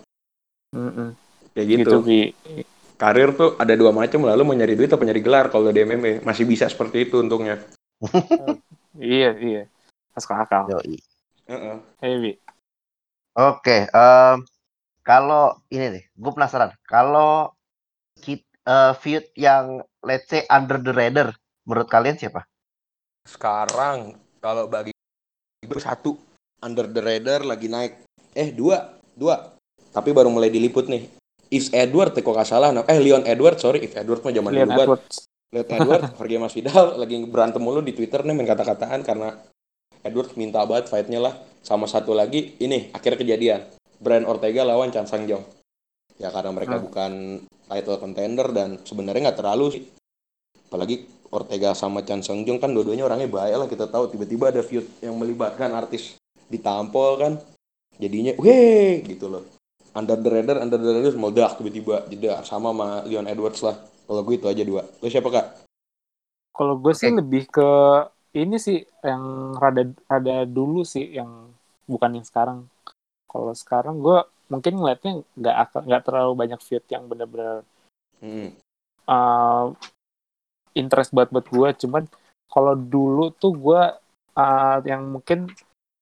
Kayak 1.57 1.67
gitu. 1.73 2.05
gitu. 2.05 2.69
Karir 3.01 3.33
tuh 3.33 3.57
ada 3.57 3.73
dua 3.73 3.89
macam, 3.89 4.29
lalu 4.29 4.45
mau 4.45 4.53
nyari 4.53 4.77
duit 4.77 4.93
atau 4.93 5.01
nyari 5.01 5.25
gelar 5.25 5.49
kalau 5.49 5.73
di 5.73 5.81
MMA. 5.81 6.21
Masih 6.21 6.45
bisa 6.45 6.69
seperti 6.69 7.09
itu 7.09 7.25
untungnya. 7.25 7.65
iya 9.01 9.33
iya 9.41 9.63
masuk 10.13 10.37
akal 10.37 10.69
Yoi. 10.69 11.01
Heeh. 11.49 11.77
Heavy. 12.05 12.33
Oke, 13.33 13.89
em, 13.89 14.37
kalau 15.01 15.57
ini 15.73 15.97
nih, 15.97 16.05
gue 16.13 16.33
penasaran. 16.37 16.77
Kalau 16.85 17.57
kit, 18.21 18.45
eh, 18.69 18.93
feud 19.01 19.25
yang 19.33 19.81
let's 20.05 20.29
say 20.29 20.45
under 20.53 20.77
the 20.77 20.93
radar, 20.93 21.33
menurut 21.69 21.89
kalian 21.93 22.17
siapa? 22.17 22.49
Sekarang 23.29 24.17
kalau 24.41 24.65
bagi 24.67 24.97
gue 25.61 25.81
satu 25.83 26.17
under 26.65 26.89
the 26.89 27.05
radar 27.05 27.45
lagi 27.45 27.69
naik. 27.69 28.01
Eh 28.33 28.49
dua, 28.51 28.97
dua. 29.13 29.53
Tapi 29.93 30.17
baru 30.17 30.33
mulai 30.33 30.49
diliput 30.49 30.89
nih. 30.89 31.05
If 31.49 31.73
Edward, 31.73 32.17
kok 32.17 32.25
nggak 32.25 32.49
salah. 32.49 32.73
Eh 32.73 32.99
Leon 33.01 33.25
Edward, 33.29 33.61
sorry. 33.61 33.85
If 33.85 33.97
Edward 33.97 34.25
mah 34.25 34.33
zaman 34.33 34.53
Leon 34.53 34.69
dulu 34.69 34.79
banget. 34.81 35.01
Leon 35.53 35.69
Edward, 35.69 36.03
Jorge 36.21 36.37
Masvidal 36.41 36.87
lagi 37.01 37.17
berantem 37.25 37.61
mulu 37.61 37.81
di 37.81 37.93
Twitter 37.97 38.21
nih 38.25 38.37
main 38.37 38.49
kata-kataan 38.49 39.01
karena 39.05 39.33
Edward 40.05 40.33
minta 40.37 40.65
banget 40.65 40.89
fightnya 40.89 41.21
lah. 41.21 41.35
Sama 41.65 41.85
satu 41.85 42.17
lagi, 42.17 42.57
ini 42.61 42.89
akhirnya 42.97 43.21
kejadian. 43.21 43.61
Brian 43.99 44.25
Ortega 44.25 44.63
lawan 44.63 44.95
Chan 44.95 45.09
Sang 45.09 45.27
Jong. 45.27 45.43
Ya 46.21 46.31
karena 46.31 46.55
mereka 46.55 46.79
Hmm. 46.79 46.85
bukan 46.87 47.13
title 47.69 47.99
contender 48.01 48.47
dan 48.55 48.79
sebenarnya 48.87 49.31
nggak 49.33 49.41
terlalu 49.41 49.67
sih. 49.75 49.85
Apalagi 50.69 51.05
Ortega 51.29 51.77
sama 51.77 52.01
Chan 52.01 52.25
Sang 52.25 52.41
Jong 52.45 52.57
kan 52.57 52.73
dua-duanya 52.73 53.05
orangnya 53.05 53.29
bahaya 53.29 53.61
lah 53.61 53.69
kita 53.69 53.85
tahu 53.85 54.09
tiba-tiba 54.09 54.49
ada 54.49 54.65
feud 54.65 54.85
yang 55.05 55.13
melibatkan 55.17 55.73
artis 55.77 56.17
ditampol 56.49 57.21
kan. 57.21 57.33
Jadinya, 57.99 58.33
weh 58.39 59.05
gitu 59.05 59.29
loh. 59.29 59.45
Under 59.93 60.15
the 60.17 60.31
radar, 60.31 60.63
under 60.63 60.79
the 60.79 60.89
radar 60.95 61.15
meledak 61.19 61.59
tiba-tiba 61.59 62.07
jeda 62.09 62.41
sama 62.47 62.71
sama 62.73 62.87
Leon 63.05 63.27
Edwards 63.27 63.61
lah. 63.61 63.77
Kalau 64.09 64.23
gue 64.25 64.35
itu 64.41 64.47
aja 64.49 64.63
dua. 64.65 64.87
Lo 65.03 65.07
siapa 65.11 65.29
kak? 65.29 65.47
Kalau 66.55 66.75
gue 66.81 66.95
sih 66.97 67.11
Oke. 67.13 67.19
lebih 67.21 67.45
ke 67.51 67.71
ini 68.39 68.57
sih 68.57 68.81
yang 69.05 69.53
rada 69.59 69.85
rada 70.07 70.47
dulu 70.49 70.87
sih 70.87 71.05
yang 71.13 71.53
bukan 71.85 72.17
yang 72.17 72.25
sekarang. 72.25 72.65
Kalau 73.29 73.53
sekarang 73.53 74.01
gue 74.01 74.25
mungkin 74.49 74.81
ngeliatnya 74.81 75.21
nggak 75.37 75.85
nggak 75.85 76.03
terlalu 76.09 76.33
banyak 76.33 76.61
feud 76.65 76.85
yang 76.89 77.05
benar-benar 77.05 77.65
Hmm. 78.19 78.51
uh, 79.07 79.71
interest 80.79 81.11
buat 81.11 81.29
buat 81.35 81.47
gue. 81.51 81.69
Cuman 81.87 82.07
kalau 82.49 82.79
dulu 82.79 83.35
tuh 83.35 83.53
gue 83.53 83.83
uh, 84.39 84.79
yang 84.87 85.03
mungkin 85.11 85.51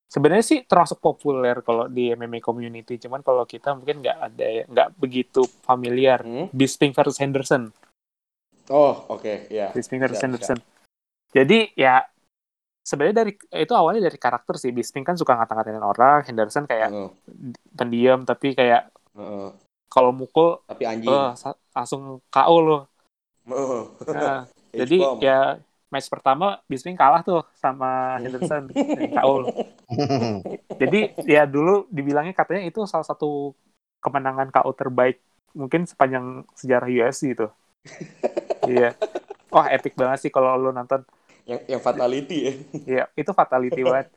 sebenarnya 0.07 0.45
sih 0.45 0.59
termasuk 0.63 1.03
populer 1.03 1.59
kalau 1.65 1.89
di 1.89 2.13
MMA 2.13 2.39
community. 2.39 3.01
Cuman 3.01 3.25
kalau 3.25 3.43
kita 3.49 3.75
mungkin 3.75 4.05
nggak 4.05 4.19
ada 4.21 4.47
ya- 4.47 4.67
nggak 4.69 4.89
begitu 5.01 5.43
familiar. 5.65 6.21
Hmm? 6.23 6.53
Bisping 6.53 6.93
versus 6.95 7.19
Henderson. 7.19 7.73
Oh, 8.71 9.07
oke, 9.11 9.47
ya. 9.51 9.71
Bisping 9.75 10.03
versus 10.03 10.19
Bisa, 10.19 10.27
Henderson. 10.27 10.59
Jadi 11.31 11.75
ya 11.75 12.03
sebenarnya 12.87 13.27
dari 13.27 13.33
itu 13.35 13.73
awalnya 13.75 14.07
dari 14.07 14.19
karakter 14.19 14.55
sih. 14.59 14.71
Bisping 14.71 15.03
kan 15.03 15.19
suka 15.19 15.35
ngata-ngatain 15.35 15.83
orang, 15.83 16.23
Henderson 16.27 16.67
kayak 16.71 16.91
Heeh, 16.95 17.11
pendiam 17.75 18.23
tapi 18.23 18.55
kayak 18.55 18.91
heeh. 19.19 19.51
kalau 19.91 20.11
mukul 20.15 20.63
Tapi 20.67 20.83
anjing. 20.87 21.11
sa- 21.35 21.59
langsung 21.75 22.23
KO 22.31 22.57
loh. 22.63 22.83
Heeh. 23.47 23.83
Nah, 24.11 24.47
H 24.47 24.66
jadi 24.73 24.97
bomb. 24.99 25.21
ya 25.23 25.61
match 25.91 26.11
pertama 26.11 26.59
Bisping 26.67 26.99
kalah 26.99 27.23
tuh 27.23 27.47
sama 27.55 27.91
Henderson 28.23 28.71
KO. 29.15 29.35
Jadi 30.77 31.15
ya 31.25 31.47
dulu 31.47 31.87
dibilangnya 31.89 32.35
katanya 32.35 32.67
itu 32.67 32.83
salah 32.91 33.07
satu 33.07 33.55
kemenangan 34.03 34.51
KO 34.51 34.71
terbaik 34.75 35.23
mungkin 35.57 35.89
sepanjang 35.89 36.45
sejarah 36.53 36.89
UFC 36.91 37.33
itu. 37.35 37.49
Iya. 38.67 38.99
Wah 39.55 39.71
epic 39.71 39.95
banget 39.95 40.27
sih 40.27 40.33
kalau 40.35 40.59
lo 40.59 40.75
nonton. 40.75 41.07
yang 41.47 41.63
yang 41.71 41.79
fatality 41.79 42.39
ya. 42.43 42.53
Iya, 42.83 43.05
itu 43.15 43.31
fatality 43.31 43.87
banget. 43.87 44.11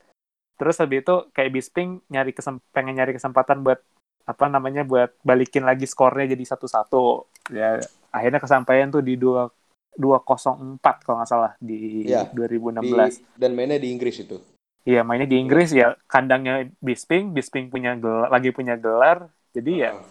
Terus 0.58 0.82
habis 0.82 1.06
itu 1.06 1.16
kayak 1.38 1.54
Bisping 1.54 2.02
nyari 2.10 2.34
kesem 2.34 2.58
pengen 2.74 2.98
nyari 2.98 3.14
kesempatan 3.14 3.62
buat 3.62 3.78
apa 4.26 4.50
namanya 4.50 4.82
buat 4.82 5.14
balikin 5.22 5.70
lagi 5.70 5.86
skornya 5.86 6.34
jadi 6.34 6.42
satu-satu. 6.50 7.30
Ya 7.54 7.78
akhirnya 8.10 8.42
kesampaian 8.42 8.90
tuh 8.90 9.06
di 9.06 9.14
dua 9.22 9.54
204 9.96 11.06
kalau 11.06 11.16
nggak 11.22 11.30
salah 11.30 11.52
di 11.58 12.06
Iya, 12.06 12.30
2016. 12.32 13.20
Di, 13.20 13.26
dan 13.38 13.52
mainnya 13.54 13.80
di 13.82 13.90
Inggris 13.90 14.22
itu. 14.22 14.38
Iya, 14.84 15.04
mainnya 15.04 15.28
di 15.30 15.38
Inggris 15.38 15.70
ya 15.72 15.94
kandangnya 16.06 16.70
Bisping, 16.80 17.36
Bisping 17.36 17.68
punya 17.68 17.94
gelar, 17.96 18.30
lagi 18.30 18.50
punya 18.50 18.76
gelar. 18.76 19.28
Jadi 19.52 19.72
ya 19.84 19.92
Heeh. 19.94 20.04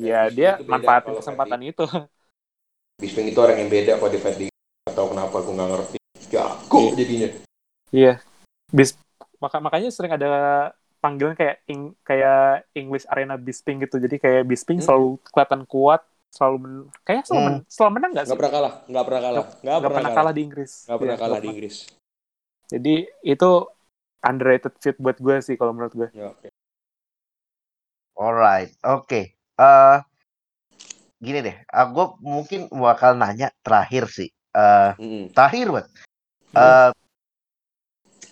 ya 0.00 0.20
Bisping 0.26 0.36
dia 0.36 0.50
manfaatin 0.64 1.14
kesempatan 1.18 1.60
itu. 1.62 1.84
Bisping 2.98 3.26
itu 3.28 3.38
orang 3.38 3.58
yang 3.58 3.70
beda 3.70 3.98
kalau 3.98 4.10
di 4.10 4.20
fight 4.20 4.38
di 4.38 4.46
atau 4.86 5.10
kenapa 5.10 5.36
gue 5.38 5.54
nggak 5.54 5.70
ngerti. 5.70 5.96
Jago 6.32 6.78
Iya. 6.78 6.92
jadinya. 6.96 7.28
Iya. 7.92 8.12
Bis 8.72 8.96
maka 9.36 9.58
makanya 9.58 9.90
sering 9.90 10.14
ada 10.14 10.30
panggilan 11.02 11.34
kayak 11.34 11.58
ing, 11.66 11.92
kayak 12.06 12.62
English 12.72 13.04
Arena 13.10 13.34
Bisping 13.34 13.82
gitu. 13.82 13.98
Jadi 13.98 14.22
kayak 14.22 14.46
Bisping 14.46 14.78
Hmm. 14.78 14.86
selalu 14.86 15.08
kelihatan 15.28 15.62
kuat, 15.66 16.06
selalu 16.32 16.56
men, 16.64 16.74
kayaknya 17.04 17.24
selalu, 17.28 17.42
men- 17.44 17.64
selalu 17.68 17.92
menang 17.92 18.10
nggak 18.16 18.24
sih? 18.24 18.28
Nggak 18.32 18.40
pernah 18.40 18.52
kalah, 18.56 18.74
nggak 18.88 19.04
pernah 19.04 19.20
kalah, 19.20 19.36
nggak 19.36 19.52
pernah, 19.52 19.76
pernah 19.84 20.00
kalah, 20.00 20.16
kalah 20.16 20.32
di 20.32 20.42
Inggris. 20.42 20.72
nggak 20.88 20.98
pernah 20.98 21.16
Iya, 21.16 21.22
kalah 21.22 21.38
di. 21.38 21.48
Inggris. 21.52 21.76
Jadi 22.72 22.94
itu 23.20 23.50
underrated 24.24 24.74
fit 24.80 24.96
buat 24.96 25.18
gue 25.20 25.36
sih 25.44 25.54
kalau 25.60 25.72
menurut 25.76 25.92
gue. 25.92 26.08
Ya, 26.16 26.32
oke. 26.32 26.48
Alright, 28.16 28.72
oke. 28.80 29.20
Eh, 29.36 29.98
gini 31.20 31.38
deh, 31.44 31.56
gue 31.68 32.06
mungkin 32.24 32.72
bakal 32.72 33.12
nanya 33.20 33.52
terakhir 33.60 34.08
sih. 34.08 34.32
Eh, 34.56 34.90
Mm-mm. 34.96 35.36
terakhir 35.36 35.68
buat. 35.68 35.86
Eh, 36.56 36.90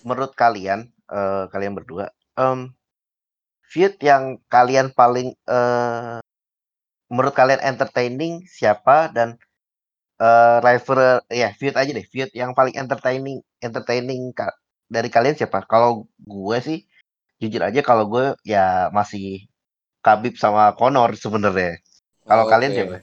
menurut 0.04 0.32
kalian, 0.32 0.88
eh, 0.88 1.44
kalian 1.52 1.76
berdua, 1.76 2.08
em, 2.40 2.72
feud 3.68 4.00
yang 4.00 4.40
kalian 4.48 4.88
paling, 4.96 5.36
eh, 5.36 6.18
menurut 7.10 7.34
kalian 7.34 7.60
entertaining 7.60 8.46
siapa 8.46 9.10
dan 9.10 9.34
eh 10.20 10.58
rival, 10.62 11.24
ya 11.32 11.50
feud 11.56 11.74
aja 11.74 11.90
deh, 11.90 12.06
feud 12.06 12.30
yang 12.36 12.54
paling 12.54 12.76
entertaining, 12.76 13.40
entertaining 13.58 14.30
ka- 14.36 14.54
dari 14.86 15.08
kalian 15.08 15.34
siapa? 15.34 15.64
Kalau 15.64 16.06
gue 16.20 16.58
sih 16.60 16.78
jujur 17.40 17.64
aja 17.64 17.80
kalau 17.80 18.04
gue 18.06 18.36
ya 18.44 18.92
masih 18.92 19.48
Khabib 20.04 20.36
sama 20.36 20.72
Conor 20.76 21.16
sebenarnya. 21.16 21.80
Kalau 22.24 22.44
Oke. 22.46 22.52
kalian 22.52 22.72
siapa? 22.72 22.96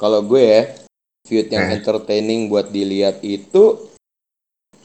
Kalau 0.00 0.20
gue 0.24 0.40
ya, 0.40 0.62
feud 1.28 1.48
yang 1.52 1.68
Eh. 1.68 1.80
entertaining 1.80 2.48
buat 2.48 2.70
dilihat 2.72 3.20
itu, 3.24 3.88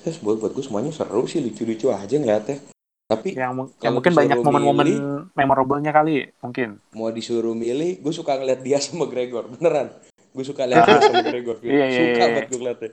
Ses, 0.03 0.19
buat 0.19 0.35
buat 0.39 0.51
gue 0.51 0.63
semuanya 0.63 0.91
seru 0.91 1.23
sih, 1.27 1.39
lucu-lucu 1.39 1.87
aja 1.87 2.15
ngeliatnya. 2.19 2.59
Tapi 3.03 3.35
yang, 3.35 3.51
yang 3.83 3.93
mungkin 3.93 4.13
banyak 4.15 4.37
momen-momen 4.39 4.87
memorable-nya 5.31 5.91
kali 5.91 6.31
mungkin 6.39 6.79
mau 6.91 7.11
disuruh 7.11 7.51
milih, 7.51 7.99
gue 7.99 8.13
suka 8.13 8.39
ngeliat 8.39 8.63
dia 8.63 8.79
sama 8.79 9.05
Gregor, 9.05 9.51
beneran. 9.51 9.91
Gue 10.31 10.41
suka 10.41 10.63
lihat 10.69 10.83
dia 10.83 10.99
sama 11.03 11.21
Gregor. 11.21 11.59
feud. 11.59 11.69
Iya, 11.69 11.85
iya, 11.85 11.99
suka 11.99 12.09
iya. 12.09 12.25
banget 12.31 12.45
gue 12.47 12.59
ngeliatnya. 12.59 12.89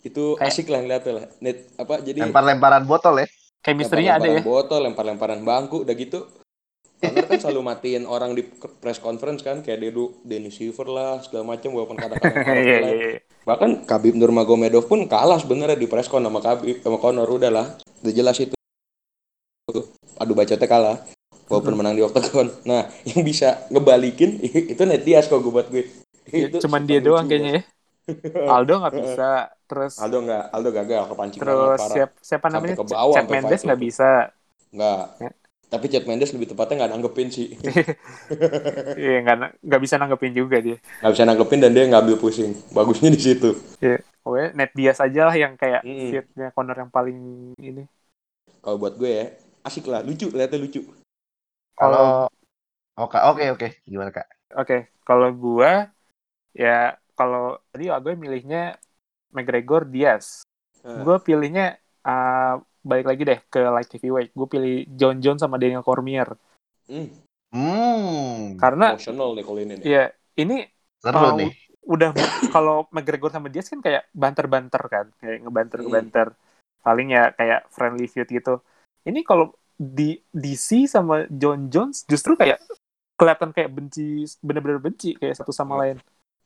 Itu 0.00 0.24
Kayak- 0.34 0.50
asik 0.50 0.66
lah 0.66 0.80
ngeliatnya 0.80 1.12
lah. 1.14 1.26
Net, 1.38 1.58
apa 1.74 1.94
jadi 2.00 2.18
Lempar-lemparan 2.24 2.84
botol 2.84 3.14
ya? 3.18 3.26
chemistry-nya 3.58 4.16
ada 4.16 4.28
ya 4.30 4.40
botol, 4.40 4.80
lempar-lemparan 4.80 5.42
bangku, 5.42 5.82
udah 5.82 5.92
gitu. 5.92 6.24
Conor 6.98 7.24
kan 7.26 7.38
selalu 7.38 7.60
matiin 7.62 8.04
orang 8.04 8.34
di 8.34 8.42
press 8.80 8.98
conference 8.98 9.38
kan, 9.38 9.62
kayak 9.62 9.78
Dedu, 9.78 10.18
Denny 10.22 10.50
Silver 10.50 10.86
lah, 10.88 11.22
segala 11.22 11.46
macam 11.46 11.70
walaupun 11.70 11.94
kadang-kadang 11.94 12.42
orang 12.42 12.58
Iya, 12.58 12.78
iya, 12.80 13.08
iya. 13.14 13.20
Bahkan 13.44 13.86
Khabib 13.86 14.18
Nurmagomedov 14.18 14.82
pun 14.84 15.06
kalah 15.06 15.38
sebenarnya 15.38 15.78
di 15.78 15.86
press 15.86 16.06
con 16.06 16.20
sama 16.20 16.42
Khabib 16.42 16.82
sama 16.82 16.98
Conor 16.98 17.28
udah 17.28 17.50
lah. 17.50 17.66
Udah 18.02 18.10
jelas 18.10 18.34
itu. 18.38 18.57
Adu 20.18 20.32
bacotnya 20.34 20.68
kalah. 20.68 20.98
Walaupun 21.48 21.74
menang 21.80 21.96
di 21.96 22.04
octagon. 22.04 22.52
Nah, 22.68 22.84
yang 23.08 23.24
bisa 23.24 23.64
ngebalikin 23.72 24.36
itu 24.74 24.82
Ned 24.84 25.02
Diaz 25.06 25.30
kok 25.30 25.40
gue 25.40 25.52
buat 25.52 25.70
gue. 25.72 25.88
Iya, 26.28 26.52
Itu 26.52 26.60
cuman 26.68 26.84
dia 26.84 27.00
doang 27.00 27.24
kayaknya 27.24 27.52
ya 27.56 27.62
Aldo 28.56 28.84
nggak 28.84 28.94
bisa 29.00 29.28
terus 29.68 29.96
Aldo 29.96 30.24
nggak, 30.24 30.44
Aldo 30.52 30.68
gagal 30.72 31.02
kepancing 31.12 31.40
terus 31.40 31.80
parah. 31.80 31.92
siap, 31.92 32.10
siapa 32.20 32.46
namanya 32.52 32.76
ke 32.76 32.84
bawah, 32.84 33.14
Chad 33.16 33.28
Mendes 33.32 33.60
nggak 33.64 33.80
bisa 33.80 34.08
Nggak. 34.68 35.04
Ya. 35.24 35.30
Tapi 35.68 35.84
Chad 35.88 36.04
Mendes 36.08 36.32
lebih 36.32 36.48
tepatnya 36.52 36.84
nggak 36.84 36.92
nanggepin 36.96 37.28
sih. 37.32 37.48
iya 38.96 39.24
nggak 39.24 39.36
nggak 39.60 39.80
bisa 39.84 39.94
nanggepin 40.00 40.32
juga 40.36 40.56
dia 40.60 40.76
Nggak 41.04 41.12
bisa 41.16 41.24
nanggepin 41.24 41.60
dan 41.64 41.70
dia 41.72 41.84
ngambil 41.88 42.16
pusing. 42.20 42.52
Bagusnya 42.72 43.08
di 43.12 43.20
situ. 43.20 43.50
Oke, 44.28 44.52
Net 44.52 44.72
Diaz 44.76 45.00
aja 45.00 45.32
lah 45.32 45.36
yang 45.36 45.56
kayak 45.56 45.80
Mm-mm. 45.84 46.12
fitnya 46.12 46.48
Conor 46.52 46.76
yang 46.76 46.92
paling 46.92 47.16
ini. 47.56 47.84
Kalau 48.60 48.76
buat 48.76 49.00
gue 49.00 49.08
ya, 49.08 49.26
asik 49.68 49.86
lah, 49.86 50.00
lucu, 50.00 50.32
lihatnya 50.32 50.58
lucu. 50.58 50.80
Kalau 51.76 52.26
Oke, 52.98 53.14
oke, 53.22 53.44
oke. 53.54 53.68
Gimana, 53.86 54.10
Kak? 54.10 54.26
Oke, 54.58 54.90
kalau 55.06 55.30
gua 55.30 55.86
ya 56.50 56.98
kalau 57.14 57.62
tadi 57.70 57.86
gue 57.86 58.14
milihnya 58.18 58.74
McGregor 59.30 59.86
Diaz. 59.86 60.42
Hmm. 60.82 61.06
Gue 61.06 61.22
pilihnya 61.22 61.78
uh, 62.02 62.58
balik 62.82 63.06
lagi 63.06 63.22
deh 63.22 63.38
ke 63.46 63.62
light 63.70 63.90
heavyweight. 63.94 64.34
Gue 64.34 64.48
pilih 64.50 64.76
John 64.98 65.22
Jones 65.22 65.46
sama 65.46 65.62
Daniel 65.62 65.86
Cormier. 65.86 66.26
Hmm, 66.90 67.06
Hmm, 67.48 68.60
Karena 68.60 68.92
emotional 68.92 69.32
nih 69.32 69.44
kalau 69.46 69.60
ini. 69.62 69.74
nih. 69.80 69.84
ya 69.88 70.04
ini 70.36 70.56
seru 71.00 71.16
Oh, 71.16 71.32
nih. 71.32 71.52
udah 71.88 72.10
kalau 72.52 72.84
McGregor 72.92 73.32
sama 73.32 73.48
Diaz 73.48 73.72
kan 73.72 73.80
kayak 73.80 74.04
banter-banter 74.12 74.82
kan, 74.90 75.06
kayak 75.22 75.46
ngebanter 75.46 75.78
ngebanter. 75.80 76.28
Paling 76.84 77.08
ya 77.14 77.32
kayak 77.32 77.70
friendly 77.72 78.04
feud 78.10 78.28
gitu. 78.28 78.60
Ini 79.08 79.20
kalau 79.24 79.56
di 79.78 80.18
DC 80.30 80.84
sama 80.84 81.24
John 81.30 81.70
Jones 81.72 82.04
justru 82.04 82.34
kayak 82.36 82.60
kelihatan 83.18 83.50
kayak 83.50 83.70
benci, 83.72 84.26
bener-bener 84.44 84.78
benci 84.78 85.16
kayak 85.16 85.34
satu 85.38 85.50
sama 85.50 85.74
Iya. 85.74 85.80
lain. 85.82 85.96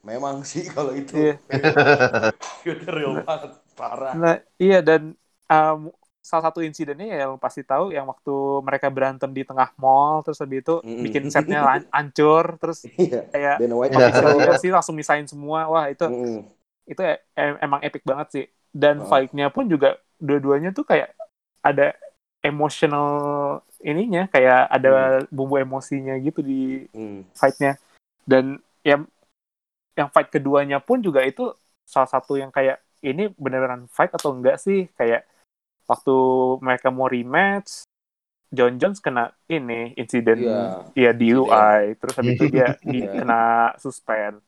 Memang 0.02 0.36
sih 0.42 0.66
kalau 0.70 0.94
itu. 0.94 1.14
Iya. 1.14 1.34
Feudnya 2.62 2.90
real 2.90 3.12
banget, 3.22 3.50
parah. 3.74 4.12
Nah 4.14 4.36
iya 4.58 4.78
dan 4.82 5.14
um, 5.50 5.90
salah 6.22 6.48
satu 6.50 6.62
insidennya 6.62 7.06
ya 7.10 7.16
yang 7.26 7.34
pasti 7.34 7.66
tahu 7.66 7.90
yang 7.90 8.06
waktu 8.06 8.34
mereka 8.62 8.86
berantem 8.94 9.30
di 9.34 9.42
tengah 9.42 9.74
mall 9.74 10.22
terus 10.22 10.38
habis 10.38 10.62
itu 10.62 10.78
Mm-mm. 10.78 11.02
bikin 11.02 11.26
setnya 11.34 11.82
hancur 11.90 12.62
terus 12.62 12.86
Iya. 12.94 13.26
kayak 13.26 13.56
itu. 13.58 13.98
UFC 14.46 14.64
langsung 14.70 14.94
misahin 14.94 15.26
semua 15.26 15.66
wah 15.66 15.90
itu 15.90 16.06
Mm-mm. 16.06 16.46
itu 16.86 17.00
e- 17.02 17.22
em- 17.34 17.58
emang 17.58 17.82
epic 17.82 18.06
banget 18.06 18.28
sih 18.30 18.44
dan 18.70 19.02
Oh. 19.02 19.10
fight-nya 19.10 19.50
pun 19.50 19.66
juga 19.66 19.98
dua-duanya 20.22 20.70
tuh 20.70 20.86
kayak 20.86 21.10
ada 21.60 21.90
emotional 22.42 23.08
ininya 23.78 24.26
kayak 24.26 24.66
ada 24.68 25.22
bumbu 25.30 25.58
emosinya 25.58 26.18
gitu 26.18 26.42
di 26.42 26.86
Hmm. 26.90 27.22
fight-nya 27.34 27.78
dan 28.26 28.58
yang 28.82 29.06
yang 29.94 30.08
fight 30.10 30.30
keduanya 30.30 30.78
pun 30.82 30.98
juga 31.02 31.22
itu 31.22 31.54
salah 31.86 32.10
satu 32.10 32.38
yang 32.38 32.50
kayak 32.50 32.78
ini 33.02 33.30
beneran 33.34 33.86
fight 33.90 34.10
atau 34.14 34.34
enggak 34.34 34.58
sih 34.58 34.86
kayak 34.94 35.26
waktu 35.86 36.14
mereka 36.62 36.88
mau 36.94 37.10
rematch 37.10 37.82
John 38.52 38.76
Jones 38.78 39.00
kena 39.00 39.32
ini 39.48 39.96
insiden 39.96 40.44
Iya. 40.44 40.60
ya 40.94 41.10
DUI 41.16 41.96
terus 41.98 42.14
habis 42.14 42.36
itu 42.36 42.46
dia 42.52 42.76
di, 42.84 43.02
Iya. 43.02 43.12
kena 43.22 43.42
suspend 43.80 44.38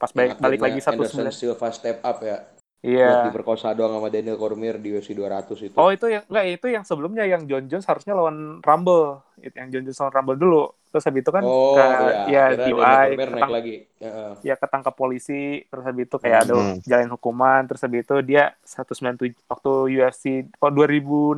pas 0.00 0.08
balik, 0.12 0.36
Yang 0.36 0.40
balik 0.40 0.60
lagi 0.60 0.80
satu 0.80 1.02
Anderson 1.04 1.28
Silva 1.34 1.68
step 1.72 1.98
up 2.00 2.18
ya. 2.24 2.40
Iya 2.80 3.08
Buat 3.12 3.26
diperkosa 3.28 3.72
doang 3.72 3.92
sama 3.92 4.08
Daniel 4.08 4.40
Cormier 4.40 4.80
di 4.80 4.88
UFC 4.90 5.12
200 5.12 5.52
itu. 5.60 5.76
Oh 5.76 5.88
itu 5.88 6.08
yang 6.08 6.24
enggak 6.26 6.46
itu 6.48 6.66
yang 6.68 6.84
sebelumnya 6.84 7.24
yang 7.24 7.44
John 7.44 7.68
Jones 7.68 7.84
harusnya 7.84 8.16
lawan 8.16 8.58
Rumble. 8.60 9.20
Itu 9.36 9.52
Yang 9.52 9.68
John 9.68 9.82
Jones 9.84 9.98
lawan 10.00 10.14
Rumble 10.16 10.38
dulu. 10.38 10.62
Terus 10.90 11.04
habis 11.06 11.20
itu 11.22 11.30
kan 11.30 11.44
Oh, 11.44 11.76
ke 11.78 11.84
iya. 11.84 11.92
ya 12.26 12.42
Akhirnya 12.50 12.66
DUI, 12.66 12.80
Daniel 12.80 12.98
Cormier 13.06 13.16
naik 13.20 13.36
ketang- 13.36 13.52
lagi. 13.52 13.74
Ya, 14.00 14.10
ya 14.42 14.54
ketangkap 14.56 14.94
polisi, 14.96 15.42
terus 15.68 15.84
habis 15.84 16.04
itu 16.08 16.16
kayak 16.16 16.38
ada 16.42 16.54
Hmm. 16.56 16.76
jalan 16.82 17.08
hukuman, 17.12 17.60
terus 17.68 17.80
habis 17.80 18.00
itu 18.02 18.16
dia 18.24 18.44
197 18.64 19.36
waktu 19.44 19.70
UFC 19.94 20.24
oh, 20.58 20.72
2016 20.72 21.36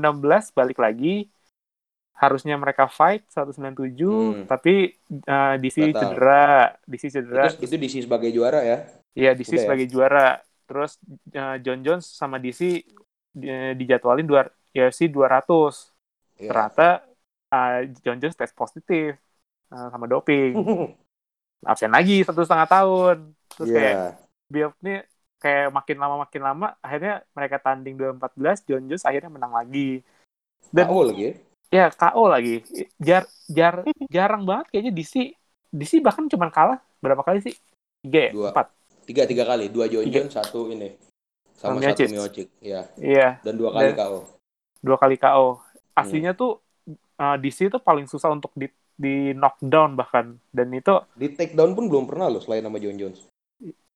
balik 0.50 0.78
lagi 0.78 1.26
harusnya 2.14 2.54
mereka 2.54 2.86
fight 2.86 3.26
197 3.26 3.98
Hmm. 3.98 4.46
tapi 4.46 4.94
uh, 5.26 5.58
DC 5.58 5.90
Batal. 5.90 6.00
cedera, 6.06 6.46
DC 6.86 7.04
cedera. 7.10 7.44
Itu, 7.50 7.66
itu 7.66 7.74
DC 7.76 7.94
sebagai 8.06 8.30
juara 8.30 8.62
ya. 8.62 8.78
Iya, 9.12 9.34
DC 9.34 9.50
Udah 9.50 9.58
ya? 9.58 9.64
sebagai 9.66 9.86
juara. 9.90 10.28
Terus 10.72 10.96
uh, 11.36 11.56
John 11.60 11.84
Jones 11.84 12.08
sama 12.08 12.40
DC 12.40 12.80
di- 13.36 13.74
dijadwalin 13.76 14.24
dua 14.24 14.48
UFC 14.72 15.12
200. 15.12 15.92
Iya. 16.40 16.48
ternyata 16.48 16.88
uh, 17.52 17.78
John 18.00 18.16
Jones 18.16 18.32
tes 18.40 18.48
positif 18.56 19.20
uh, 19.68 19.92
sama 19.92 20.08
doping. 20.08 20.56
Absen 21.68 21.92
lagi 21.92 22.24
satu 22.24 22.40
setengah 22.40 22.64
tahun. 22.72 23.16
Terus 23.52 23.68
Iya. 23.68 23.76
kayak 23.76 23.96
build 24.48 24.74
nih 24.80 25.00
kayak 25.42 25.68
makin 25.76 25.96
lama 26.00 26.16
makin 26.24 26.42
lama 26.42 26.66
akhirnya 26.80 27.14
mereka 27.36 27.56
tanding 27.60 27.94
2014 28.00 28.64
John 28.64 28.82
Jones 28.88 29.04
akhirnya 29.04 29.28
menang 29.28 29.52
lagi. 29.52 30.00
Dan 30.72 30.88
KO 30.88 31.00
lagi 31.12 31.22
ya. 31.28 31.32
ya 31.68 31.86
KO 31.92 32.24
lagi. 32.32 32.56
Jar 32.96 33.28
jar 33.44 33.74
jarang 34.16 34.48
banget 34.48 34.72
kayaknya 34.72 34.92
DC 34.96 35.36
DC 35.68 36.00
bahkan 36.00 36.24
cuma 36.32 36.48
kalah 36.48 36.80
berapa 37.04 37.20
kali 37.20 37.44
sih? 37.44 37.54
Tiga 38.00 38.32
ya? 38.32 38.32
Empat 38.32 38.72
Tiga 39.02 39.26
tiga 39.26 39.44
kali, 39.44 39.66
dua 39.66 39.86
John 39.86 40.06
Tiga. 40.06 40.22
Jones, 40.22 40.34
satu 40.34 40.70
ini. 40.70 40.94
Sama 41.52 41.78
Sama 41.78 41.94
satu 41.94 42.06
Miocic. 42.08 42.48
Ya. 42.58 42.86
iya 42.96 43.38
Dan 43.40 43.54
dua 43.54 43.70
kali 43.70 43.92
Dan- 43.92 43.98
KO. 43.98 44.18
dua 44.82 44.96
kali 44.98 45.14
KO 45.14 45.62
aslinya 45.94 46.34
tuh 46.34 46.58
uh, 47.16 47.36
DC 47.38 47.70
itu 47.70 47.78
paling 47.78 48.10
susah 48.10 48.32
untuk 48.32 48.50
di 48.52 48.66
di 48.92 49.30
knockdown 49.30 49.94
bahkan 49.94 50.34
dan 50.50 50.68
itu 50.70 50.98
Di 51.14 51.30
take 51.30 51.54
down 51.54 51.72
pun 51.72 51.86
belum 51.86 52.04
pernah 52.04 52.26
loh 52.26 52.42
selain 52.42 52.62
nama 52.62 52.78
John 52.78 52.98
Jones. 52.98 53.26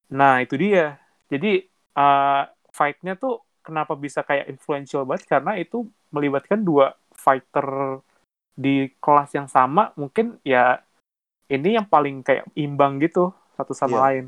Nah, 0.07 0.39
itu 0.39 0.55
dia. 0.55 1.03
Jadi, 1.27 1.67
uh, 1.93 2.43
fight-nya 2.71 3.19
tuh 3.19 3.43
kenapa 3.59 3.99
bisa 3.99 4.23
kayak 4.23 4.47
influential 4.47 5.03
banget? 5.03 5.27
Karena 5.27 5.59
itu 5.59 5.83
melibatkan 6.11 6.63
dua 6.63 6.95
fighter 7.11 7.99
di 8.55 8.87
kelas 8.97 9.35
yang 9.35 9.51
sama. 9.51 9.91
Mungkin 9.99 10.39
ya 10.47 10.79
ini 11.47 11.75
yang 11.75 11.91
paling 11.91 12.23
kayak 12.23 12.47
imbang 12.55 13.03
gitu, 13.03 13.35
satu 13.59 13.75
sama 13.75 13.99
Iya. 13.99 14.03
lain. 14.07 14.25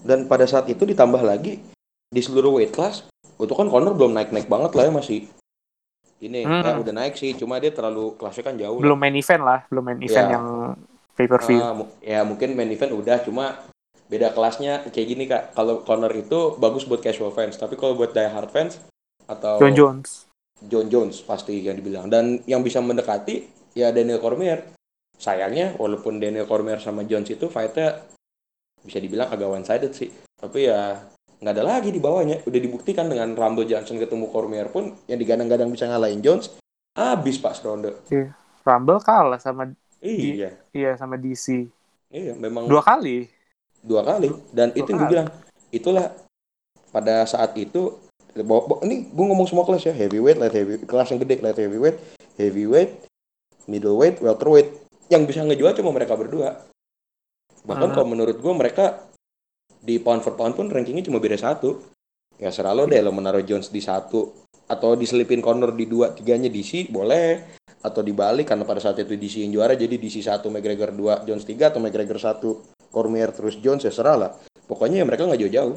Dan 0.00 0.24
pada 0.24 0.44
saat 0.44 0.64
itu 0.66 0.82
ditambah 0.82 1.20
lagi 1.20 1.60
di 2.08 2.20
seluruh 2.20 2.56
weight 2.56 2.72
class, 2.72 3.04
itu 3.36 3.52
kan 3.52 3.66
Conor 3.66 3.92
belum 3.92 4.12
naik-naik 4.12 4.46
banget 4.46 4.72
lah 4.72 4.84
ya 4.84 4.92
masih 4.92 5.20
ini 6.22 6.46
Hmm. 6.46 6.62
ya 6.62 6.78
udah 6.78 6.94
naik 6.94 7.18
sih, 7.18 7.34
cuma 7.34 7.58
dia 7.58 7.70
terlalu 7.70 8.14
kelasnya 8.14 8.44
kan 8.44 8.54
jauh. 8.54 8.78
lah. 8.78 8.82
Belum 8.86 8.94
main 8.94 9.10
event 9.12 9.42
lah, 9.42 9.60
belum 9.66 9.82
main 9.82 9.98
event 9.98 10.26
Iya. 10.26 10.34
yang 10.38 10.46
pay-per-view. 11.12 11.58
Ah, 11.58 11.74
mu- 11.74 11.90
ya 11.98 12.22
mungkin 12.22 12.54
main 12.54 12.70
event 12.70 12.94
udah, 12.94 13.18
cuma 13.20 13.58
beda 14.06 14.30
kelasnya 14.30 14.86
kayak 14.86 15.08
gini 15.08 15.24
kak. 15.26 15.50
Kalau 15.50 15.82
Conor 15.82 16.14
itu 16.14 16.54
bagus 16.56 16.86
buat 16.86 17.02
casual 17.02 17.34
fans, 17.34 17.58
tapi 17.58 17.74
kalau 17.74 17.98
buat 17.98 18.14
die 18.14 18.22
hard 18.24 18.50
fans 18.50 18.78
atau 19.26 19.58
John 19.58 19.74
Jones. 19.74 20.30
John 20.62 20.86
Jones 20.86 21.26
pasti 21.26 21.58
yang 21.58 21.74
dibilang. 21.74 22.06
Dan 22.06 22.38
yang 22.46 22.62
bisa 22.62 22.78
mendekati 22.78 23.42
ya 23.74 23.90
Daniel 23.90 24.22
Cormier. 24.22 24.62
Sayangnya 25.18 25.74
walaupun 25.74 26.22
Daniel 26.22 26.46
Cormier 26.46 26.78
sama 26.78 27.02
Jones 27.02 27.30
itu 27.30 27.50
fightnya 27.50 27.98
bisa 28.82 28.98
dibilang 28.98 29.30
agak 29.30 29.48
one 29.48 29.64
sided 29.64 29.92
sih. 29.92 30.10
Tapi 30.36 30.66
ya 30.66 30.98
nggak 31.38 31.54
ada 31.54 31.64
lagi 31.64 31.90
di 31.90 31.98
bawahnya. 31.98 32.42
Udah 32.44 32.60
dibuktikan 32.60 33.06
dengan 33.06 33.32
Rumble 33.32 33.64
Johnson 33.64 33.98
ketemu 33.98 34.26
Cormier 34.28 34.68
pun 34.68 34.94
yang 35.06 35.18
digadang-gadang 35.18 35.70
bisa 35.70 35.86
ngalahin 35.86 36.20
Jones. 36.20 36.50
Habis 36.92 37.38
pak 37.38 37.56
seronde. 37.56 37.96
Rumble 38.62 39.00
kalah 39.00 39.38
sama 39.38 39.70
Iya. 40.02 40.50
iya 40.74 40.90
sama 40.94 41.14
DC. 41.14 41.70
Iya 42.10 42.34
memang 42.34 42.66
Dua 42.66 42.82
kali. 42.82 43.30
dua 43.82 44.02
kali. 44.02 44.30
Dan 44.50 44.70
Dua 44.70 44.78
itu 44.78 44.88
yang 44.88 44.98
gue 44.98 45.06
kali. 45.06 45.12
bilang. 45.14 45.28
Itulah 45.70 46.06
pada 46.90 47.24
saat 47.24 47.54
itu 47.56 47.96
ini 48.82 49.08
gue 49.08 49.24
ngomong 49.26 49.44
semua 49.44 49.64
kelas 49.64 49.84
ya 49.84 49.92
heavyweight 49.92 50.36
light 50.36 50.52
heavy 50.52 50.80
kelas 50.82 51.08
yang 51.08 51.20
gede 51.20 51.40
light 51.40 51.56
heavyweight 51.56 51.96
heavyweight 52.36 52.92
middleweight 53.64 54.20
welterweight 54.20 54.68
yang 55.08 55.24
bisa 55.24 55.44
ngejual 55.44 55.72
cuma 55.76 55.92
mereka 55.92 56.16
berdua 56.16 56.64
bahkan 57.62 57.90
Hmm. 57.90 57.94
kalau 57.96 58.08
menurut 58.10 58.36
gue 58.38 58.52
mereka 58.54 59.06
di 59.82 59.98
pound 59.98 60.22
for 60.22 60.34
pound 60.38 60.54
pun 60.54 60.70
rankingnya 60.70 61.06
cuma 61.06 61.18
beda 61.18 61.38
satu. 61.38 61.78
Ya 62.38 62.50
serah 62.50 62.74
lo 62.74 62.86
deh 62.90 62.98
lo 62.98 63.14
menaruh 63.14 63.42
Jones 63.46 63.70
di 63.70 63.78
satu 63.78 64.46
atau 64.66 64.96
diselipin 64.96 65.38
Conor 65.44 65.76
di 65.76 65.86
dua 65.86 66.10
tiganya 66.14 66.50
DC 66.50 66.90
boleh. 66.90 67.60
Atau 67.82 68.06
dibalik 68.06 68.46
karena 68.46 68.62
pada 68.62 68.78
saat 68.78 69.02
itu 69.02 69.18
DC 69.18 69.42
yang 69.42 69.58
juara 69.58 69.74
jadi 69.74 69.98
DC 69.98 70.22
satu 70.22 70.50
McGregor 70.54 70.94
dua 70.94 71.22
Jones 71.26 71.42
tiga 71.42 71.74
atau 71.74 71.82
McGregor 71.82 72.18
satu 72.18 72.62
Cormier 72.94 73.34
terus 73.34 73.58
Jones 73.58 73.82
ya 73.82 73.90
serah 73.90 74.14
lah. 74.14 74.30
Pokoknya 74.70 75.02
ya 75.02 75.06
mereka 75.06 75.26
nggak 75.26 75.40
jauh-jauh. 75.42 75.76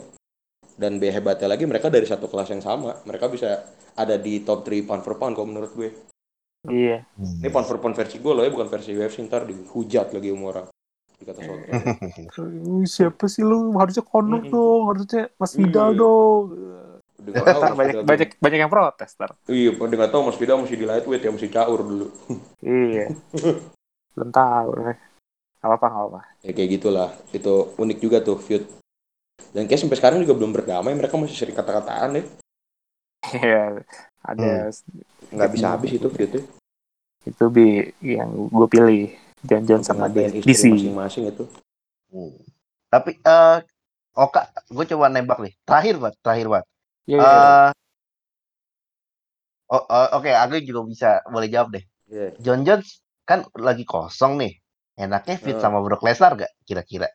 Dan 0.75 1.01
be 1.01 1.09
hebatnya 1.09 1.49
lagi 1.49 1.65
mereka 1.65 1.89
dari 1.89 2.05
satu 2.05 2.29
kelas 2.29 2.51
yang 2.53 2.61
sama. 2.61 2.93
Mereka 3.09 3.25
bisa 3.31 3.63
ada 3.97 4.19
di 4.21 4.43
top 4.45 4.67
3 4.67 4.85
pound 4.85 5.01
for 5.01 5.17
pound 5.17 5.33
kalau 5.33 5.49
menurut 5.49 5.71
gue. 5.73 5.89
Iya. 6.65 7.05
ini 7.45 7.49
pound 7.53 7.69
for 7.69 7.77
pound 7.77 7.93
versi 7.93 8.17
gue 8.17 8.33
loh 8.33 8.41
ya 8.41 8.49
bukan 8.49 8.65
versi 8.65 8.89
UFC 8.97 9.21
ntar 9.29 9.45
dihujat 9.45 10.17
lagi 10.17 10.33
sama 10.33 10.45
orang 10.49 10.65
dikata 11.17 11.41
Uh, 12.35 12.83
siapa 12.85 13.25
sih 13.25 13.41
lu? 13.41 13.73
Harusnya 13.73 14.03
Conor 14.03 14.41
Mm-mm. 14.41 14.51
dong, 14.51 14.81
harusnya 14.89 15.23
Mas 15.35 15.53
Vidal 15.53 15.89
Iya. 15.89 15.97
dong. 15.97 16.43
udah 17.15 17.31
nggak 17.31 17.45
tahu 17.47 17.55
Ntar 17.55 17.65
Mas 17.65 17.77
banyak 17.77 17.93
Vidal 17.93 18.03
banyak 18.05 18.29
banyak 18.37 18.59
yang 18.59 18.69
protes 18.69 19.09
ntar. 19.13 19.29
gimana. 19.39 19.49
iya 19.49 19.69
udah 19.73 19.97
nggak 19.97 20.11
tahu 20.11 20.21
Mas 20.23 20.37
Vidal 20.37 20.57
masih 20.59 20.75
di 20.75 20.85
lightweight 20.85 21.23
ya 21.23 21.31
masih 21.31 21.49
caur 21.49 21.79
dulu 21.81 22.07
Iya. 22.59 23.05
Belum 24.13 24.29
tahu. 24.31 24.69
eh. 24.83 24.97
Gak 25.55 25.67
apa-apa, 25.67 25.87
gak 25.87 25.97
apa-apa. 25.97 26.19
ya 26.39 26.51
kayak 26.51 26.69
gitulah 26.71 27.09
itu 27.31 27.53
unik 27.73 27.97
juga 27.99 28.17
tuh 28.19 28.37
feud 28.37 28.63
dan 29.49 29.65
kayak 29.65 29.81
sampai 29.81 29.97
sekarang 29.97 30.19
juga 30.21 30.35
belum 30.35 30.53
berdamai 30.53 30.93
mereka 30.93 31.15
masih 31.15 31.33
sering 31.33 31.53
kata-kataan 31.53 32.21
deh 32.21 32.25
Iya. 33.31 33.81
Ada 34.21 34.69
nggak 35.27 35.49
bisa 35.49 35.65
habis 35.67 35.91
itu 35.91 36.05
feudnya 36.07 36.45
itu 37.25 37.43
bi 37.47 37.81
yang 37.99 38.29
gue 38.45 38.67
pilih 38.67 39.09
John 39.45 39.81
sama 39.81 40.09
DC. 40.09 40.41
masing-masing 40.43 41.29
itu 41.29 41.45
Hmm. 42.09 42.31
Tapi 42.87 43.17
eh 43.19 43.59
Oka, 44.15 44.47
gue 44.71 44.85
coba 44.95 45.11
nembak 45.11 45.43
nih. 45.43 45.51
Terakhir 45.67 45.99
banget, 45.99 46.15
terakhir 46.23 46.47
banget. 46.47 46.67
Iya, 47.03 47.17
iya. 47.19 47.27
Eh, 47.27 47.71
oh, 49.75 49.83
oh, 49.83 50.07
Oke, 50.15 50.31
aku 50.31 50.63
juga 50.63 50.81
bisa 50.87 51.09
boleh 51.27 51.51
jawab 51.51 51.75
deh. 51.75 51.83
Iya. 52.07 52.31
John 52.39 52.63
Jones 52.63 53.03
kan 53.27 53.43
lagi 53.59 53.83
kosong 53.83 54.39
nih. 54.39 54.55
Enaknya 54.95 55.35
fit 55.35 55.59
Hmm. 55.59 55.63
sama 55.67 55.83
Brock 55.83 55.99
Lesnar 56.01 56.35
gak 56.35 56.51
kira-kira? 56.63 57.11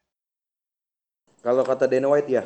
kalau 1.40 1.64
kata 1.64 1.88
Dana 1.88 2.04
White 2.04 2.28
ya 2.28 2.44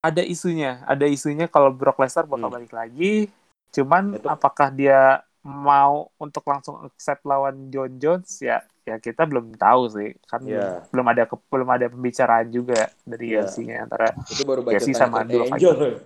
ada 0.00 0.22
isunya, 0.22 0.78
ada 0.86 1.04
isunya 1.04 1.50
kalau 1.50 1.74
Brock 1.74 1.98
Lesnar 1.98 2.24
bakal 2.24 2.46
Hmm. 2.46 2.56
balik 2.56 2.70
lagi. 2.70 3.26
Cuman 3.68 4.14
Itu- 4.14 4.30
apakah 4.30 4.70
dia 4.70 5.26
mau 5.40 6.12
untuk 6.16 6.44
langsung 6.44 6.76
accept 6.82 7.24
lawan 7.24 7.68
John 7.68 7.96
Jones 7.96 8.28
ya 8.38 8.60
ya 8.82 8.96
kita 8.96 9.24
belum 9.24 9.54
tahu 9.54 9.82
sih. 9.90 10.10
Kan 10.24 10.44
Iya. 10.44 10.84
belum 10.88 11.06
ada 11.06 11.22
ke- 11.24 11.46
belum 11.46 11.68
ada 11.68 11.86
pembicaraan 11.86 12.48
juga 12.48 12.88
dari 13.02 13.32
Iya. 13.32 13.46
UFC-nya 13.46 13.76
antara 13.82 14.12
itu 14.26 14.42
baru 14.42 14.60
baca 14.60 14.76
UFC 14.76 14.90
sama 14.92 15.22
dua 15.22 15.48
Angel. 15.48 16.00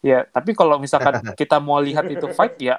Ya 0.00 0.26
tapi 0.26 0.50
kalau 0.52 0.76
misalkan 0.76 1.14
kita 1.40 1.58
mau 1.58 1.78
lihat 1.78 2.06
itu 2.06 2.26
fight 2.28 2.58
ya 2.58 2.78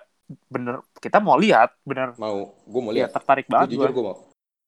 bener 0.49 0.80
kita 0.97 1.20
mau 1.20 1.36
lihat 1.36 1.72
bener. 1.84 2.16
Mau 2.16 2.51
gue 2.58 2.82
mau 2.82 2.91
ya 2.91 3.06
lihat. 3.06 3.10
tertarik 3.14 3.45
Gue 3.45 3.54
banget 3.54 3.70
jujur 3.72 3.88
gua. 3.88 3.93
gue 3.93 4.04
mau. 4.04 4.18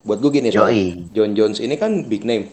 Buat 0.05 0.19
gue 0.21 0.31
gini 0.33 0.49
soalnya. 0.49 0.85
John 1.11 1.31
Jones 1.33 1.59
ini 1.59 1.75
kan 1.75 2.05
big 2.05 2.23
name. 2.23 2.47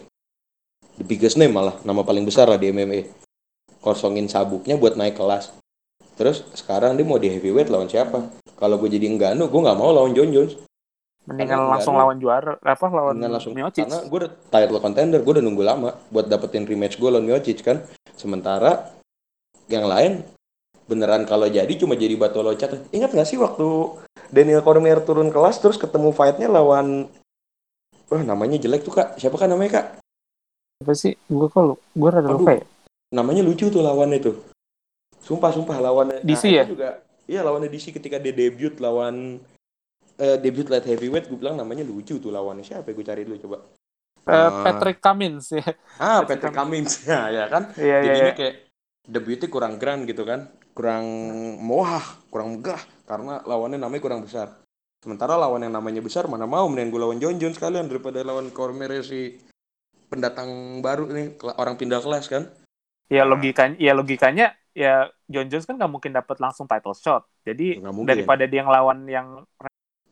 The 0.93 1.03
biggest 1.03 1.35
name 1.35 1.51
malah 1.51 1.79
nama 1.81 2.01
paling 2.01 2.21
besar 2.21 2.45
lah 2.45 2.57
di 2.57 2.67
MMA 2.67 3.07
kosongin 3.79 4.25
sabuknya 4.25 4.75
buat 4.75 4.93
naik 4.93 5.15
kelas. 5.15 5.53
Terus 6.13 6.45
sekarang 6.53 6.93
dia 6.93 7.03
mau 7.03 7.17
di 7.17 7.27
heavyweight 7.27 7.67
lawan 7.67 7.87
siapa 7.87 8.29
kalau 8.63 8.79
gue 8.79 8.89
jadi 8.95 9.11
engganu 9.11 9.51
gue 9.51 9.59
nggak 9.59 9.75
mau 9.75 9.91
lawan 9.91 10.15
John 10.15 10.31
Jones. 10.31 10.55
Mendingan 11.27 11.59
Karena 11.59 11.71
langsung 11.75 11.95
lawan 11.99 12.15
juara 12.23 12.55
apa 12.63 12.85
lawan 12.87 13.19
langsung 13.19 13.51
Miocic. 13.51 13.83
karena 13.83 13.99
gue 14.07 14.17
udah 14.23 14.31
title 14.47 14.79
contender 14.79 15.19
gue 15.19 15.33
udah 15.35 15.43
nunggu 15.43 15.63
lama 15.63 15.91
buat 16.07 16.31
dapetin 16.31 16.63
rematch 16.63 16.95
gue 16.95 17.11
lawan 17.11 17.27
Miocic 17.27 17.59
kan. 17.59 17.83
Sementara 18.15 18.87
yang 19.67 19.83
lain 19.83 20.23
beneran 20.87 21.27
kalau 21.27 21.51
jadi 21.51 21.71
cuma 21.75 21.99
jadi 21.99 22.15
batu 22.15 22.39
loncat. 22.39 22.87
Ingat 22.95 23.11
nggak 23.11 23.27
sih 23.27 23.35
waktu 23.35 23.99
Daniel 24.31 24.63
Cormier 24.63 25.03
turun 25.03 25.27
kelas 25.27 25.59
terus 25.59 25.75
ketemu 25.75 26.15
fightnya 26.15 26.47
lawan 26.47 27.11
wah 28.07 28.23
namanya 28.23 28.55
jelek 28.63 28.87
tuh 28.87 28.95
kak. 28.95 29.19
Siapa 29.19 29.35
kan 29.35 29.51
namanya 29.51 29.83
kak? 29.83 29.87
Apa 30.87 30.95
sih? 30.95 31.19
Gue 31.27 31.51
kok 31.51 31.79
gue 31.79 32.09
rada 32.11 32.31
lupa 32.31 32.55
ya? 32.59 32.63
namanya 33.11 33.43
lucu 33.43 33.67
tuh 33.67 33.83
lawannya 33.83 34.23
tuh. 34.23 34.39
Sumpah 35.23 35.51
sumpah 35.51 35.79
lawannya. 35.83 36.23
DC 36.23 36.47
itu 36.47 36.55
ya? 36.59 36.63
juga 36.63 36.99
iya 37.27 37.41
lawannya 37.41 37.71
DC 37.71 37.95
ketika 37.95 38.19
dia 38.19 38.33
debut 38.35 38.75
lawan 38.79 39.39
eh, 40.19 40.37
debut 40.37 40.67
light 40.69 40.85
heavyweight 40.85 41.27
gue 41.29 41.37
bilang 41.39 41.57
namanya 41.57 41.83
lucu 41.85 42.17
tuh 42.21 42.29
lawannya. 42.29 42.63
Siapa 42.65 42.89
ya 42.89 42.93
gue 42.93 43.05
cari 43.05 43.21
dulu 43.25 43.37
coba? 43.43 43.57
Eh, 44.23 44.31
Ah. 44.31 44.63
Patrick 44.63 45.03
Cummins 45.03 45.51
ya. 45.51 45.65
Ah 45.99 46.23
Patrick 46.23 46.47
Patrick 46.47 46.55
Cummins. 46.55 46.93
Ya 47.09 47.27
ya 47.27 47.45
kan? 47.51 47.75
Iya 47.75 47.97
iya 47.99 48.13
jadinya 48.15 48.31
iya. 48.31 48.39
kayak 48.39 48.55
debutnya 49.03 49.47
kurang 49.51 49.73
grand 49.81 50.01
gitu 50.07 50.23
kan. 50.23 50.47
Kurang 50.71 51.05
mohah 51.59 52.03
kurang 52.31 52.59
megah. 52.59 52.79
Karena 53.03 53.43
lawannya 53.43 53.75
namanya 53.75 54.01
kurang 54.03 54.23
besar. 54.23 54.63
Sementara 55.03 55.35
lawan 55.35 55.67
yang 55.67 55.75
namanya 55.75 55.99
besar 55.99 56.31
mana 56.31 56.47
mau 56.47 56.63
mending 56.71 56.87
gue 56.87 57.01
lawan 57.03 57.19
John 57.19 57.35
Jones 57.35 57.59
sekalian 57.59 57.91
daripada 57.91 58.23
lawan 58.23 58.47
Cormier 58.55 59.03
si 59.03 59.35
pendatang 60.07 60.79
baru 60.79 61.11
nih 61.11 61.35
orang 61.59 61.75
pindah 61.75 61.99
kelas 61.99 62.31
kan? 62.31 62.47
Ya 63.11 63.27
logikanya 63.27 63.75
ya 63.75 63.91
logikanya 63.91 64.55
ya 64.73 65.07
John 65.29 65.47
Jones 65.47 65.65
kan 65.69 65.77
nggak 65.77 65.91
mungkin 65.93 66.11
dapat 66.11 66.37
langsung 66.41 66.65
title 66.65 66.97
shot. 66.97 67.23
Jadi 67.45 67.79
daripada 68.05 68.43
dia 68.49 68.65
ngelawan 68.65 69.05
yang 69.05 69.45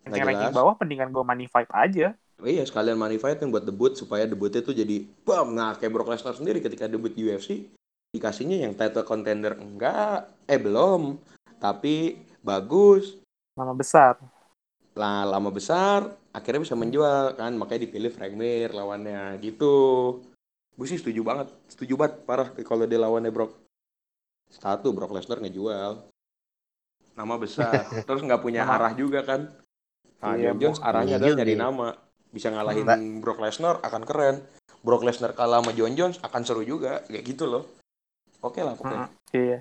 ranking 0.06 0.26
ranking 0.26 0.54
bawah 0.54 0.74
mendingan 0.78 1.10
gue 1.10 1.24
money 1.26 1.46
fight 1.50 1.70
aja. 1.74 2.14
Oh 2.42 2.50
iya 2.50 2.66
sekalian 2.66 2.98
money 2.98 3.22
fight 3.22 3.38
kan 3.38 3.54
buat 3.54 3.62
debut 3.62 3.94
supaya 3.94 4.26
debutnya 4.26 4.66
tuh 4.66 4.74
jadi 4.74 5.06
bam! 5.22 5.54
Nah 5.54 5.78
kayak 5.78 5.94
Brock 5.94 6.10
Lesnar 6.10 6.34
sendiri 6.34 6.58
ketika 6.58 6.90
debut 6.90 7.14
di 7.14 7.30
UFC 7.30 7.70
dikasihnya 8.10 8.66
yang 8.66 8.74
title 8.74 9.06
contender 9.06 9.54
enggak. 9.62 10.26
Eh 10.50 10.58
belum. 10.58 11.22
Tapi 11.62 12.18
bagus. 12.42 13.22
Nama 13.54 13.78
besar. 13.78 14.18
Lah 14.98 15.22
lama 15.30 15.54
besar 15.54 16.18
akhirnya 16.34 16.66
bisa 16.66 16.74
menjual 16.74 17.38
kan? 17.38 17.54
Makanya 17.54 17.86
dipilih 17.86 18.10
Frank 18.10 18.34
Mir 18.34 18.74
lawannya 18.74 19.38
gitu. 19.46 20.18
Gue 20.74 20.88
sih 20.90 20.98
setuju 20.98 21.22
banget. 21.22 21.54
Setuju 21.70 21.94
banget 21.94 22.26
parah 22.26 22.50
kalau 22.66 22.90
dia 22.90 22.98
lawannya 22.98 23.30
Brock 23.30 23.54
satu 24.52 24.92
Brock 24.92 25.16
Lesnar 25.16 25.40
ngejual 25.40 26.06
nama 27.16 27.36
besar 27.40 27.84
terus 28.08 28.22
nggak 28.24 28.42
punya 28.44 28.64
arah 28.68 28.92
juga 28.96 29.24
kan 29.24 29.48
nah, 30.20 30.36
Iya, 30.36 30.52
John 30.52 30.58
Jones 30.62 30.80
arahnya 30.84 31.16
adalah 31.20 31.36
nyari 31.40 31.54
ya. 31.56 31.60
nama 31.60 31.88
bisa 32.32 32.48
ngalahin 32.48 32.86
Mbak. 32.88 32.98
Brock 33.20 33.40
Lesnar 33.44 33.76
akan 33.84 34.04
keren 34.08 34.36
Brock 34.82 35.04
Lesnar 35.04 35.32
kalah 35.36 35.60
sama 35.62 35.72
John 35.76 35.94
Jones 35.96 36.18
akan 36.24 36.42
seru 36.48 36.64
juga 36.64 37.04
kayak 37.08 37.24
gitu 37.28 37.46
loh 37.48 37.64
oke 38.42 38.60
lah 38.64 38.74
pokoknya 38.76 39.08
Mm, 39.12 39.36
iya 39.36 39.60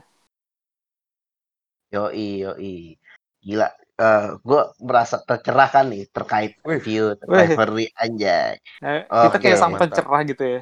Yoi, 1.90 2.46
yoi. 2.46 2.94
Gila. 3.42 3.66
Eh 3.98 4.26
gue 4.46 4.62
merasa 4.78 5.18
tercerahkan 5.26 5.90
nih 5.90 6.06
terkait 6.14 6.54
Wih. 6.62 6.78
Wih. 6.78 7.50
rivalry 7.50 7.90
anjay. 7.98 8.62
Eh, 8.78 9.02
Oke, 9.10 9.26
kita 9.26 9.38
kayak 9.42 9.58
sang 9.58 9.74
mantap. 9.74 9.90
pencerah 9.90 10.20
gitu 10.22 10.44
ya 10.46 10.60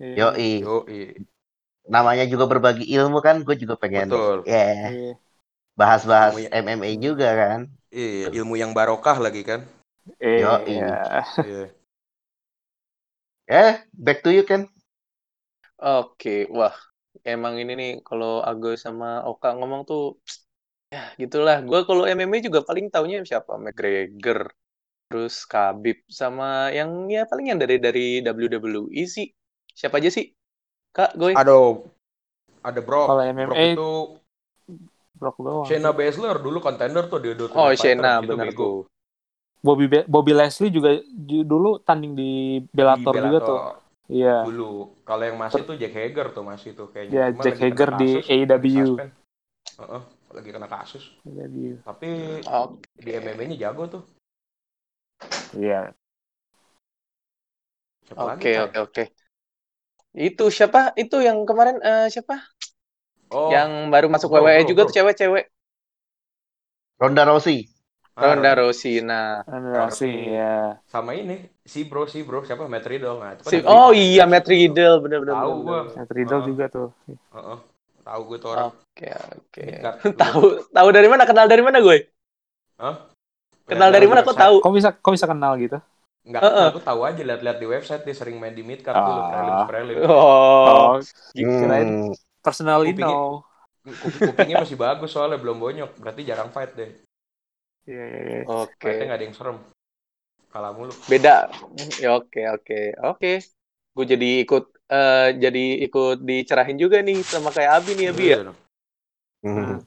Iya. 0.00 0.14
Yoi. 0.20 0.52
Yoi. 0.60 1.00
Namanya 1.90 2.24
juga 2.30 2.46
berbagi 2.46 2.86
ilmu 2.86 3.18
kan, 3.18 3.42
gue 3.42 3.56
juga 3.58 3.74
pengen 3.74 4.06
Betul. 4.08 4.36
ya 4.46 4.62
Iya. 4.94 5.12
bahas-bahas 5.74 6.32
Namanya- 6.38 6.52
MMA 6.64 6.90
juga 7.02 7.28
kan. 7.34 7.60
Iya, 7.90 8.30
ilmu 8.30 8.54
yang 8.54 8.70
barokah 8.70 9.18
lagi 9.18 9.42
kan 9.42 9.66
Eh, 10.22 10.40
Yoi. 10.42 10.78
iya. 10.78 10.94
Iya. 11.42 11.64
Eh, 13.50 13.72
back 13.90 14.22
to 14.22 14.30
you 14.30 14.46
kan. 14.46 14.70
Oke, 15.80 16.46
wah, 16.52 16.76
emang 17.26 17.58
ini 17.58 17.72
nih 17.74 17.92
kalau 18.06 18.44
Agoy 18.44 18.76
sama 18.78 19.26
Oka 19.26 19.56
ngomong 19.58 19.82
tuh, 19.88 20.20
ya 20.94 21.02
gitulah. 21.18 21.58
Gue 21.64 21.82
kalau 21.88 22.04
MMA 22.06 22.38
juga 22.46 22.60
paling 22.62 22.86
taunya 22.94 23.18
siapa? 23.26 23.58
McGregor, 23.58 24.52
terus 25.10 25.42
Khabib, 25.50 26.04
sama 26.06 26.70
yang 26.70 27.10
ya 27.10 27.26
paling 27.26 27.50
yang 27.50 27.58
dari 27.58 27.76
dari 27.82 28.06
WWE 28.22 29.02
sih. 29.08 29.26
Siapa 29.74 29.98
aja 29.98 30.10
sih? 30.12 30.30
Kak, 30.90 31.14
Goy? 31.14 31.34
ada 31.38 31.54
ada 32.60 32.80
Brock 32.82 33.06
Kalau 33.08 33.22
Brock 33.22 33.32
MMA 33.34 33.62
itu 33.72 33.90
Brock 35.14 35.36
doang. 35.38 35.66
Shayna 35.68 35.90
Baszler 35.94 36.36
dulu 36.42 36.58
contender 36.58 37.04
tuh 37.06 37.18
dia 37.22 37.34
dulu 37.38 37.52
Oh, 37.54 37.70
Shayna, 37.76 38.18
bener 38.24 38.50
tuh. 38.52 38.88
Bobby 39.60 39.86
Be- 39.92 40.08
Bobby 40.08 40.32
Leslie 40.32 40.72
juga 40.72 40.96
ju- 41.04 41.44
dulu 41.44 41.76
tanding 41.84 42.16
di 42.16 42.30
Bellator, 42.72 43.12
juga 43.12 43.38
tuh. 43.44 43.58
Iya. 44.10 44.42
dulu 44.42 44.98
kalau 45.06 45.22
yang 45.22 45.38
masih 45.38 45.62
tuh 45.62 45.76
Jack 45.78 45.94
Hager 45.94 46.26
tuh 46.34 46.42
masih 46.42 46.70
tuh 46.74 46.88
kayaknya 46.90 47.14
Ya, 47.14 47.24
Cuma 47.30 47.42
Jack 47.46 47.56
Hager 47.60 47.90
di 47.94 48.10
AEW. 48.26 48.58
disuspend. 48.58 49.10
Heeh, 49.78 50.02
lagi 50.34 50.50
kena 50.50 50.68
kasus 50.68 51.04
Jadi, 51.24 51.78
tapi 51.86 52.08
Oke. 52.42 52.84
di 52.98 53.10
MMA-nya 53.14 53.56
jago 53.68 53.84
tuh 53.86 54.02
Iya. 55.54 55.92
Oke, 58.16 58.50
oke, 58.58 58.78
oke. 58.82 59.02
Itu 60.12 60.50
siapa? 60.50 60.90
Itu 60.98 61.22
yang 61.22 61.46
kemarin 61.46 61.78
eh, 61.80 62.06
siapa? 62.10 62.42
Oh, 63.30 63.46
Yang 63.48 63.70
baru 63.94 64.06
masuk 64.10 64.28
WWE 64.28 64.62
bro, 64.62 64.68
juga 64.74 64.82
bro. 64.82 64.88
tuh 64.90 64.94
cewek-cewek. 64.98 65.44
Ronda 66.98 67.22
Rousey. 67.24 67.70
ah, 68.18 68.34
Ronda 68.36 68.52
Rousey. 68.52 69.00
Nah, 69.00 69.40
Ronda 69.46 69.86
Rousey, 69.86 70.34
ya. 70.34 70.76
sama 70.84 71.14
ini 71.14 71.48
si 71.64 71.86
bro 71.86 72.04
si 72.04 72.20
bro 72.20 72.42
siapa 72.44 72.66
Matt 72.68 72.84
Riddle 72.84 73.16
nah 73.16 73.32
itu 73.32 73.42
kan 73.46 73.50
si- 73.54 73.64
oh 73.64 73.94
iya 73.94 74.26
Matt 74.28 74.44
Riddle 74.44 75.00
bener-bener. 75.00 75.32
tahu 75.32 75.54
bener. 75.64 75.84
Matt 75.96 76.10
Riddle 76.12 76.42
Ah. 76.42 76.44
juga 76.44 76.64
tuh. 76.68 76.88
Heeh. 77.08 77.58
tahu 78.00 78.20
gue 78.26 78.38
tuh 78.42 78.50
orang 78.50 78.66
Oke 78.74 79.08
oke. 79.14 79.62
Dekat. 79.64 79.94
tahu 80.20 80.42
tahu 80.68 80.88
dari 80.90 81.08
mana? 81.08 81.22
Kenal 81.24 81.46
dari 81.46 81.62
mana 81.62 81.78
gue? 81.78 81.96
Hah? 82.76 82.96
Kenal 83.64 83.88
dari 83.94 84.06
mana? 84.10 84.20
Kok 84.26 84.34
tahu? 84.36 84.56
Kok 84.60 84.72
bisa 84.74 84.90
kok 84.92 85.12
bisa 85.14 85.26
kenal 85.30 85.54
gitu? 85.56 85.78
Enggak, 86.20 86.42
Heeh. 86.44 86.68
aku 86.76 86.80
tahu 86.84 87.00
aja 87.08 87.22
lihat-lihat 87.24 87.58
di 87.58 87.66
website 87.66 88.04
dia 88.04 88.12
sering 88.12 88.36
main 88.36 88.52
di 88.52 88.60
midcard 88.60 88.92
dulu 89.00 89.20
Ah. 89.24 89.28
prelims 89.32 89.64
prelims. 89.66 90.00
Oh, 90.04 90.68
Oh, 90.68 90.94
kirain 91.32 91.88
Hmm. 91.88 92.12
personally 92.44 92.92
Kupingnya- 92.92 93.16
no. 93.16 93.44
Kup- 93.80 94.20
Kupingnya 94.28 94.56
masih 94.60 94.76
bagus 94.76 95.08
soalnya 95.16 95.40
belum 95.40 95.56
bonyok, 95.56 95.96
berarti 95.96 96.20
jarang 96.28 96.52
fight 96.52 96.76
deh. 96.76 96.92
Iya, 97.88 98.04
iya, 98.04 98.20
iya. 98.20 98.40
oke. 98.44 98.76
Fightnya 98.76 99.04
nggak 99.08 99.18
ada 99.18 99.26
yang 99.26 99.36
serem. 99.36 99.56
Kalah 100.52 100.72
mulu. 100.76 100.92
Beda. 101.08 101.48
Ya 101.96 102.10
oke 102.20 102.42
oke 102.52 102.80
oke. 103.00 103.32
Gue 103.96 104.04
jadi 104.04 104.30
ikut 104.44 104.64
eh 104.90 105.28
jadi 105.40 105.64
ikut 105.88 106.18
dicerahin 106.20 106.76
juga 106.76 107.00
nih 107.00 107.24
sama 107.24 107.48
kayak 107.48 107.80
Abi 107.80 107.92
nih 107.96 108.06
Abi 108.12 108.24
ya. 108.28 108.36
Iya. 108.44 108.52
Hmm. 109.40 109.78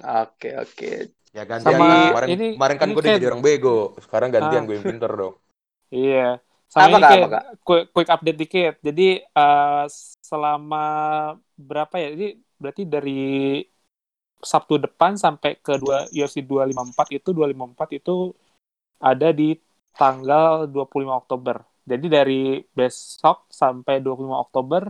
Oke 0.00 0.50
oke. 0.56 0.90
Ya 1.30 1.42
gantian 1.44 1.72
Sama 1.72 1.86
kan. 1.86 2.10
kemarin, 2.10 2.28
ini- 2.28 2.54
kemarin 2.58 2.76
kan 2.76 2.86
ini 2.86 2.90
gue 2.90 2.98
udah 2.98 3.06
kayak- 3.06 3.18
jadi 3.18 3.28
orang 3.30 3.42
bego. 3.42 3.78
Sekarang 3.98 4.28
gantian 4.28 4.62
Ah. 4.62 4.66
gue 4.66 4.74
yang 4.74 4.86
pinter 4.86 5.12
dong. 5.12 5.34
Iya. 5.90 6.28
Apa, 6.38 6.70
Sama 6.70 6.86
ini 6.88 6.94
Kak? 6.96 7.10
kayak 7.10 7.26
Apa, 7.26 7.40
quick, 7.60 7.84
quick 7.90 8.08
update 8.08 8.38
dikit. 8.38 8.74
Jadi 8.80 9.08
eh, 9.18 9.84
selama 10.20 10.84
berapa 11.52 11.94
ya? 11.96 12.08
Jadi 12.10 12.26
berarti 12.56 12.82
dari 12.84 13.22
Sabtu 14.40 14.78
depan 14.78 15.14
sampai 15.14 15.58
ke 15.58 15.76
dua 15.76 16.08
UFC 16.08 16.40
254 16.40 17.12
itu 17.12 17.28
254 17.30 17.90
itu 17.92 18.32
ada 18.98 19.28
di 19.30 19.52
tanggal 19.92 20.64
25 20.64 21.12
Oktober. 21.12 21.60
Jadi 21.82 22.06
dari 22.06 22.42
besok 22.70 23.50
sampai 23.50 23.98
25 23.98 24.38
Oktober 24.40 24.88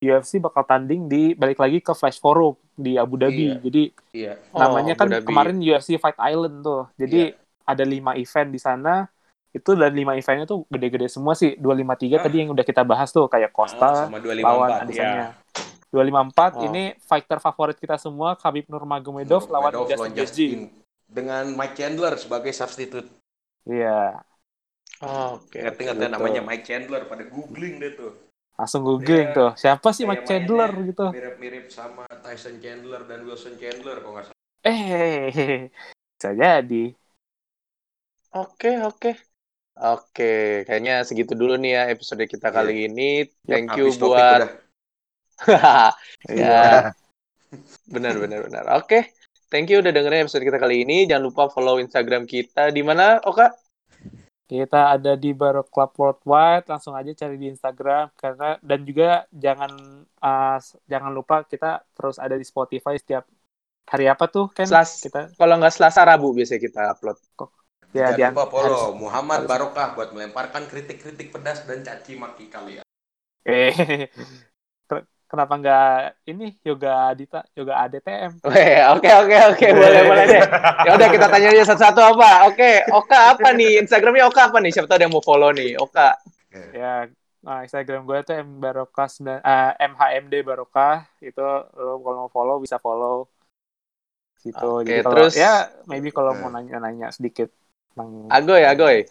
UFC 0.00 0.40
bakal 0.40 0.64
tanding 0.64 1.06
di 1.06 1.32
balik 1.32 1.60
lagi 1.60 1.78
ke 1.78 1.92
Flash 1.92 2.16
Forum 2.16 2.56
di 2.72 2.96
Abu 2.96 3.20
Dhabi. 3.20 3.46
Iya. 3.46 3.56
Jadi 3.60 3.82
Iya. 4.10 4.32
namanya 4.50 4.96
Oh, 4.96 4.98
kan 4.98 5.06
Dhabi. 5.06 5.26
kemarin 5.28 5.56
UFC 5.60 6.00
Fight 6.00 6.16
Island 6.16 6.64
tuh. 6.64 6.88
Jadi 6.96 7.30
Iya. 7.30 7.36
ada 7.62 7.84
lima 7.84 8.16
event 8.16 8.48
di 8.48 8.56
sana. 8.56 9.04
Itu 9.50 9.74
dan 9.74 9.92
lima 9.92 10.14
eventnya 10.14 10.46
tuh 10.46 10.64
gede-gede 10.66 11.06
semua 11.06 11.34
sih. 11.34 11.52
253 11.54 12.16
Ah. 12.16 12.24
tadi 12.24 12.36
yang 12.38 12.50
udah 12.50 12.62
kita 12.62 12.80
bahas 12.80 13.10
tuh 13.10 13.26
kayak 13.26 13.52
Costa 13.52 14.08
sama 14.08 14.16
lawan 14.16 14.22
254. 14.24 14.80
Adesanya. 14.80 15.12
Ya. 15.12 15.28
254 15.90 16.52
Oh. 16.54 16.64
ini 16.64 16.94
fighter 17.02 17.38
favorit 17.38 17.74
kita 17.74 17.98
semua 17.98 18.38
Khabib 18.38 18.64
Nurmagomedov 18.66 19.50
lawan 19.50 19.74
Justin 19.74 19.98
lawan 19.98 20.10
Gaethje. 20.10 20.22
Justin. 20.48 20.60
Dengan 21.04 21.44
Mike 21.52 21.74
Chandler 21.74 22.14
sebagai 22.14 22.54
substitute. 22.54 23.10
Iya. 23.66 24.22
Oke. 25.02 25.58
Ngerti 25.58 25.80
nggak 25.82 25.96
oke, 25.96 26.00
tuh 26.00 26.10
namanya 26.10 26.40
betul. 26.40 26.48
Mike 26.48 26.64
Chandler 26.64 27.02
pada 27.04 27.24
googling 27.26 27.74
deh 27.76 27.92
tuh. 27.92 28.12
Langsung 28.60 28.84
googling 28.84 29.32
Iya. 29.32 29.36
tuh. 29.40 29.50
Siapa 29.56 29.88
sih 29.96 30.04
Kayak 30.04 30.20
Mike 30.20 30.26
Chandler 30.28 30.68
mainnya 30.76 30.88
gitu. 30.92 31.06
Mirip-mirip 31.16 31.66
sama 31.72 32.04
Tyson 32.20 32.60
Chandler 32.60 33.00
dan 33.08 33.24
Wilson 33.24 33.56
Chandler 33.56 33.96
kalau 34.04 34.12
nggak 34.20 34.26
salah. 34.28 34.38
Eh, 34.68 35.24
bisa 36.20 36.30
jadi. 36.36 36.84
Oke, 38.36 38.70
oke. 38.84 39.10
Oke, 39.80 40.60
kayaknya 40.68 41.00
segitu 41.08 41.32
dulu 41.32 41.56
nih 41.56 41.72
ya 41.72 41.82
episode 41.88 42.20
kita 42.28 42.52
Iya. 42.52 42.56
kali 42.60 42.74
ini. 42.84 43.24
Thank 43.48 43.80
you 43.80 43.88
buat 43.96 44.60
ya, 46.28 46.92
benar 47.88 48.14
benar 48.20 48.44
benar. 48.44 48.64
Oke. 48.76 49.08
Thank 49.48 49.72
you 49.72 49.80
udah 49.80 49.88
dengerin 49.90 50.28
episode 50.28 50.44
kita 50.44 50.60
kali 50.60 50.84
ini. 50.84 51.08
Jangan 51.08 51.24
lupa 51.32 51.48
follow 51.48 51.80
Instagram 51.80 52.28
kita 52.28 52.68
di 52.70 52.84
mana, 52.84 53.24
Oka? 53.24 53.50
Kita 54.50 54.90
ada 54.90 55.14
di 55.14 55.30
Baro 55.30 55.62
Club 55.62 55.94
Worldwide, 55.94 56.66
langsung 56.66 56.98
aja 56.98 57.14
cari 57.14 57.38
di 57.38 57.46
Instagram 57.46 58.10
karena 58.18 58.58
dan 58.58 58.82
juga 58.82 59.22
jangan 59.30 59.70
uh, 60.18 60.58
jangan 60.84 61.12
lupa 61.14 61.46
kita 61.46 61.86
terus 61.94 62.18
ada 62.18 62.34
di 62.34 62.42
Spotify 62.42 62.98
setiap 62.98 63.30
hari 63.86 64.10
apa 64.10 64.26
tuh 64.26 64.50
kan 64.50 64.66
Selas- 64.66 65.06
kita 65.06 65.30
Kalau 65.38 65.54
nggak 65.54 65.70
Selasa 65.70 66.02
Rabu 66.02 66.34
biasanya 66.34 66.66
kita 66.66 66.82
upload. 66.90 67.18
ya 67.90 68.10
di 68.10 68.22
Jangan 68.22 68.34
lupa 68.34 68.46
follow 68.50 68.66
harus- 68.90 68.98
Muhammad 68.98 69.38
harus- 69.38 69.50
Barokah 69.54 69.88
buat 69.94 70.10
melemparkan 70.10 70.66
kritik-kritik 70.66 71.30
pedas 71.30 71.62
dan 71.62 71.86
caci 71.86 72.18
maki 72.18 72.50
kalian. 72.50 72.82
eh 73.46 73.70
kenapa 75.30 75.54
nggak 75.54 75.90
ini 76.26 76.58
yoga 76.60 77.14
Adita 77.14 77.46
yoga 77.54 77.86
ADTM 77.86 78.42
Weh, 78.42 78.82
oke 78.90 79.06
oke 79.06 79.36
oke 79.54 79.66
boleh 79.70 80.02
boleh 80.02 80.24
deh. 80.26 80.42
Ya 80.82 80.90
udah 80.92 81.08
kita 81.08 81.26
tanya 81.30 81.48
aja 81.54 81.64
satu-satu 81.70 82.00
apa. 82.18 82.50
Oke, 82.50 82.82
Oka 82.90 83.38
apa 83.38 83.54
nih? 83.54 83.78
Instagramnya 83.78 84.26
Oka 84.26 84.50
apa 84.50 84.58
nih? 84.58 84.74
Siapa 84.74 84.90
tahu 84.90 84.98
ada 84.98 85.04
yang 85.06 85.14
mau 85.14 85.22
follow 85.22 85.54
nih. 85.54 85.78
Oka. 85.78 86.18
ya 86.74 87.06
nah, 87.40 87.62
Instagram 87.62 88.04
gue 88.04 88.18
tuh 88.20 88.34
M 88.36 88.58
Barokah 88.58 89.06
sembilan- 89.06 89.40
eh, 89.40 89.72
MHMD 89.86 90.34
Barokah 90.42 91.06
itu 91.22 91.38
lo 91.72 92.02
kalau 92.02 92.26
mau 92.26 92.30
follow 92.30 92.58
bisa 92.58 92.76
follow 92.76 93.30
gitu 94.40 94.82
Oke, 94.82 94.88
jadi 94.88 95.00
kalau 95.00 95.14
terus- 95.14 95.36
ya 95.36 95.54
maybe 95.86 96.10
kalau 96.10 96.34
mau 96.34 96.50
nanya-nanya 96.50 97.14
sedikit 97.14 97.48
Agoy, 98.28 98.64
Agoy. 98.64 99.04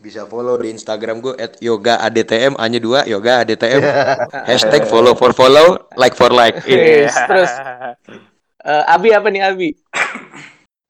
Bisa 0.00 0.24
follow 0.24 0.56
di 0.56 0.72
Instagram 0.72 1.20
gue 1.20 1.36
at 1.36 1.60
yoga 1.60 2.00
adtm 2.00 2.56
hanya 2.56 2.80
dua 2.80 3.04
yoga 3.04 3.44
adtm 3.44 3.84
hashtag 4.48 4.88
follow 4.88 5.12
for 5.12 5.36
follow 5.36 5.76
like 6.00 6.16
for 6.16 6.32
like. 6.32 6.56
Yes, 6.64 7.12
terus 7.28 7.52
eh, 8.64 8.84
Abi 8.88 9.12
apa 9.12 9.28
nih 9.28 9.44
Abi? 9.44 9.70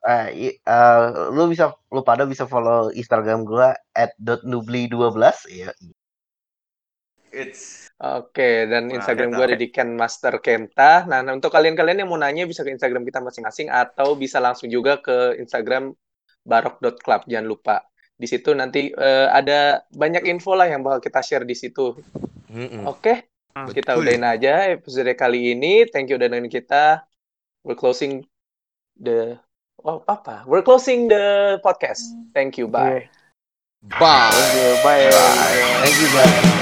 Eh, 0.00 0.26
i- 0.32 0.56
eh, 0.62 1.06
lu 1.34 1.50
bisa 1.50 1.74
lu 1.90 2.06
pada 2.06 2.22
bisa 2.22 2.46
follow 2.46 2.94
Instagram 2.94 3.42
gua 3.42 3.74
at 3.92 4.14
.nubli12 4.22 5.18
ya. 5.50 5.74
It's 7.30 7.90
Oke, 8.00 8.64
dan 8.64 8.88
Instagram 8.88 9.36
gue 9.36 9.44
ada 9.44 9.58
di 9.60 9.68
Ken 9.68 9.92
Master 9.92 10.40
Kenta. 10.40 11.04
Nah, 11.04 11.20
nah, 11.20 11.36
untuk 11.36 11.52
kalian-kalian 11.52 12.00
yang 12.00 12.08
mau 12.08 12.16
nanya 12.16 12.48
bisa 12.48 12.64
ke 12.64 12.72
Instagram 12.72 13.04
kita 13.04 13.20
masing-masing 13.20 13.68
atau 13.68 14.16
bisa 14.16 14.40
langsung 14.40 14.72
juga 14.72 15.04
ke 15.04 15.36
Instagram 15.36 15.92
barok.club. 16.40 17.28
Jangan 17.28 17.44
lupa. 17.44 17.84
Di 18.20 18.28
situ 18.28 18.52
nanti 18.52 18.92
eh, 18.92 19.28
ada 19.32 19.80
banyak 19.88 20.28
info 20.28 20.52
lah 20.52 20.68
yang 20.68 20.84
bakal 20.84 21.00
kita 21.00 21.24
share 21.24 21.48
di 21.48 21.56
situ. 21.56 21.96
Mm-mm. 22.52 22.84
Oke, 22.84 23.32
kita 23.72 23.96
udahin 23.96 24.26
aja 24.28 24.68
episode 24.68 25.08
kali 25.16 25.56
ini. 25.56 25.88
Thank 25.88 26.12
you 26.12 26.20
udah 26.20 26.28
dengerin 26.28 26.52
kita. 26.52 27.08
We're 27.64 27.80
closing 27.80 28.28
the 29.00 29.40
oh, 29.80 30.04
apa? 30.04 30.44
We're 30.44 30.64
closing 30.64 31.08
the 31.08 31.56
podcast. 31.64 32.04
Thank 32.36 32.60
you. 32.60 32.68
Bye. 32.68 33.08
Bye. 33.96 34.28
bye 34.84 35.08
Thank 35.80 35.96
you 35.96 36.08
guys. 36.12 36.59